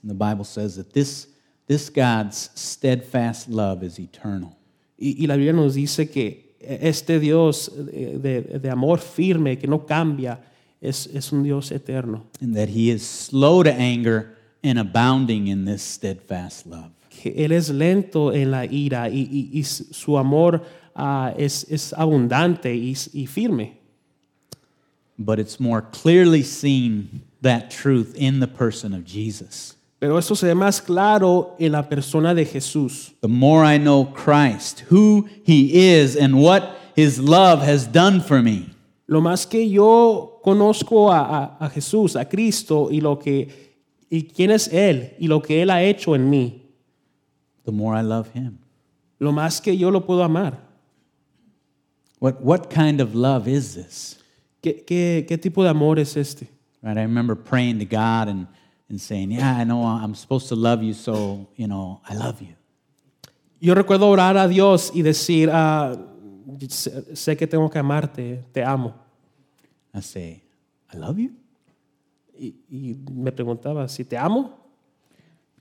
And 0.01 0.13
the 0.13 0.15
Bible 0.15 0.45
says 0.45 0.77
that 0.77 0.93
this, 0.93 1.27
this 1.67 1.91
God's 1.91 2.51
steadfast 2.55 3.49
love 3.49 3.83
is 3.83 3.99
eternal. 3.99 4.57
Y, 4.97 5.17
y 5.25 5.27
la 5.27 5.35
Biblia 5.35 5.55
nos 5.55 5.75
dice 5.75 6.09
que 6.09 6.55
este 6.61 7.19
Dios 7.19 7.73
de, 7.77 8.19
de- 8.21 8.59
de 8.61 8.71
amor 8.71 9.01
firme, 9.01 9.59
que 9.59 9.67
no 9.67 9.85
cambia, 9.85 10.39
es, 10.81 11.09
es 11.09 11.33
un 11.33 11.43
Dios 11.43 11.73
eterno. 11.73 12.27
and 12.41 12.55
that 12.55 12.69
he 12.69 12.91
is 12.91 13.03
slow 13.03 13.65
to 13.65 13.73
anger 13.73 14.37
and 14.63 14.79
abounding 14.79 15.49
in 15.49 15.65
this 15.65 15.83
steadfast 15.83 16.65
love. 16.65 16.93
Él 17.25 17.53
es 17.53 17.71
lento 17.71 18.33
en 18.33 18.51
la 18.51 18.65
ira 18.67 19.09
y, 19.09 19.21
y- 19.31 19.59
y 19.59 19.63
su 19.65 20.17
amor 20.19 20.63
ah, 20.95 21.33
es, 21.37 21.67
es 21.71 21.93
abundante 21.93 22.75
y, 22.75 22.97
y 23.13 23.27
firme. 23.27 23.79
But 25.19 25.39
it's 25.39 25.61
more 25.61 25.83
clearly 25.93 26.43
seen 26.43 27.23
that 27.43 27.71
truth 27.71 28.15
in 28.17 28.41
the 28.41 28.49
person 28.49 28.93
of 28.93 29.05
Jesus. 29.05 29.77
Pero 30.01 30.19
esto 30.19 30.35
se 30.35 30.47
ve 30.49 30.55
más 30.55 30.81
claro 30.85 31.55
en 31.59 31.73
la 31.73 31.83
persona 31.89 32.35
de 32.35 32.45
Jesús. 32.45 33.13
The 33.23 33.29
more 33.29 33.65
I 33.65 33.79
know 33.79 34.05
Christ, 34.07 34.81
who 34.91 35.29
he 35.45 35.95
is, 35.99 36.17
and 36.17 36.43
what 36.43 36.77
his 36.97 37.19
love 37.19 37.63
has 37.63 37.87
done 37.87 38.21
for 38.21 38.43
me, 38.43 38.71
Lo 39.07 39.21
más 39.21 39.47
que 39.47 39.69
yo 39.69 40.41
conozco 40.43 41.11
a, 41.13 41.21
a- 41.21 41.57
a 41.67 41.71
Jesús, 41.71 42.17
a 42.17 42.25
Cristo 42.29 42.89
y 42.91 43.01
lo 43.01 43.19
que 43.19 43.49
y 44.11 44.23
quién 44.25 44.51
es 44.51 44.69
él 44.73 45.13
y 45.19 45.27
lo 45.29 45.41
que 45.43 45.61
él 45.63 45.71
ha 45.71 45.83
hecho 45.83 46.15
en 46.15 46.29
mí, 46.31 46.63
the 47.65 47.73
more 47.73 47.95
I 47.95 48.03
love 48.03 48.31
him. 48.33 48.59
lo 49.19 49.33
más 49.33 49.61
que 49.61 49.77
yo 49.77 49.91
lo 49.91 50.01
puedo 50.01 50.23
amar. 50.23 50.59
What, 52.21 52.41
what 52.41 52.71
kind 52.71 53.01
of 53.01 53.15
love 53.15 53.49
is 53.49 53.75
this? 53.75 54.19
¿Qué, 54.63 54.85
qué, 54.87 55.27
qué 55.29 55.39
tipo 55.39 55.63
de 55.63 55.69
amor 55.69 55.99
es 55.99 56.17
este? 56.17 56.49
Right? 56.83 56.97
I 56.97 57.03
remember 57.03 57.35
praying 57.35 57.79
to 57.81 57.85
God 57.85 58.29
and, 58.29 58.47
and 58.89 59.01
saying, 59.01 59.31
Yeah, 59.31 59.57
I 59.57 59.65
know 59.65 59.83
I'm 59.85 60.15
supposed 60.15 60.49
to 60.49 60.55
love 60.55 60.83
you, 60.83 60.95
so, 60.95 61.49
you 61.57 61.67
know, 61.67 62.01
I 62.09 62.15
love 62.15 62.41
you. 62.41 62.55
Yo 63.61 63.75
recuerdo 63.75 64.09
orar 64.09 64.37
a 64.37 64.47
Dios 64.47 64.91
y 64.95 65.03
decir, 65.03 65.49
ah, 65.51 65.97
sé, 66.69 67.37
que 67.37 67.47
tengo 67.47 67.71
que 67.71 67.79
amarte, 67.79 68.45
te 68.53 68.63
amo. 68.63 68.95
I 69.95 70.01
say, 70.01 70.43
I 70.93 70.99
love 70.99 71.19
you? 71.19 71.31
Y, 72.39 72.55
y 72.69 72.97
me 73.11 73.33
preguntaba, 73.33 73.89
si 73.89 74.05
te 74.05 74.19
amo, 74.19 74.64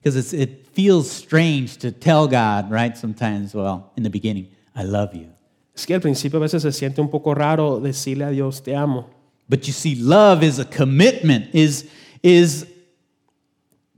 Because 0.04 0.18
it's, 0.18 0.34
it 0.34 0.68
feels 0.74 1.10
strange 1.10 1.78
to 1.78 1.90
tell 1.92 2.28
God, 2.28 2.70
right? 2.70 2.98
Sometimes, 2.98 3.54
well, 3.56 3.92
in 3.96 4.04
the 4.04 4.10
beginning, 4.10 4.50
I 4.76 4.84
love 4.84 5.16
you. 5.16 5.30
es 5.76 5.86
que 5.86 5.96
al 5.96 6.02
principio 6.02 6.38
a 6.40 6.42
veces 6.42 6.62
se 6.62 6.72
siente 6.72 7.00
un 7.00 7.10
poco 7.10 7.34
raro 7.34 7.80
decirle 7.80 8.26
a 8.26 8.30
Dios, 8.32 8.62
te 8.62 8.76
amo. 8.76 9.10
But 9.50 9.66
you 9.66 9.72
see, 9.74 9.96
love 9.96 10.44
is 10.44 10.60
a 10.60 10.66
commitment, 10.66 11.56
is, 11.56 11.90
is 12.22 12.66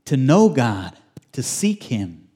to 0.06 0.16
know 0.16 0.48
God, 0.50 0.94
to 1.34 1.42
seek 1.42 1.84
Him. 1.84 2.28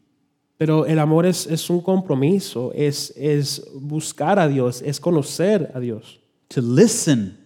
Pero 0.58 0.84
el 0.84 0.98
amor 1.00 1.26
es, 1.26 1.46
es 1.48 1.70
un 1.70 1.80
compromiso, 1.82 2.72
es, 2.76 3.12
es 3.16 3.62
buscar 3.76 4.40
a 4.40 4.48
Dios, 4.50 4.82
es 4.82 5.00
conocer 5.00 5.72
a 5.74 5.80
Dios, 5.80 6.18
to 6.50 6.62
listen 6.62 7.38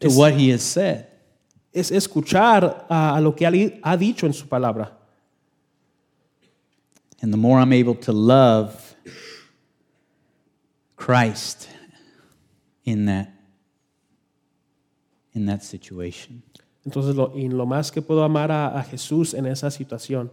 to 0.00 0.08
Es- 0.08 0.16
what 0.16 0.34
he 0.34 0.50
has 0.50 0.62
said. 0.62 1.06
es 1.72 1.90
escuchar 1.92 2.86
a, 2.90 3.16
a 3.16 3.20
lo 3.20 3.34
que 3.34 3.46
Él 3.46 3.78
ha 3.82 3.96
dicho 3.96 4.26
en 4.26 4.32
su 4.34 4.46
palabra. 4.48 4.98
And 7.22 7.32
the 7.32 7.36
more 7.36 7.58
I'm 7.58 7.72
able 7.72 7.94
to 7.96 8.12
love 8.12 8.94
Christ 10.96 11.68
in 12.84 13.06
that 13.06 13.32
in 15.32 15.46
that 15.46 15.62
situation, 15.62 16.42
Entonces, 16.84 17.14
lo, 17.14 17.30
y 17.34 17.46
lo 17.46 17.64
más 17.66 17.92
que 17.92 18.02
puedo 18.02 18.24
amar 18.24 18.50
a, 18.50 18.78
a 18.78 18.82
Jesús 18.82 19.32
en 19.32 19.46
esa 19.46 19.70
situación. 19.70 20.30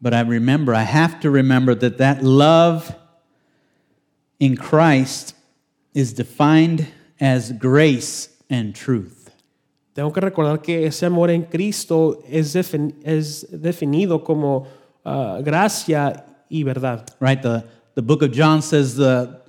but 0.00 0.14
I 0.14 0.20
remember 0.20 0.74
I 0.74 0.82
have 0.82 1.20
to 1.20 1.30
remember 1.30 1.74
that 1.74 1.98
that 1.98 2.22
love 2.22 2.94
in 4.38 4.56
Christ 4.56 5.34
is 5.94 6.12
defined 6.12 6.88
as 7.18 7.52
grace 7.52 8.28
and 8.50 8.74
truth. 8.74 9.25
Tengo 9.96 10.12
que 10.12 10.20
recordar 10.20 10.60
que 10.60 10.86
ese 10.86 11.06
amor 11.06 11.30
en 11.30 11.44
Cristo 11.44 12.22
es, 12.28 12.54
defin- 12.54 12.94
es 13.02 13.46
definido 13.50 14.22
como 14.22 14.66
ah, 15.06 15.38
gracia 15.42 16.26
y 16.50 16.62
verdad. 16.64 17.06
Right? 17.18 17.40
The 17.40 17.64
the 17.94 18.02
book 18.02 18.22
of 18.22 18.30
John 18.30 18.60
says 18.60 18.94
the 18.94 19.40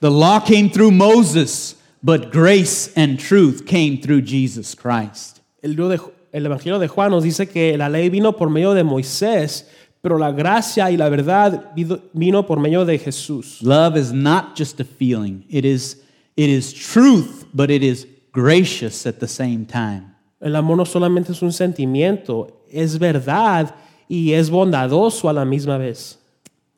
the 0.00 0.08
law 0.08 0.38
came 0.38 0.70
through 0.70 0.92
Moses, 0.92 1.74
but 2.04 2.30
grace 2.30 2.92
and 2.96 3.18
truth 3.18 3.66
came 3.66 3.98
through 4.00 4.22
Jesus 4.24 4.76
Christ. 4.76 5.40
El, 5.60 5.74
de- 5.74 5.98
el 6.32 6.46
Evangelio 6.46 6.78
de 6.78 6.86
Juan 6.86 7.10
nos 7.10 7.24
dice 7.24 7.48
que 7.48 7.76
la 7.76 7.88
ley 7.88 8.08
vino 8.08 8.32
por 8.36 8.48
medio 8.48 8.74
de 8.74 8.84
Moisés, 8.84 9.66
pero 10.00 10.18
la 10.18 10.30
gracia 10.30 10.88
y 10.88 10.96
la 10.96 11.08
verdad 11.08 11.72
vino 12.12 12.46
por 12.46 12.60
medio 12.60 12.84
de 12.84 12.96
Jesús. 13.00 13.60
Love 13.60 13.96
is 13.96 14.12
not 14.12 14.56
just 14.56 14.78
a 14.80 14.84
feeling. 14.84 15.44
It 15.50 15.64
is 15.64 16.00
it 16.36 16.48
is 16.48 16.72
truth, 16.72 17.44
but 17.52 17.72
it 17.72 17.82
is 17.82 18.06
gracious 18.36 19.06
at 19.06 19.18
the 19.18 19.26
same 19.26 19.64
time. 19.64 20.14
El 20.40 20.54
amor 20.54 20.76
no 20.76 20.84
solamente 20.84 21.30
es 21.30 21.42
un 21.42 21.52
sentimiento, 21.52 22.52
es 22.70 22.98
verdad 22.98 23.74
y 24.08 24.32
es 24.32 24.50
bondadoso 24.50 25.30
a 25.30 25.32
la 25.32 25.44
misma 25.44 25.78
vez. 25.78 26.18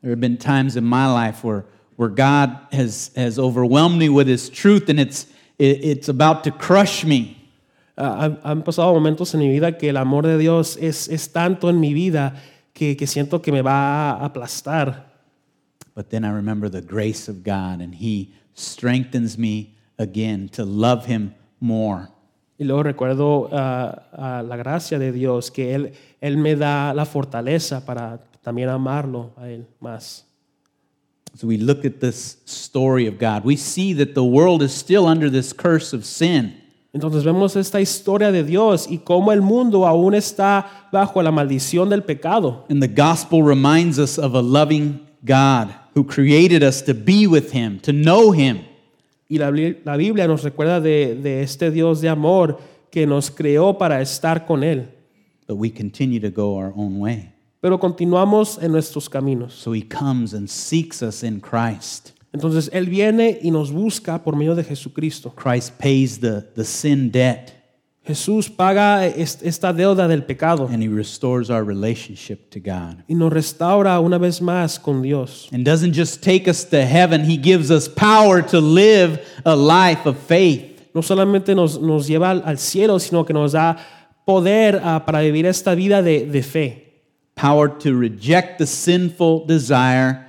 There 0.00 0.12
have 0.12 0.20
been 0.20 0.36
times 0.36 0.76
in 0.76 0.84
my 0.84 1.06
life 1.06 1.42
where 1.42 1.64
where 1.96 2.08
God 2.08 2.56
has 2.70 3.10
has 3.16 3.38
overwhelmed 3.38 3.98
me 3.98 4.08
with 4.08 4.28
his 4.28 4.48
truth 4.48 4.88
and 4.88 5.00
it's 5.00 5.26
it, 5.58 5.82
it's 5.82 6.08
about 6.08 6.44
to 6.44 6.52
crush 6.52 7.04
me. 7.04 7.36
Ah, 7.96 8.20
han, 8.20 8.38
han 8.44 8.62
pasado 8.62 8.94
momentos 8.94 9.34
en 9.34 9.40
mi 9.40 9.48
vida 9.48 9.76
que 9.76 9.88
el 9.88 9.96
amor 9.96 10.22
de 10.22 10.38
Dios 10.38 10.76
es, 10.76 11.08
es 11.08 11.26
tanto 11.32 11.68
en 11.68 11.80
mi 11.80 11.92
vida 11.92 12.36
que, 12.72 12.94
que 12.94 13.08
siento 13.08 13.42
que 13.42 13.50
me 13.50 13.60
va 13.60 14.12
a 14.12 14.24
aplastar. 14.24 15.06
But 15.96 16.10
then 16.10 16.24
I 16.24 16.30
remember 16.30 16.68
the 16.68 16.80
grace 16.80 17.26
of 17.26 17.42
God 17.42 17.80
and 17.80 17.96
he 17.96 18.32
strengthens 18.54 19.36
me 19.36 19.74
again 19.98 20.48
to 20.50 20.64
love 20.64 21.06
him 21.06 21.34
more. 21.60 22.08
Y 22.58 22.64
luego 22.64 22.82
recuerdo 22.82 23.48
ah, 23.52 24.02
ah, 24.12 24.42
la 24.42 24.56
gracia 24.56 24.98
de 24.98 25.12
Dios, 25.12 25.50
que 25.50 25.74
él, 25.74 25.92
él 26.20 26.38
me 26.38 26.56
da 26.56 26.92
la 26.92 27.06
fortaleza 27.06 27.84
para 27.84 28.20
también 28.42 28.68
amarlo 28.68 29.32
a 29.36 29.48
Él 29.48 29.66
más. 29.80 30.24
As 31.34 31.44
we 31.44 31.58
look 31.58 31.84
at 31.84 32.00
this 32.00 32.38
story 32.46 33.06
of 33.06 33.18
God, 33.18 33.44
we 33.44 33.56
see 33.56 33.92
that 33.92 34.14
the 34.14 34.24
world 34.24 34.62
is 34.62 34.72
still 34.72 35.06
under 35.06 35.30
this 35.30 35.52
curse 35.52 35.92
of 35.92 36.04
sin. 36.04 36.54
Entonces 36.94 37.22
vemos 37.22 37.54
esta 37.54 37.80
historia 37.80 38.32
de 38.32 38.42
Dios 38.42 38.88
y 38.88 38.98
cómo 39.04 39.30
el 39.32 39.42
mundo 39.42 39.86
aún 39.86 40.14
está 40.14 40.88
bajo 40.90 41.22
la 41.22 41.30
maldición 41.30 41.90
del 41.90 42.02
pecado. 42.02 42.64
And 42.70 42.82
the 42.82 42.88
gospel 42.88 43.42
reminds 43.42 43.98
us 43.98 44.18
of 44.18 44.34
a 44.34 44.40
loving 44.40 45.06
God 45.24 45.68
who 45.94 46.02
created 46.02 46.62
us 46.62 46.80
to 46.82 46.94
be 46.94 47.26
with 47.26 47.52
Him, 47.52 47.78
to 47.80 47.92
know 47.92 48.32
Him. 48.32 48.60
Y 49.28 49.38
la, 49.38 49.50
la 49.84 49.96
Biblia 49.96 50.26
nos 50.26 50.42
recuerda 50.42 50.80
de, 50.80 51.14
de 51.14 51.42
este 51.42 51.70
Dios 51.70 52.00
de 52.00 52.08
amor 52.08 52.58
que 52.90 53.06
nos 53.06 53.30
creó 53.30 53.76
para 53.76 54.00
estar 54.00 54.46
con 54.46 54.64
Él. 54.64 54.88
But 55.46 55.58
we 55.58 55.70
continue 55.70 56.20
to 56.20 56.30
go 56.30 56.56
our 56.56 56.72
own 56.74 57.00
way. 57.00 57.32
Pero 57.60 57.78
continuamos 57.78 58.58
en 58.62 58.72
nuestros 58.72 59.08
caminos. 59.08 59.52
So 59.54 59.74
He 59.74 59.82
comes 59.82 60.32
and 60.32 60.48
seeks 60.48 61.02
us 61.02 61.22
in 61.22 61.40
Christ. 61.40 62.10
Entonces 62.32 62.70
Él 62.72 62.86
viene 62.86 63.38
y 63.42 63.50
nos 63.50 63.72
busca 63.72 64.22
por 64.22 64.36
medio 64.36 64.54
de 64.54 64.64
Jesucristo. 64.64 65.34
Christ 65.34 65.78
pays 65.78 66.20
the, 66.20 66.42
the 66.54 66.64
sin 66.64 67.10
debt 67.10 67.57
Jesús 68.08 68.48
paga 68.48 69.06
es- 69.06 69.38
esta 69.42 69.72
deuda 69.72 70.08
del 70.08 70.22
pecado 70.24 70.66
and 70.72 70.82
He 70.82 70.88
restores 70.88 71.50
our 71.50 71.62
relationship 71.62 72.48
to 72.50 72.58
God. 72.58 73.04
y 73.06 73.14
nos 73.14 73.30
restaura 73.32 74.00
una 74.00 74.18
vez 74.18 74.40
más 74.40 74.78
con 74.80 75.02
Dios. 75.02 75.48
And 75.52 75.64
doesn't 75.64 75.94
just 75.94 76.22
take 76.22 76.48
us 76.50 76.64
to 76.70 76.78
heaven, 76.84 77.24
He 77.24 77.36
gives 77.36 77.70
us 77.70 77.86
power 77.88 78.42
to 78.46 78.60
live 78.60 79.20
a 79.44 79.54
life 79.54 80.06
of 80.08 80.16
faith. 80.18 80.64
No 80.94 81.02
solamente 81.02 81.54
nos, 81.54 81.78
nos 81.80 82.08
lleva 82.08 82.30
al, 82.30 82.56
cielo, 82.58 82.98
sino 82.98 83.24
que 83.24 83.34
nos 83.34 83.52
da 83.52 83.76
poder 84.26 84.80
ah, 84.82 85.04
para 85.06 85.20
vivir 85.20 85.44
esta 85.46 85.74
vida 85.74 86.02
de, 86.02 86.24
de 86.26 86.42
fe. 86.42 86.84
Power 87.34 87.68
to 87.68 87.94
reject 87.94 88.58
the 88.58 88.66
sinful 88.66 89.44
desire 89.46 90.26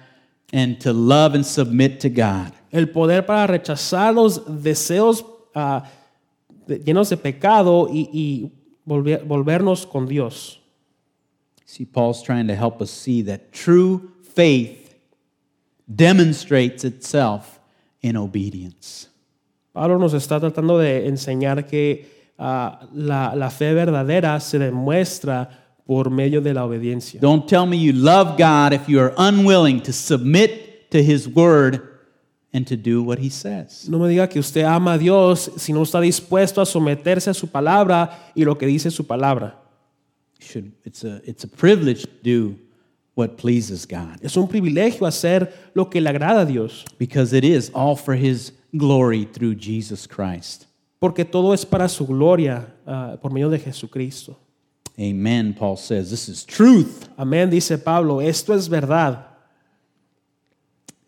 and 0.53 0.77
to 0.81 0.91
love 0.93 1.33
and 1.33 1.45
submit 1.45 1.99
to 2.01 2.09
God. 2.09 2.51
El 2.71 2.87
poder 2.89 3.25
para 3.25 3.47
rechazar 3.47 4.13
los 4.13 4.41
deseos 4.45 5.23
de- 5.55 5.83
llenos 6.69 7.09
de 7.09 7.17
pecado 7.17 7.89
y, 7.91 8.09
y 8.13 8.51
volver- 8.85 9.23
volvernos 9.25 9.85
con 9.85 10.07
Dios. 10.07 10.59
See, 11.65 11.85
Paul's 11.85 12.23
trying 12.23 12.47
to 12.47 12.55
help 12.55 12.81
us 12.81 12.89
see 12.89 13.21
that 13.23 13.51
true 13.51 14.11
faith 14.23 14.95
demonstrates 15.87 16.83
itself 16.83 17.59
in 18.01 18.15
obedience. 18.15 19.07
Pablo 19.73 19.97
nos 19.99 20.13
está 20.13 20.39
tratando 20.39 20.79
de 20.79 21.07
enseñar 21.07 21.67
que 21.67 22.07
ah, 22.37 22.87
la, 22.93 23.35
la 23.35 23.49
fe 23.49 23.73
verdadera 23.73 24.39
se 24.39 24.57
demuestra 24.57 25.49
por 25.85 26.09
medio 26.09 26.41
de 26.41 26.53
la 26.53 26.65
obediencia. 26.65 27.19
Don't 27.19 27.47
tell 27.47 27.65
me 27.65 27.77
you 27.77 27.93
love 27.93 28.37
God 28.37 28.73
if 28.73 28.87
you 28.87 28.99
are 28.99 29.13
unwilling 29.17 29.81
to 29.81 29.93
submit 29.93 30.89
to 30.91 31.03
His 31.03 31.27
word 31.27 31.98
and 32.53 32.65
to 32.67 32.75
do 32.75 33.03
what 33.03 33.19
He 33.19 33.29
says. 33.29 33.87
No 33.87 33.99
me 33.99 34.09
diga 34.09 34.29
que 34.29 34.39
usted 34.39 34.63
ama 34.63 34.93
a 34.93 34.97
Dios 34.97 35.51
si 35.57 35.73
no 35.73 35.81
está 35.83 35.99
dispuesto 36.01 36.61
a 36.61 36.65
someterse 36.65 37.29
a 37.29 37.33
su 37.33 37.47
palabra 37.47 38.31
y 38.35 38.43
lo 38.43 38.55
que 38.57 38.65
dice 38.65 38.91
su 38.91 39.03
palabra. 39.03 39.55
Should, 40.39 40.71
it's, 40.85 41.03
a, 41.03 41.21
it's 41.25 41.43
a 41.43 41.47
privilege 41.47 42.03
to 42.03 42.09
do 42.23 42.55
what 43.13 43.37
pleases 43.37 43.85
God 43.85 44.19
Es 44.21 44.37
un 44.37 44.47
privilegio 44.47 45.05
hacer 45.05 45.51
lo 45.73 45.89
que 45.89 45.99
le 45.99 46.09
agrada 46.09 46.41
a 46.41 46.45
Dios, 46.45 46.85
because 46.97 47.33
it 47.33 47.43
is 47.43 47.69
all 47.73 47.95
for 47.95 48.15
His 48.15 48.53
glory 48.75 49.25
through 49.25 49.55
Jesus 49.55 50.07
Christ. 50.07 50.65
porque 50.99 51.23
todo 51.23 51.53
es 51.53 51.65
para 51.65 51.87
su 51.87 52.05
gloria 52.05 52.67
ah, 52.85 53.17
por 53.21 53.31
medio 53.31 53.49
de 53.49 53.59
Jesucristo. 53.59 54.37
Amen, 54.97 55.53
Paul 55.53 55.77
says. 55.77 56.09
This 56.09 56.27
is 56.27 56.45
truth. 56.45 57.07
Amén, 57.17 57.49
dice 57.49 57.77
Pablo, 57.77 58.19
esto 58.19 58.53
es 58.53 58.67
verdad. 58.67 59.28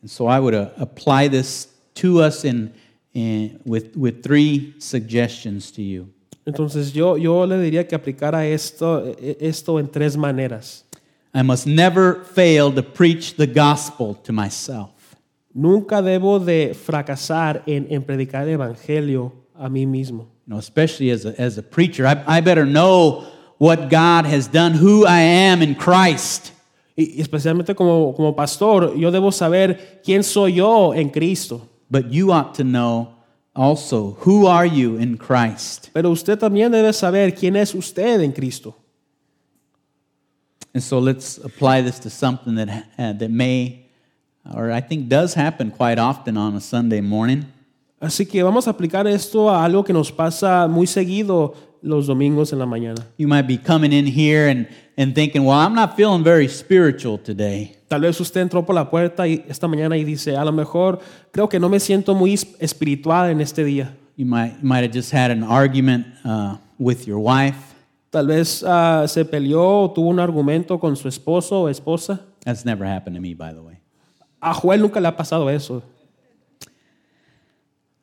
And 0.02 0.10
so 0.10 0.28
I 0.28 0.40
would 0.40 0.54
uh, 0.54 0.70
apply 0.78 1.28
this 1.28 1.68
to 1.96 2.22
us 2.22 2.44
in, 2.44 2.74
in, 3.14 3.60
with, 3.66 3.96
with 3.96 4.24
three 4.24 4.74
suggestions 4.80 5.72
to 5.72 5.82
you. 5.82 6.10
Entonces 6.46 6.96
yo, 6.96 7.16
yo 7.16 7.44
le 7.46 7.58
diría 7.58 7.88
que 7.88 7.98
aplicara 7.98 8.46
esto, 8.52 9.16
esto 9.40 9.78
en 9.78 9.88
tres 9.88 10.18
maneras. 10.18 10.84
I 11.34 11.44
must 11.44 11.68
never 11.68 12.24
fail 12.24 12.72
to 12.74 12.84
preach 12.84 13.36
the 13.36 13.48
gospel 13.48 14.16
to 14.16 14.34
myself. 14.34 15.16
Nunca 15.54 16.02
debo 16.02 16.44
de 16.44 16.74
fracasar 16.74 17.64
en, 17.68 17.88
en 17.90 18.04
predicar 18.04 18.48
el 18.48 18.58
Evangelio 18.58 19.32
a 19.56 19.70
mí 19.70 19.86
mismo. 19.86 20.28
You 20.48 20.56
know, 20.56 20.58
especially 20.58 21.12
as 21.12 21.26
a, 21.26 21.40
as 21.40 21.58
a 21.58 21.64
preacher, 21.64 22.08
I, 22.08 22.24
I 22.26 22.42
better 22.42 22.66
know 22.66 23.28
what 23.58 23.90
God 23.90 24.26
has 24.26 24.48
done, 24.48 24.74
who 24.74 25.06
I 25.06 25.20
am 25.20 25.62
in 25.62 25.76
Christ. 25.76 26.52
Y 27.02 27.16
y 27.18 27.22
especialmente 27.22 27.74
como, 27.74 28.14
como 28.14 28.36
pastor, 28.36 28.96
yo 28.96 29.12
debo 29.12 29.32
saber 29.32 30.02
quién 30.04 30.24
soy 30.24 30.56
yo 30.56 30.94
en 30.94 31.10
Cristo. 31.10 31.68
But 31.90 32.10
you 32.10 32.32
ought 32.32 32.54
to 32.56 32.64
know 32.64 33.16
also 33.54 34.18
who 34.26 34.48
are 34.48 34.68
you 34.68 34.98
in 34.98 35.18
Christ. 35.18 35.90
Pero 35.94 36.12
usted 36.12 36.38
también 36.38 36.72
debe 36.72 36.94
saber 36.94 37.34
quién 37.34 37.56
es 37.56 37.76
usted 37.76 38.22
en 38.22 38.32
Cristo. 38.32 38.76
And 40.74 40.82
so 40.82 41.00
let's 41.00 41.38
apply 41.38 41.82
this 41.82 42.00
to 42.00 42.10
something 42.10 42.56
that, 42.56 42.70
uh, 42.98 43.14
that 43.14 43.30
may, 43.30 43.86
or 44.56 44.72
I 44.72 44.80
think 44.80 45.10
does 45.10 45.34
happen 45.34 45.70
quite 45.70 46.00
often 46.00 46.38
on 46.38 46.56
a 46.56 46.62
Sunday 46.62 47.02
morning. 47.02 47.46
Así 48.00 48.26
que 48.26 48.42
vamos 48.42 48.68
a 48.68 48.72
aplicar 48.72 49.06
esto 49.06 49.50
a 49.50 49.64
algo 49.64 49.84
que 49.84 49.94
nos 49.94 50.12
pasa 50.12 50.68
muy 50.68 50.88
seguido 50.88 51.54
los 51.82 52.08
domingos 52.08 52.54
en 52.54 52.60
la 52.60 52.66
mañana. 52.66 53.06
You 53.18 53.28
might 53.28 53.48
be 53.48 53.58
coming 53.58 53.92
in 53.92 54.08
here 54.08 54.48
and, 54.48 54.68
and 55.02 55.16
thinking, 55.16 55.44
well, 55.44 55.58
I'm 55.58 55.74
not 55.74 55.96
feeling 55.96 56.24
very 56.24 56.48
spiritual 56.48 57.18
today. 57.18 57.76
Tal 57.90 58.02
vez 58.02 58.20
usted 58.22 58.42
entró 58.42 58.64
por 58.66 58.76
la 58.76 58.90
puerta 58.90 59.28
y 59.28 59.44
esta 59.48 59.68
mañana 59.68 59.98
y 59.98 60.04
dice, 60.04 60.38
a 60.38 60.46
lo 60.46 60.52
mejor 60.52 61.00
creo 61.32 61.50
que 61.50 61.60
no 61.60 61.70
me 61.70 61.80
siento 61.80 62.14
muy 62.14 62.34
es- 62.34 62.56
espiritual 62.60 63.32
en 63.32 63.42
este 63.42 63.64
día. 63.64 63.96
You 64.16 64.26
might, 64.26 64.54
you 64.62 64.68
might 64.68 64.84
have 64.84 64.94
just 64.94 65.12
had 65.12 65.32
an 65.32 65.44
argument 65.44 66.06
uh, 66.24 66.58
with 66.78 67.08
your 67.08 67.18
wife. 67.18 67.58
Tal 68.12 68.28
vez 68.28 68.64
ah, 68.68 69.06
se 69.08 69.26
peleó 69.26 69.84
o 69.84 69.92
tuvo 69.92 70.10
un 70.10 70.20
argumento 70.20 70.80
con 70.80 70.96
su 70.96 71.08
esposo 71.08 71.62
o 71.62 71.70
esposa. 71.70 72.20
That's 72.46 72.66
never 72.66 72.86
happened 72.86 73.16
to 73.16 73.22
me, 73.22 73.34
by 73.34 73.54
the 73.54 73.62
way. 73.62 73.78
A 74.42 74.54
Joel 74.54 74.82
nunca 74.82 75.00
le 75.00 75.08
ha 75.08 75.16
pasado 75.16 75.50
eso. 75.50 75.82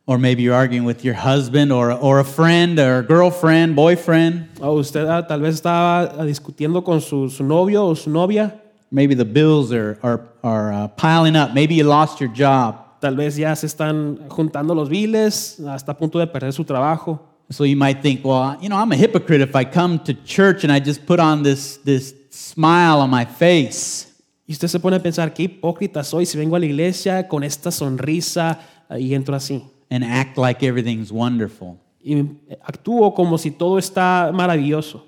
Or 0.09 0.17
maybe 0.17 0.43
you're 0.43 0.55
arguing 0.55 0.87
with 0.87 1.05
your 1.05 1.13
husband 1.13 1.71
or, 1.71 1.93
or 1.93 2.19
a 2.19 2.25
friend 2.25 2.79
or 2.79 3.01
a 3.01 3.03
girlfriend, 3.03 3.77
boyfriend. 3.77 4.49
O 4.59 4.79
usted 4.79 5.07
ah, 5.07 5.21
tal 5.21 5.41
vez 5.41 5.57
estaba 5.57 6.11
ah, 6.19 6.25
discutiendo 6.25 6.83
con 6.83 7.03
su, 7.03 7.29
su 7.29 7.45
novio 7.45 7.85
o 7.85 7.95
su 7.95 8.09
novia. 8.09 8.59
Maybe 8.91 9.15
the 9.15 9.27
bills 9.27 9.71
are, 9.71 9.99
are, 10.03 10.27
are 10.43 10.73
uh, 10.73 10.89
piling 10.89 11.37
up. 11.37 11.53
Maybe 11.53 11.75
you 11.75 11.85
lost 11.85 12.23
your 12.23 12.31
job. 12.31 13.01
Tal 13.03 13.17
vez 13.17 13.37
ya 13.37 13.55
se 13.55 13.67
están 13.67 14.31
juntando 14.31 14.75
los 14.75 14.89
biles, 14.89 15.61
hasta 15.61 15.93
a 15.93 15.95
punto 15.95 16.19
de 16.19 16.27
perder 16.27 16.55
su 16.55 16.65
trabajo. 16.65 17.21
So 17.51 17.65
you 17.65 17.77
might 17.77 18.01
think, 18.01 18.25
well, 18.25 18.57
you 18.63 18.71
know, 18.71 18.77
I'm 18.77 18.91
a 18.93 18.97
hypocrite 18.97 19.43
if 19.43 19.55
I 19.55 19.65
come 19.65 19.99
to 20.05 20.15
church 20.25 20.65
and 20.65 20.73
I 20.73 20.81
just 20.81 21.05
put 21.05 21.21
on 21.21 21.43
this, 21.43 21.77
this 21.85 22.15
smile 22.31 23.01
on 23.03 23.11
my 23.11 23.27
face. 23.27 24.07
Y 24.47 24.55
usted 24.55 24.69
se 24.69 24.79
pone 24.79 24.97
a 24.97 25.03
pensar, 25.03 25.35
qué 25.35 25.43
hipócrita 25.43 26.03
soy 26.03 26.25
si 26.25 26.39
vengo 26.39 26.57
a 26.57 26.59
la 26.59 26.65
iglesia 26.65 27.29
con 27.29 27.45
esta 27.45 27.71
sonrisa 27.71 28.59
ah, 28.89 28.99
y 28.99 29.15
entro 29.15 29.37
así. 29.37 29.63
And 29.91 30.05
act 30.05 30.37
like 30.37 30.63
everything's 30.63 31.13
wonderful. 31.13 31.79
Y 32.03 32.25
actúo 32.63 33.15
como 33.15 33.37
si 33.39 33.51
todo 33.51 33.79
está 33.79 34.31
maravilloso. 34.33 35.03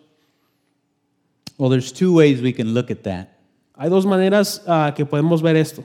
Well, 1.58 1.70
there's 1.70 1.92
two 1.92 2.12
ways 2.14 2.40
we 2.40 2.52
can 2.52 2.72
look 2.72 2.90
at 2.90 3.02
that. 3.04 3.28
Hay 3.78 3.88
dos 3.88 4.04
maneras 4.04 4.62
ah, 4.66 4.92
que 4.94 5.04
podemos 5.04 5.42
ver 5.42 5.56
esto. 5.56 5.84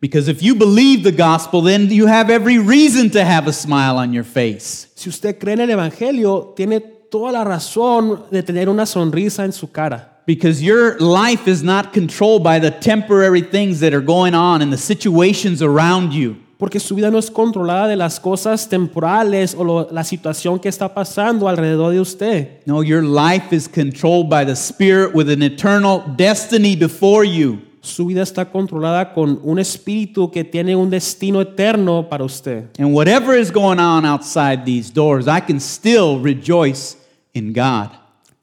Because 0.00 0.28
if 0.28 0.42
you 0.42 0.54
believe 0.54 1.02
the 1.02 1.12
gospel, 1.12 1.60
then 1.60 1.88
you 1.90 2.06
have 2.06 2.30
every 2.30 2.58
reason 2.58 3.10
to 3.10 3.22
have 3.22 3.46
a 3.46 3.52
smile 3.52 3.98
on 3.98 4.12
your 4.12 4.24
face. 4.24 4.88
Si 4.94 5.10
usted 5.10 5.38
cree 5.38 5.52
en 5.52 5.60
el 5.60 5.68
Evangelio, 5.68 6.54
tiene 6.56 6.80
toda 7.10 7.32
la 7.32 7.44
razón 7.44 8.24
de 8.30 8.42
tener 8.42 8.68
una 8.68 8.86
sonrisa 8.86 9.44
en 9.44 9.52
su 9.52 9.66
cara. 9.68 10.22
Because 10.26 10.62
your 10.62 10.98
life 11.00 11.48
is 11.48 11.62
not 11.62 11.92
controlled 11.92 12.42
by 12.42 12.58
the 12.58 12.70
temporary 12.70 13.42
things 13.42 13.80
that 13.80 13.92
are 13.92 14.00
going 14.00 14.34
on 14.34 14.62
and 14.62 14.72
the 14.72 14.78
situations 14.78 15.60
around 15.62 16.12
you. 16.12 16.36
Porque 16.60 16.78
su 16.78 16.94
vida 16.94 17.10
no 17.10 17.18
es 17.18 17.30
controlada 17.30 17.88
de 17.88 17.96
las 17.96 18.20
cosas 18.20 18.68
temporales 18.68 19.56
o 19.58 19.64
lo- 19.64 19.88
la 19.90 20.04
situación 20.04 20.60
que 20.60 20.68
está 20.68 20.92
pasando 20.94 21.48
alrededor 21.48 21.90
de 21.92 22.00
usted. 22.00 22.60
No, 22.66 22.82
your 22.84 23.02
life 23.02 23.52
is 23.56 23.66
controlled 23.66 24.28
by 24.28 24.44
the 24.44 24.52
Spirit 24.54 25.12
with 25.14 25.28
an 25.30 25.42
eternal 25.42 26.02
destiny 26.16 26.76
before 26.76 27.24
you. 27.26 27.60
Su 27.82 28.04
vida 28.04 28.22
está 28.22 28.44
controlada 28.44 29.14
con 29.14 29.40
un 29.42 29.58
espíritu 29.58 30.30
que 30.30 30.44
tiene 30.44 30.76
un 30.76 30.90
destino 30.90 31.40
eterno 31.40 32.06
para 32.10 32.22
usted. 32.24 32.64
And 32.78 32.92
whatever 32.94 33.34
is 33.34 33.50
going 33.50 33.78
on 33.80 34.04
outside 34.04 34.64
these 34.66 34.92
doors, 34.92 35.26
I 35.26 35.40
can 35.40 35.58
still 35.60 36.20
rejoice 36.22 36.96
in 37.32 37.54
God. 37.54 37.88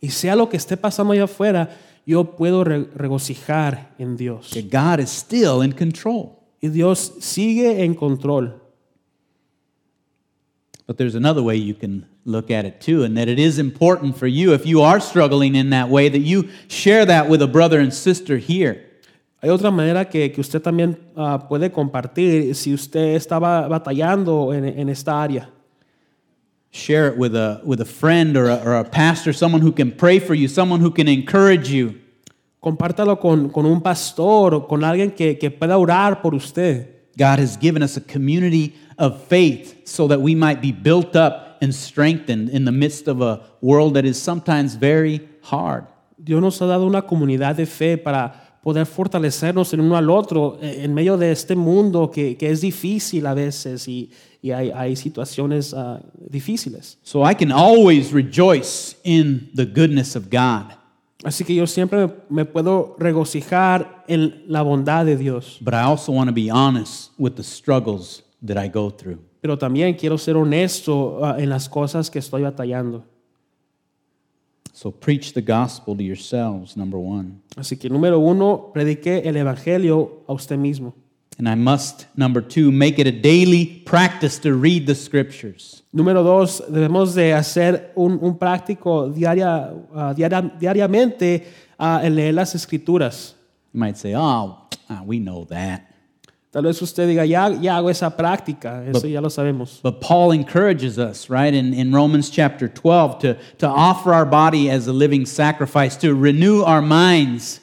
Y 0.02 0.10
sea 0.10 0.36
lo 0.36 0.50
que 0.50 0.58
esté 0.58 0.76
pasando 0.76 1.14
allá 1.14 1.26
afuera, 1.26 1.70
yo 2.04 2.24
puedo 2.36 2.64
re- 2.64 2.88
regocijar 2.96 3.92
en 4.00 4.18
Dios. 4.18 4.50
That 4.52 4.72
God 4.72 5.00
is 5.02 5.10
still 5.12 5.62
in 5.64 5.72
control. 5.72 6.37
Y 6.62 6.70
Dios 6.70 7.12
sigue 7.20 7.80
en 7.84 7.96
control. 7.96 8.60
But 10.88 10.98
there's 10.98 11.16
another 11.16 11.44
way 11.44 11.58
you 11.58 11.74
can 11.74 12.08
look 12.24 12.50
at 12.50 12.66
it 12.66 12.80
too, 12.80 13.04
and 13.04 13.18
that 13.18 13.28
it 13.28 13.40
is 13.40 13.60
important 13.60 14.18
for 14.18 14.28
you, 14.28 14.54
if 14.54 14.66
you 14.66 14.82
are 14.82 15.00
struggling 15.00 15.56
in 15.56 15.70
that 15.72 15.90
way, 15.90 16.10
that 16.10 16.20
you 16.20 16.50
share 16.68 17.06
that 17.06 17.30
with 17.30 17.42
a 17.42 17.48
brother 17.48 17.80
and 17.80 17.94
sister 17.94 18.38
here. 18.38 18.84
Hay 19.42 19.50
otra 19.50 19.72
manera 19.72 20.06
que, 20.06 20.30
que 20.30 20.42
usted 20.42 20.62
también 20.62 20.98
ah, 21.16 21.48
puede 21.48 21.72
compartir 21.72 22.56
si 22.56 22.74
usted 22.74 23.16
estaba 23.16 23.68
batallando 23.68 24.54
en, 24.54 24.66
en 24.66 24.90
esta 24.90 25.22
área. 25.22 25.50
Share 26.72 27.08
it 27.08 27.18
with 27.18 27.36
a, 27.36 27.62
with 27.64 27.80
a 27.80 27.86
friend 27.86 28.36
or 28.36 28.50
a, 28.50 28.56
or 28.58 28.76
a 28.76 28.84
pastor, 28.84 29.34
someone 29.34 29.62
who 29.62 29.72
can 29.72 29.92
pray 29.92 30.20
for 30.20 30.34
you, 30.34 30.48
someone 30.48 30.80
who 30.80 30.92
can 30.92 31.08
encourage 31.08 31.70
you. 31.70 32.00
Compártalo 32.68 33.18
con, 33.18 33.48
con 33.48 33.66
un 33.66 33.80
pastor 33.80 34.54
o 34.54 34.68
con 34.68 34.84
alguien 34.84 35.12
que, 35.12 35.38
que 35.38 35.50
pueda 35.50 35.78
orar 35.78 36.22
por 36.22 36.36
usted. 36.36 36.90
God 37.16 37.40
has 37.40 37.58
given 37.58 37.82
us 37.82 37.96
a 37.96 38.02
community 38.02 38.76
of 38.98 39.24
faith 39.30 39.88
so 39.88 40.06
that 40.10 40.20
we 40.20 40.36
might 40.36 40.62
be 40.62 40.74
built 40.74 41.16
up 41.16 41.58
and 41.62 41.74
strengthened 41.74 42.50
in 42.50 42.66
the 42.66 42.72
midst 42.74 43.08
of 43.08 43.22
a 43.22 43.40
world 43.62 43.94
that 43.94 44.04
is 44.04 44.22
sometimes 44.22 44.76
very 44.76 45.22
hard. 45.44 45.86
Dios 46.18 46.42
nos 46.42 46.60
ha 46.62 46.66
dado 46.66 46.86
una 46.86 47.04
comunidad 47.04 47.56
de 47.56 47.66
fe 47.66 47.98
para 47.98 48.60
poder 48.62 48.86
fortalecernos 48.86 49.72
el 49.72 49.80
uno 49.80 49.96
al 49.96 50.10
otro 50.10 50.60
eh, 50.62 50.82
en 50.84 50.94
medio 50.94 51.16
de 51.16 51.32
este 51.32 51.56
mundo 51.56 52.12
que, 52.12 52.36
que 52.36 52.52
es 52.52 52.60
difícil 52.60 53.26
a 53.28 53.34
veces 53.34 53.88
y, 53.88 54.12
y 54.42 54.52
hay, 54.52 54.72
hay 54.76 54.98
situaciones 54.98 55.74
ah, 55.74 56.02
difíciles. 56.30 56.98
So 57.02 57.24
I 57.24 57.34
can 57.34 57.54
always 57.54 58.12
rejoice 58.12 58.98
in 59.06 59.52
the 59.56 59.66
goodness 59.66 60.18
of 60.18 60.30
God. 60.30 60.77
Así 61.24 61.44
que 61.44 61.56
yo 61.56 61.66
siempre 61.66 62.10
me, 62.30 62.46
puedo 62.46 62.96
regocijar 63.00 64.04
en 64.08 64.44
la 64.48 64.62
bondad 64.62 65.06
de 65.06 65.18
Dios, 65.18 65.58
But 65.62 65.74
I 65.74 65.78
also 65.78 66.12
want 66.12 66.30
to 66.30 66.34
be 66.34 66.52
honest 66.52 67.12
with 67.18 67.32
the 67.32 67.44
struggles 67.44 68.24
that 68.46 68.64
I 68.64 68.70
go 68.70 68.92
through. 68.92 69.20
pero 69.42 69.58
también 69.58 69.96
quiero 69.96 70.18
ser 70.18 70.36
honesto 70.36 71.26
ah, 71.26 71.36
en 71.40 71.50
las 71.50 71.68
cosas 71.68 72.12
que 72.12 72.20
estoy 72.20 72.44
batallando. 72.44 73.04
So 74.74 74.92
preach 74.92 75.34
the 75.34 75.42
gospel 75.42 75.96
to 75.98 76.04
yourselves, 76.04 76.78
number 76.78 77.00
one. 77.00 77.42
Así 77.56 77.78
que 77.78 77.90
número 77.90 78.20
uno, 78.20 78.70
predique 78.72 79.24
el 79.26 79.36
Evangelio 79.38 80.24
a 80.28 80.34
usted 80.34 80.56
mismo. 80.56 80.94
And 81.40 81.48
I 81.48 81.54
must, 81.54 82.08
number 82.16 82.42
two, 82.42 82.72
make 82.72 82.98
it 82.98 83.06
a 83.06 83.12
daily 83.12 83.66
practice 83.86 84.40
to 84.40 84.56
read 84.56 84.88
the 84.88 84.96
scriptures. 84.96 85.84
Número 85.94 86.24
dos, 86.24 86.62
debemos 86.68 87.14
de 87.14 87.32
hacer 87.32 87.92
un, 87.96 88.18
un 88.20 88.40
práctico 88.40 89.14
diaria, 89.14 89.72
ah, 89.94 90.14
diaria- 90.16 90.52
diariamente 90.60 91.46
ah, 91.80 92.02
en 92.04 92.16
leer 92.16 92.34
las 92.34 92.56
escrituras. 92.56 93.36
You 93.72 93.80
might 93.80 93.98
say, 93.98 94.16
oh, 94.16 94.58
ah, 94.90 95.02
we 95.06 95.20
know 95.20 95.46
that. 95.46 95.84
Tal 96.52 96.64
vez 96.64 96.82
usted 96.82 97.08
diga, 97.08 97.24
ya, 97.28 97.50
ya 97.50 97.78
hago 97.78 97.90
esa 97.92 98.10
práctica, 98.10 98.84
eso 98.88 99.06
ya 99.06 99.20
lo 99.20 99.30
sabemos. 99.30 99.80
But 99.84 100.02
Paul 100.02 100.32
encourages 100.32 100.98
us, 100.98 101.30
right, 101.30 101.54
in, 101.54 101.72
in 101.72 101.92
Romans 101.92 102.32
chapter 102.32 102.68
12, 102.68 103.20
to, 103.20 103.38
to 103.60 103.68
offer 103.68 104.12
our 104.12 104.26
body 104.26 104.72
as 104.72 104.88
a 104.88 104.94
living 104.94 105.28
sacrifice, 105.28 105.96
to 105.98 106.16
renew 106.16 106.64
our 106.64 106.82
minds. 106.82 107.60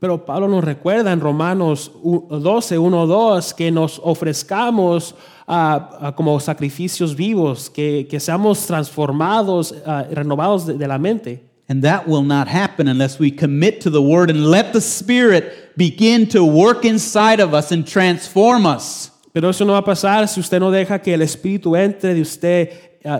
Pero 0.00 0.24
Pablo 0.24 0.48
nos 0.48 0.64
recuerda 0.64 1.12
en 1.12 1.20
Romanos 1.20 1.92
u- 2.02 2.26
12, 2.30 2.78
1, 2.78 3.06
2, 3.06 3.54
que 3.54 3.70
nos 3.70 4.00
ofrezcamos 4.02 5.14
ah, 5.46 5.90
ah, 6.00 6.14
como 6.16 6.40
sacrificios 6.40 7.14
vivos, 7.14 7.68
que, 7.68 8.06
que 8.10 8.18
seamos 8.18 8.66
transformados, 8.66 9.74
ah, 9.86 10.04
renovados 10.10 10.66
de, 10.66 10.74
de 10.74 10.88
la 10.88 10.98
mente. 10.98 11.44
And 11.68 11.82
that 11.84 12.08
will 12.08 12.24
not 12.24 12.48
happen 12.48 12.88
unless 12.88 13.20
we 13.20 13.30
commit 13.30 13.80
to 13.82 13.90
the 13.90 14.00
word 14.02 14.28
and 14.30 14.50
let 14.50 14.72
the 14.72 14.80
Spirit 14.80 15.52
begin 15.76 16.26
to 16.30 16.44
work 16.44 16.84
inside 16.84 17.40
of 17.40 17.52
us 17.54 17.70
and 17.70 17.86
transform 17.86 18.66
us. 18.66 19.12
Pero 19.32 19.50
eso 19.50 19.64
no 19.64 19.72
va 19.74 19.78
a 19.78 19.84
pasar 19.84 20.26
si 20.26 20.40
usted 20.40 20.58
no 20.58 20.70
deja 20.72 20.98
que 21.00 21.14
el 21.14 21.20
Espíritu 21.22 21.76
entre 21.76 22.14
de 22.14 22.22
usted, 22.22 22.70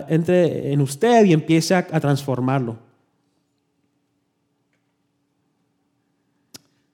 entre 0.09 0.73
en 0.73 0.81
usted 0.81 1.23
y 1.25 1.31
empiece 1.33 1.73
a, 1.73 1.87
a 1.91 1.99
transformarlo. 2.01 2.77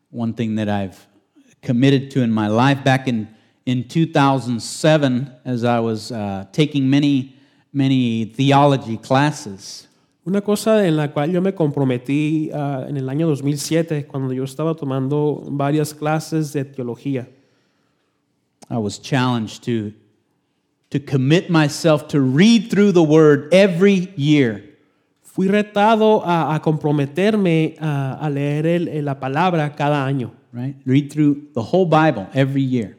One 0.09 0.33
thing 0.33 0.55
that 0.55 0.69
I've 0.69 1.07
committed 1.61 2.11
to 2.11 2.21
in 2.21 2.31
my 2.31 2.47
life 2.47 2.83
back 2.83 3.07
in, 3.07 3.27
in 3.65 3.87
2007, 3.87 5.31
as 5.43 5.63
I 5.63 5.79
was 5.79 6.11
uh, 6.11 6.45
taking 6.51 6.89
many, 6.89 7.35
many 7.73 8.25
theology 8.25 8.97
classes, 8.97 9.87
Una 10.27 10.41
cosa 10.41 10.85
en 10.85 10.97
la 10.97 11.13
cual 11.13 11.31
yo 11.31 11.39
me 11.41 11.53
comprometí 11.53 12.51
ah, 12.53 12.85
en 12.85 12.97
el 12.97 13.07
año 13.07 13.27
2007, 13.27 14.07
cuando 14.07 14.33
yo 14.33 14.43
estaba 14.43 14.75
tomando 14.75 15.41
varias 15.49 15.93
clases 15.93 16.51
de 16.51 16.65
teología. 16.65 17.29
I 18.69 18.77
was 18.77 18.99
challenged 18.99 19.63
to, 19.63 19.93
to 20.89 20.99
commit 20.99 21.49
myself 21.49 22.09
to 22.09 22.19
read 22.19 22.69
through 22.69 22.91
the 22.91 23.03
word 23.03 23.47
every 23.53 24.11
year. 24.17 24.65
Fui 25.37 25.47
retado 25.47 26.23
a, 26.25 26.55
a 26.55 26.59
comprometerme 26.63 27.75
a, 27.79 28.13
a 28.19 28.27
leer 28.27 28.65
el- 28.65 28.87
el- 28.87 29.05
la 29.05 29.19
palabra 29.19 29.75
cada 29.75 30.03
año, 30.03 30.31
Right? 30.51 30.75
Read 30.85 31.11
through 31.11 31.51
the 31.53 31.61
whole 31.61 31.85
Bible 31.85 32.27
every 32.33 32.63
year. 32.63 32.97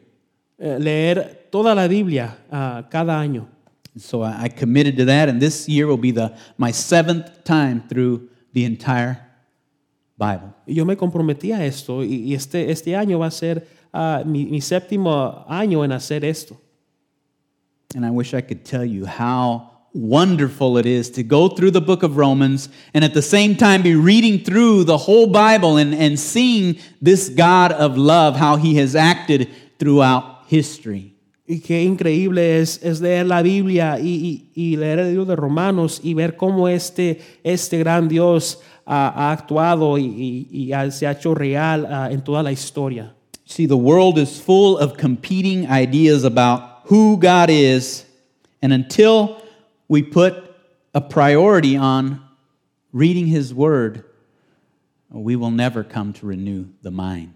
Eh, 0.57 0.77
leer 0.79 1.47
toda 1.51 1.75
la 1.75 1.85
Biblia 1.87 2.37
ah, 2.49 2.87
cada 2.89 3.19
año. 3.19 3.45
So 3.97 4.23
I 4.23 4.47
committed 4.47 4.95
to 4.97 5.05
that, 5.05 5.27
and 5.27 5.41
this 5.41 5.67
year 5.67 5.85
will 5.85 5.97
be 5.97 6.11
the, 6.11 6.31
my 6.57 6.71
seventh 6.71 7.43
time 7.43 7.81
through 7.89 8.29
the 8.53 8.63
entire 8.63 9.17
Bible. 10.17 10.53
Yo 10.65 10.85
me 10.85 10.95
comprometí 10.95 11.51
a 11.51 11.65
esto 11.65 12.03
y, 12.03 12.33
este, 12.33 12.71
este 12.71 12.95
año 12.95 13.19
va 13.19 13.27
a 13.27 13.31
ser 13.31 13.67
ah, 13.93 14.23
mi, 14.25 14.45
mi 14.45 14.61
séptimo 14.61 15.43
año 15.49 15.83
en 15.83 15.91
hacer 15.91 16.23
esto. 16.23 16.55
And 17.95 18.05
I 18.05 18.11
wish 18.11 18.33
I 18.33 18.41
could 18.41 18.63
tell 18.63 18.85
you 18.85 19.05
how 19.05 19.78
wonderful 19.99 20.77
it 20.77 20.85
is 20.85 21.09
to 21.11 21.23
go 21.23 21.49
through 21.49 21.71
the 21.71 21.81
book 21.81 22.03
of 22.03 22.15
Romans 22.17 22.69
and 22.93 23.03
at 23.03 23.13
the 23.13 23.21
same 23.21 23.55
time 23.55 23.81
be 23.81 23.95
reading 23.95 24.39
through 24.43 24.83
the 24.85 24.97
whole 24.97 25.27
Bible 25.27 25.77
and, 25.77 25.93
and 25.93 26.17
seeing 26.19 26.77
this 27.01 27.29
God 27.29 27.71
of 27.73 27.97
love, 27.97 28.35
how 28.37 28.55
he 28.55 28.75
has 28.75 28.95
acted 28.95 29.49
throughout 29.77 30.43
history. 30.47 31.13
Y 31.47 31.59
qué 31.65 31.83
increíble 31.83 32.59
es, 32.59 32.79
es 32.83 33.01
leer 33.01 33.25
la 33.25 33.41
Biblia 33.41 33.97
y, 33.99 34.05
y- 34.05 34.51
y 34.55 34.75
leer 34.77 34.99
el 34.99 35.07
libro 35.09 35.25
de 35.25 35.35
Romanos 35.35 35.99
y 36.03 36.13
ver 36.13 36.35
cómo 36.37 36.67
este, 36.69 37.19
este 37.43 37.79
gran 37.79 38.07
Dios 38.07 38.59
ah, 38.85 39.11
ha 39.15 39.31
actuado 39.31 39.97
y, 39.97 40.47
y- 40.51 40.91
se 40.91 41.07
ha 41.07 41.11
hecho 41.13 41.33
real 41.33 41.87
ah, 41.89 42.09
en 42.11 42.21
toda 42.23 42.43
la 42.43 42.51
historia. 42.51 43.13
See, 43.45 43.65
the 43.65 43.75
world 43.75 44.19
is 44.19 44.39
full 44.39 44.77
of 44.77 44.95
competing 44.95 45.65
ideas 45.67 46.23
about 46.23 46.83
who 46.85 47.17
God 47.17 47.49
is, 47.49 48.05
and 48.61 48.71
until 48.71 49.41
we 49.89 50.03
put 50.03 50.33
a 50.93 51.01
priority 51.01 51.75
on 51.75 52.21
reading 52.93 53.27
His 53.27 53.53
Word, 53.53 54.03
we 55.11 55.35
will 55.35 55.51
never 55.51 55.83
come 55.83 56.13
to 56.13 56.27
renew 56.27 56.65
the 56.83 56.91
mind. 56.91 57.33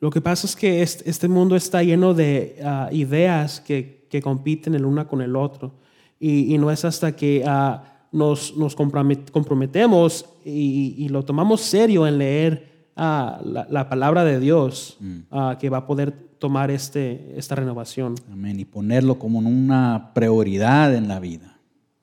Lo 0.00 0.10
que 0.10 0.20
pasa 0.20 0.46
es 0.46 0.54
que 0.54 0.82
este, 0.82 1.26
mundo 1.28 1.56
está 1.56 1.82
lleno 1.82 2.14
de 2.14 2.58
ah, 2.62 2.88
ideas 2.92 3.60
que, 3.60 4.06
que 4.10 4.20
compiten 4.20 4.74
el 4.74 4.84
una 4.84 5.06
con 5.08 5.20
el 5.20 5.34
otro. 5.36 5.72
Y, 6.20 6.54
y 6.54 6.58
no 6.58 6.70
es 6.70 6.84
hasta 6.84 7.12
que 7.16 7.42
ah, 7.46 7.82
nos, 8.12 8.56
nos 8.56 8.76
compromet- 8.76 9.30
comprometemos 9.30 10.26
y, 10.44 10.94
y 10.98 11.08
lo 11.08 11.24
tomamos 11.24 11.60
serio 11.62 12.06
en 12.06 12.18
leer 12.18 12.90
ah, 12.94 13.40
la, 13.44 13.66
la 13.70 13.88
palabra 13.88 14.24
de 14.24 14.38
Dios 14.38 14.98
ah, 15.30 15.56
que 15.58 15.70
va 15.70 15.78
a 15.78 15.86
poder 15.86 16.12
tomar 16.38 16.70
este, 16.70 17.32
esta 17.36 17.54
renovación, 17.54 18.14
Amén. 18.30 18.60
Y 18.60 18.64
ponerlo 18.66 19.18
como 19.18 19.38
una 19.38 20.12
prioridad 20.14 20.94
en 20.94 21.08
la 21.08 21.18
vida. 21.20 21.55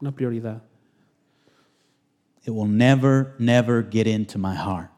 Una 0.04 0.12
prioridad. 0.12 0.62
It 2.46 2.52
will 2.52 2.68
never, 2.68 3.34
never 3.40 3.82
get 3.82 4.06
into 4.06 4.38
my 4.38 4.54
heart. 4.54 4.90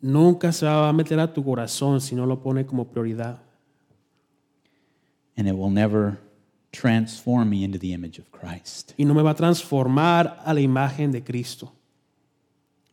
Nunca 0.00 0.52
se 0.52 0.66
va 0.66 0.88
a 0.88 0.92
meter 0.92 1.18
a 1.20 1.26
tu 1.26 1.42
corazón 1.42 2.00
si 2.00 2.14
no 2.14 2.24
lo 2.24 2.36
pone 2.36 2.64
como 2.64 2.84
prioridad. 2.86 3.38
And 5.36 5.46
it 5.46 5.54
will 5.56 5.70
never 5.70 6.18
transform 6.72 7.50
me 7.50 7.64
into 7.64 7.78
the 7.78 7.92
image 7.92 8.18
of 8.18 8.30
Christ. 8.30 8.94
Y 8.98 9.04
no 9.04 9.14
me 9.14 9.22
va 9.22 9.30
a 9.30 9.34
transformar 9.34 10.38
a 10.44 10.54
la 10.54 10.60
imagen 10.60 11.12
de 11.12 11.20
Cristo. 11.20 11.72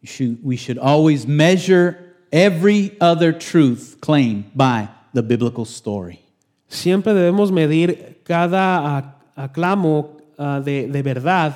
Should, 0.04 0.44
we 0.44 0.58
should 0.58 0.78
always 0.78 1.28
measure 1.28 2.16
every 2.32 2.98
other 3.00 3.32
truth 3.32 3.98
claimed 4.02 4.52
by 4.56 4.90
the 5.14 5.22
biblical 5.22 5.66
story. 5.66 6.20
Siempre 6.68 7.14
debemos 7.14 7.52
medir 7.52 8.24
cada 8.24 9.22
aclamo 9.36 10.21
ah, 10.42 10.60
de, 10.60 10.88
de 10.88 11.02
verdad 11.02 11.54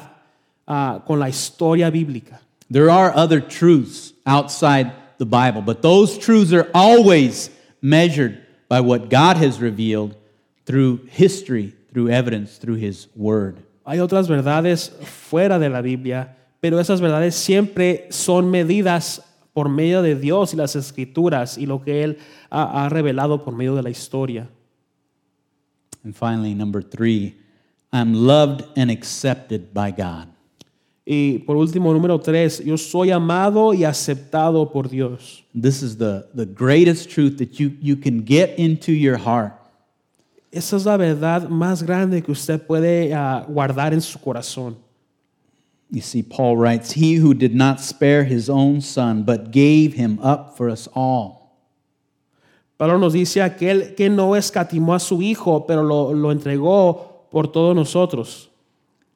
ah, 0.67 1.03
con 1.05 1.19
la 1.19 1.27
historia 1.27 1.89
bíblica. 1.89 2.39
There 2.69 2.89
are 2.89 3.11
other 3.15 3.41
truths 3.41 4.13
outside 4.25 4.91
the 5.17 5.25
Bible, 5.25 5.61
but 5.61 5.81
those 5.81 6.17
truths 6.17 6.53
are 6.53 6.69
always 6.73 7.49
measured 7.81 8.41
by 8.67 8.81
what 8.81 9.09
God 9.09 9.37
has 9.37 9.59
revealed 9.59 10.15
through 10.65 11.07
history, 11.09 11.73
through 11.93 12.09
evidence, 12.09 12.57
through 12.57 12.75
His 12.75 13.07
Word. 13.15 13.57
Hay 13.85 13.99
otras 13.99 14.27
verdades 14.27 14.89
fuera 15.29 15.59
de 15.59 15.69
la 15.69 15.81
Biblia, 15.81 16.35
pero 16.59 16.79
esas 16.79 16.99
verdades 16.99 17.35
siempre 17.35 18.07
son 18.09 18.49
medidas 18.49 19.21
por 19.53 19.69
medio 19.69 20.01
de 20.01 20.15
Dios 20.15 20.53
y 20.53 20.57
las 20.57 20.75
escrituras 20.75 21.57
y 21.57 21.65
lo 21.65 21.81
que 21.83 22.03
Él 22.03 22.17
ha, 22.49 22.85
ha 22.85 22.89
revelado 22.89 23.43
por 23.43 23.55
medio 23.55 23.75
de 23.75 23.83
la 23.83 23.89
historia. 23.89 24.49
And 26.03 26.15
finally, 26.15 26.53
number 26.53 26.81
three, 26.81 27.35
I'm 27.95 28.13
loved 28.13 28.65
and 28.75 28.91
accepted 28.91 29.73
by 29.73 29.91
God. 29.91 30.27
Y 31.07 31.39
por 31.45 31.55
último, 31.55 31.93
número 31.93 32.19
tres, 32.19 32.59
yo 32.59 32.75
soy 32.75 33.11
amado 33.11 33.73
y 33.73 33.85
aceptado 33.85 34.69
por 34.69 34.89
Dios. 34.89 35.43
This 35.53 35.81
is 35.81 35.97
the, 35.97 36.27
the 36.33 36.45
greatest 36.45 37.09
truth 37.09 37.37
that 37.37 37.57
you, 37.57 37.77
you 37.79 37.95
can 37.95 38.25
get 38.25 38.59
into 38.59 38.91
your 38.91 39.15
heart. 39.15 39.53
Esa 40.51 40.75
es 40.75 40.85
la 40.85 40.97
verdad 40.97 41.47
más 41.47 41.83
grande 41.83 42.21
que 42.21 42.33
usted 42.33 42.59
puede 42.67 43.13
ah, 43.13 43.45
guardar 43.47 43.93
en 43.93 44.01
su 44.01 44.19
corazón. 44.19 44.75
You 45.89 46.01
see, 46.01 46.21
Paul 46.21 46.57
writes, 46.57 46.91
He 46.91 47.15
who 47.15 47.33
did 47.33 47.55
not 47.55 47.79
spare 47.79 48.25
his 48.25 48.49
own 48.49 48.81
son, 48.81 49.23
but 49.23 49.51
gave 49.51 49.93
him 49.93 50.19
up 50.21 50.57
for 50.57 50.69
us 50.69 50.89
all. 50.93 51.53
Pablo 52.77 52.97
nos 52.97 53.13
dice 53.13 53.41
aquel 53.41 53.95
que 53.95 54.09
no 54.09 54.35
escatimó 54.35 54.95
a 54.95 54.99
su 54.99 55.21
hijo, 55.21 55.65
pero 55.65 55.81
lo, 55.81 56.11
lo 56.13 56.31
entregó 56.31 57.14
por 57.35 57.51
todos 57.51 57.75
nosotros. 57.75 58.49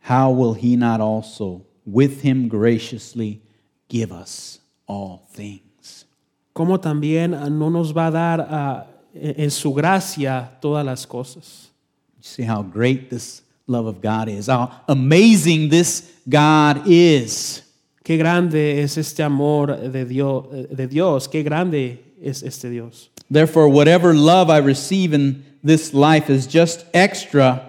How 0.01 0.30
will 0.30 0.53
he 0.53 0.76
not 0.76 0.99
also 0.99 1.61
with 1.86 2.22
him 2.22 2.49
graciously 2.49 3.39
give 3.88 4.11
us 4.11 4.59
all 4.86 5.26
things? 5.32 6.05
Como 6.53 6.78
también 6.80 7.34
ah, 7.34 7.47
no 7.47 7.70
nos 7.70 7.93
va 7.93 8.07
a 8.07 8.11
dar 8.11 8.88
en 9.13 9.36
en 9.38 9.49
su 9.49 9.74
gracia 9.74 10.51
todas 10.59 10.86
las 10.86 11.05
cosas. 11.05 11.70
You 12.17 12.24
see 12.24 12.43
how 12.43 12.61
great 12.61 13.09
this 13.09 13.41
love 13.67 13.86
of 13.86 14.01
God 14.01 14.28
is, 14.28 14.47
how 14.47 14.70
amazing 14.89 15.70
this 15.70 16.11
God 16.28 16.82
is. 16.88 17.63
Qué 18.03 18.17
grande 18.17 18.82
es 18.82 18.97
este 18.97 19.22
amor 19.22 19.67
de 19.67 20.03
Dios, 20.03 20.45
de 20.70 20.88
Dios. 20.88 21.30
Qué 21.30 21.41
grande 21.41 21.99
es 22.22 22.43
este 22.43 22.70
Dios. 22.70 23.07
Therefore, 23.32 23.70
whatever 23.70 24.13
love 24.13 24.49
I 24.49 24.57
receive 24.57 25.13
in 25.13 25.45
this 25.63 25.93
life 25.93 26.30
is 26.30 26.47
just 26.47 26.86
extra 26.93 27.68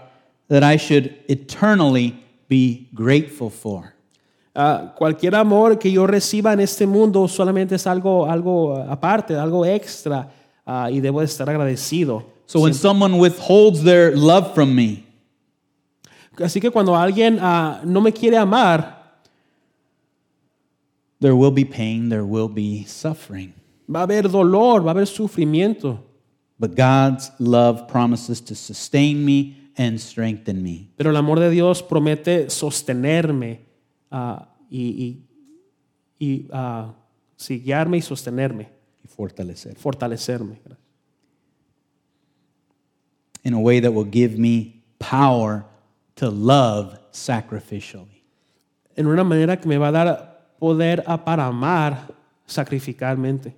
that 0.51 0.63
I 0.65 0.77
should 0.77 1.15
eternally 1.29 2.23
be 2.49 2.89
grateful 2.93 3.51
for. 3.51 3.95
Ah, 4.55 4.93
cualquier 4.99 5.37
amor 5.37 5.79
que 5.79 5.93
yo 5.93 6.07
reciba 6.07 6.53
en 6.53 6.61
este 6.61 6.87
mundo 6.87 7.29
solamente 7.29 7.77
es 7.77 7.87
algo, 7.87 8.27
algo 8.27 8.77
aparte, 8.77 9.37
algo 9.37 9.65
extra 9.65 10.29
ah, 10.67 10.91
y 10.91 11.01
debo 11.01 11.23
estar 11.23 11.49
agradecido. 11.49 12.25
So 12.47 12.61
when 12.61 12.75
someone 12.75 13.19
withholds 13.19 13.85
their 13.85 14.17
love 14.17 14.53
from 14.55 14.75
me, 14.75 15.07
Así 16.37 16.61
que 16.61 16.71
cuando 16.71 16.97
alguien 16.97 17.39
ah, 17.41 17.81
no 17.85 18.01
me 18.01 18.13
quiere 18.13 18.37
amar, 18.37 19.21
there 21.21 21.35
will 21.35 21.53
be 21.53 21.65
pain, 21.65 22.09
there 22.09 22.25
will 22.25 22.49
be 22.49 22.85
suffering. 22.87 23.53
va 23.87 24.01
a 24.01 24.03
haber 24.03 24.29
dolor, 24.29 24.83
va 24.83 24.91
a 24.91 24.95
haber 24.95 25.07
sufrimiento. 25.07 25.99
But 26.59 26.75
God's 26.75 27.31
love 27.39 27.87
promises 27.89 28.41
to 28.43 28.55
sustain 28.55 29.25
me 29.25 29.60
and 29.81 29.99
strengthen 29.99 30.63
me. 30.63 30.91
Pero 30.97 31.09
el 31.09 31.17
amor 31.17 31.41
de 31.41 31.49
Dios 31.49 31.83
promete 31.83 32.51
sostenerme 32.51 33.61
ah, 34.11 34.47
y, 34.69 35.25
y, 36.19 36.27
y, 36.27 36.49
ah, 36.53 36.93
sí, 37.35 37.61
guiarme 37.61 37.97
y 37.97 38.03
sostenerme, 38.03 38.69
y 39.03 39.09
fortalecer. 39.09 39.77
fortalecerme. 39.79 40.61
In 43.43 43.55
a 43.55 43.59
way 43.59 43.81
that 43.81 43.91
will 43.91 44.05
give 44.05 44.39
me 44.39 44.83
power 44.99 45.65
to 46.17 46.31
love 46.31 46.99
sacrificially. 47.11 48.23
En 48.95 49.07
una 49.07 49.25
manera 49.25 49.59
que 49.59 49.67
me 49.67 49.79
va 49.79 49.89
a 49.89 49.93
dar 49.93 50.57
poder 50.59 51.03
para 51.25 51.47
amar 51.47 52.15
sacrificalmente. 52.47 53.55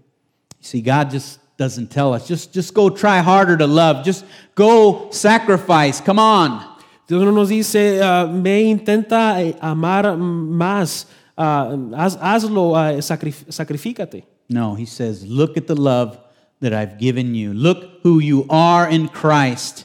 You 0.61 0.69
see, 0.69 0.83
God 0.83 1.11
just 1.11 1.41
doesn't 1.57 1.91
tell 1.91 2.13
us, 2.15 2.27
just, 2.27 2.53
just 2.53 2.75
go 2.75 2.89
try 2.91 3.19
harder 3.19 3.57
to 3.57 3.67
love, 3.67 4.05
just 4.05 4.25
go 4.55 5.11
sacrifice, 5.11 6.01
come 6.01 6.19
on. 6.19 6.65
Dios 7.07 7.23
no 7.23 7.31
nos 7.31 7.49
dice, 7.51 8.01
ah, 8.03 8.27
ve, 8.27 8.65
intenta 8.75 9.41
eh, 9.41 9.57
amar 9.61 10.05
más, 10.17 11.07
ah, 11.37 11.67
haz- 11.95 12.17
hazlo, 12.19 12.75
ah, 12.75 12.99
sacrif- 13.01 13.45
sacrifícate. 13.49 14.25
No, 14.49 14.75
He 14.75 14.87
says, 14.87 15.25
look 15.27 15.57
at 15.57 15.67
the 15.67 15.75
love 15.75 16.19
that 16.61 16.73
I've 16.73 16.99
given 16.99 17.35
you. 17.35 17.53
Look 17.53 18.01
who 18.03 18.19
you 18.19 18.47
are 18.51 18.89
in 18.89 19.09
Christ 19.09 19.85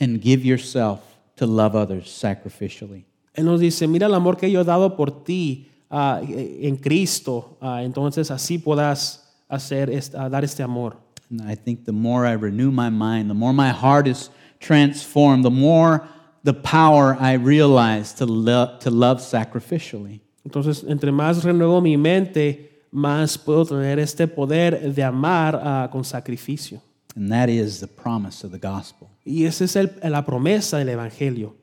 and 0.00 0.20
give 0.20 0.44
yourself 0.44 1.00
to 1.36 1.46
love 1.46 1.74
others 1.76 2.06
sacrificially. 2.08 3.04
Él 3.36 3.44
nos 3.44 3.60
dice, 3.60 3.86
mira 3.88 4.06
el 4.06 4.14
amor 4.14 4.36
que 4.36 4.48
yo 4.50 4.60
he 4.60 4.64
dado 4.64 4.96
por 4.96 5.24
ti 5.24 5.66
ah, 5.90 6.20
en 6.22 6.76
Cristo, 6.76 7.56
ah, 7.60 7.82
entonces 7.82 8.30
así 8.30 8.58
puedas 8.58 9.21
hacer, 9.52 9.90
est- 9.90 10.14
ah, 10.14 10.28
dar 10.28 10.42
este 10.44 10.60
amor. 10.60 10.96
And 11.30 11.40
I 11.42 11.54
think 11.54 11.84
the 11.84 11.92
more 11.92 12.26
I 12.26 12.32
renew 12.34 12.70
my 12.70 12.90
mind, 12.90 13.30
the 13.30 13.34
more 13.34 13.52
my 13.52 13.70
heart 13.70 14.06
is 14.06 14.30
transformed, 14.60 15.44
the 15.44 15.50
more 15.50 16.06
the 16.44 16.52
power 16.54 17.16
I 17.20 17.34
realize 17.34 18.12
to, 18.14 18.26
lo- 18.26 18.76
to 18.80 18.90
love 18.90 19.20
sacrificially. 19.20 20.20
Entonces, 20.44 20.84
entre 20.88 21.10
más 21.12 21.44
renuevo 21.44 21.80
mi 21.80 21.96
mente, 21.96 22.70
más 22.92 23.38
puedo 23.38 23.64
tener 23.64 23.98
este 23.98 24.26
poder 24.26 24.92
de 24.94 25.02
amar 25.04 25.54
ah, 25.62 25.88
con 25.90 26.02
sacrificio. 26.04 26.80
And 27.14 27.30
that 27.30 27.48
is 27.48 27.80
the 27.80 27.86
promise 27.86 28.42
of 28.44 28.50
the 28.52 28.58
gospel. 28.58 29.08
Y 29.24 29.44
esa 29.44 29.64
es 29.64 29.76
el- 29.76 29.90
la 30.02 30.22
promesa 30.24 30.78
del 30.78 30.88
Evangelio. 30.88 31.54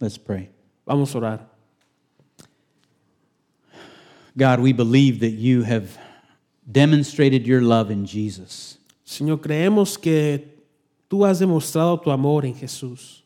Let's 0.00 0.18
pray. 0.18 0.50
Vamos 0.86 1.14
a 1.14 1.18
orar. 1.18 1.40
God, 4.36 4.60
we 4.60 4.72
believe 4.72 5.20
that 5.20 5.32
you 5.32 5.62
have 5.64 5.98
demonstrated 6.70 7.46
your 7.46 7.62
love 7.62 7.90
in 7.90 8.04
Jesus. 8.04 8.78
Señor, 9.04 9.40
creemos 9.40 9.98
que 9.98 10.58
tú 11.08 11.24
has 11.24 11.38
demostrado 11.38 12.00
tu 12.02 12.10
amor 12.10 12.44
en 12.44 12.54
Jesús. 12.54 13.22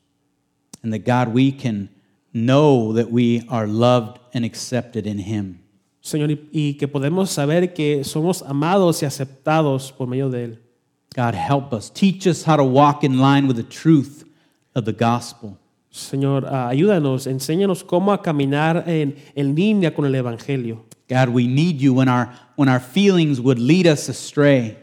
And 0.83 0.93
that 0.93 1.05
God, 1.05 1.29
we 1.29 1.53
can 1.53 1.89
know 2.33 2.93
that 2.93 3.11
we 3.11 3.47
are 3.49 3.67
loved 3.67 4.19
and 4.33 4.45
accepted 4.45 5.07
in 5.07 5.19
Him. 5.19 5.61
Señor, 6.03 6.37
y, 6.53 6.75
que 6.75 6.89
podemos 6.89 7.31
saber 7.31 7.75
que 7.75 8.03
somos 8.05 8.43
amados 8.43 9.03
y 9.03 9.07
aceptados 9.07 9.93
por 9.93 10.09
medio 10.09 10.31
de 10.31 10.45
Él. 10.45 10.59
God, 11.15 11.35
help 11.35 11.73
us. 11.73 11.91
Teach 11.91 12.27
us 12.27 12.45
how 12.45 12.57
to 12.57 12.65
walk 12.65 13.05
in 13.05 13.19
line 13.19 13.47
with 13.47 13.57
the 13.57 13.63
truth 13.63 14.25
of 14.75 14.85
the 14.85 14.93
gospel. 14.93 15.59
Señor, 15.91 16.47
ayúdanos, 16.47 17.27
enséñanos 17.27 17.85
cómo 17.85 18.13
a 18.13 18.23
caminar 18.23 18.85
en, 18.87 19.17
en 19.35 19.55
línea 19.55 19.95
con 19.95 20.07
el 20.07 20.15
Evangelio. 20.15 20.87
God, 21.13 21.29
we 21.29 21.47
need 21.47 21.81
you 21.81 21.93
when 21.93 22.09
our, 22.09 22.33
when 22.57 22.69
our 22.69 22.81
feelings 22.81 23.41
would 23.41 23.59
lead 23.59 23.87
us 23.87 24.09
astray. 24.09 24.79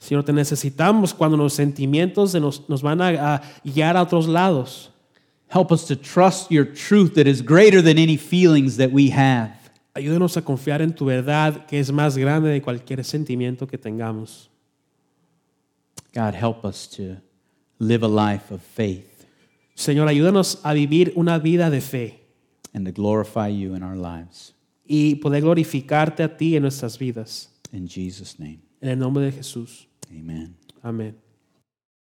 Señor, 0.00 0.24
te 0.24 0.32
necesitamos 0.32 1.16
cuando 1.16 1.36
los 1.36 1.54
sentimientos 1.54 2.38
nos, 2.40 2.68
nos 2.68 2.82
van 2.82 3.00
a, 3.00 3.34
a 3.34 3.42
guiar 3.64 3.96
a 3.96 4.04
otros 4.04 4.28
lados. 4.28 4.90
Help 5.48 5.72
us 5.72 5.86
to 5.86 5.96
trust 5.96 6.50
your 6.50 6.64
truth 6.64 7.14
that 7.14 7.26
is 7.26 7.42
greater 7.42 7.82
than 7.82 7.98
any 7.98 8.16
feelings 8.16 8.76
that 8.76 8.92
we 8.92 9.10
have. 9.10 9.50
Ayúdenos 9.94 10.36
a 10.36 10.42
confiar 10.42 10.80
en 10.80 10.94
tu 10.94 11.06
verdad, 11.06 11.66
que 11.66 11.78
es 11.78 11.90
más 11.90 12.16
grande 12.16 12.48
de 12.48 12.60
cualquier 12.60 13.04
sentimiento 13.04 13.68
que 13.68 13.76
tengamos. 13.76 14.48
God, 16.14 16.34
help 16.34 16.64
us 16.64 16.86
to 16.86 17.18
live 17.78 18.02
a 18.02 18.08
life 18.08 18.50
of 18.50 18.62
faith 18.62 19.12
Señor, 19.74 20.08
ayúdanos 20.08 20.60
a 20.62 20.74
vivir 20.74 21.12
una 21.16 21.38
vida 21.38 21.70
de 21.70 21.80
fe 21.80 22.20
and 22.74 22.86
to 22.86 22.92
glorify 22.92 23.48
you 23.48 23.74
in 23.74 23.82
our 23.82 23.96
lives. 23.96 24.54
Y 24.94 25.14
poder 25.14 25.40
glorificarte 25.40 26.22
a 26.22 26.36
ti 26.36 26.54
en 26.54 26.60
nuestras 26.64 26.98
vidas. 26.98 27.50
In 27.72 27.88
Jesus' 27.88 28.38
name, 28.38 28.60
En 28.82 28.90
el 28.90 28.98
nombre 28.98 29.24
de 29.24 29.32
Jesús. 29.32 29.88
amen. 30.10 30.54
Amén. 30.82 31.16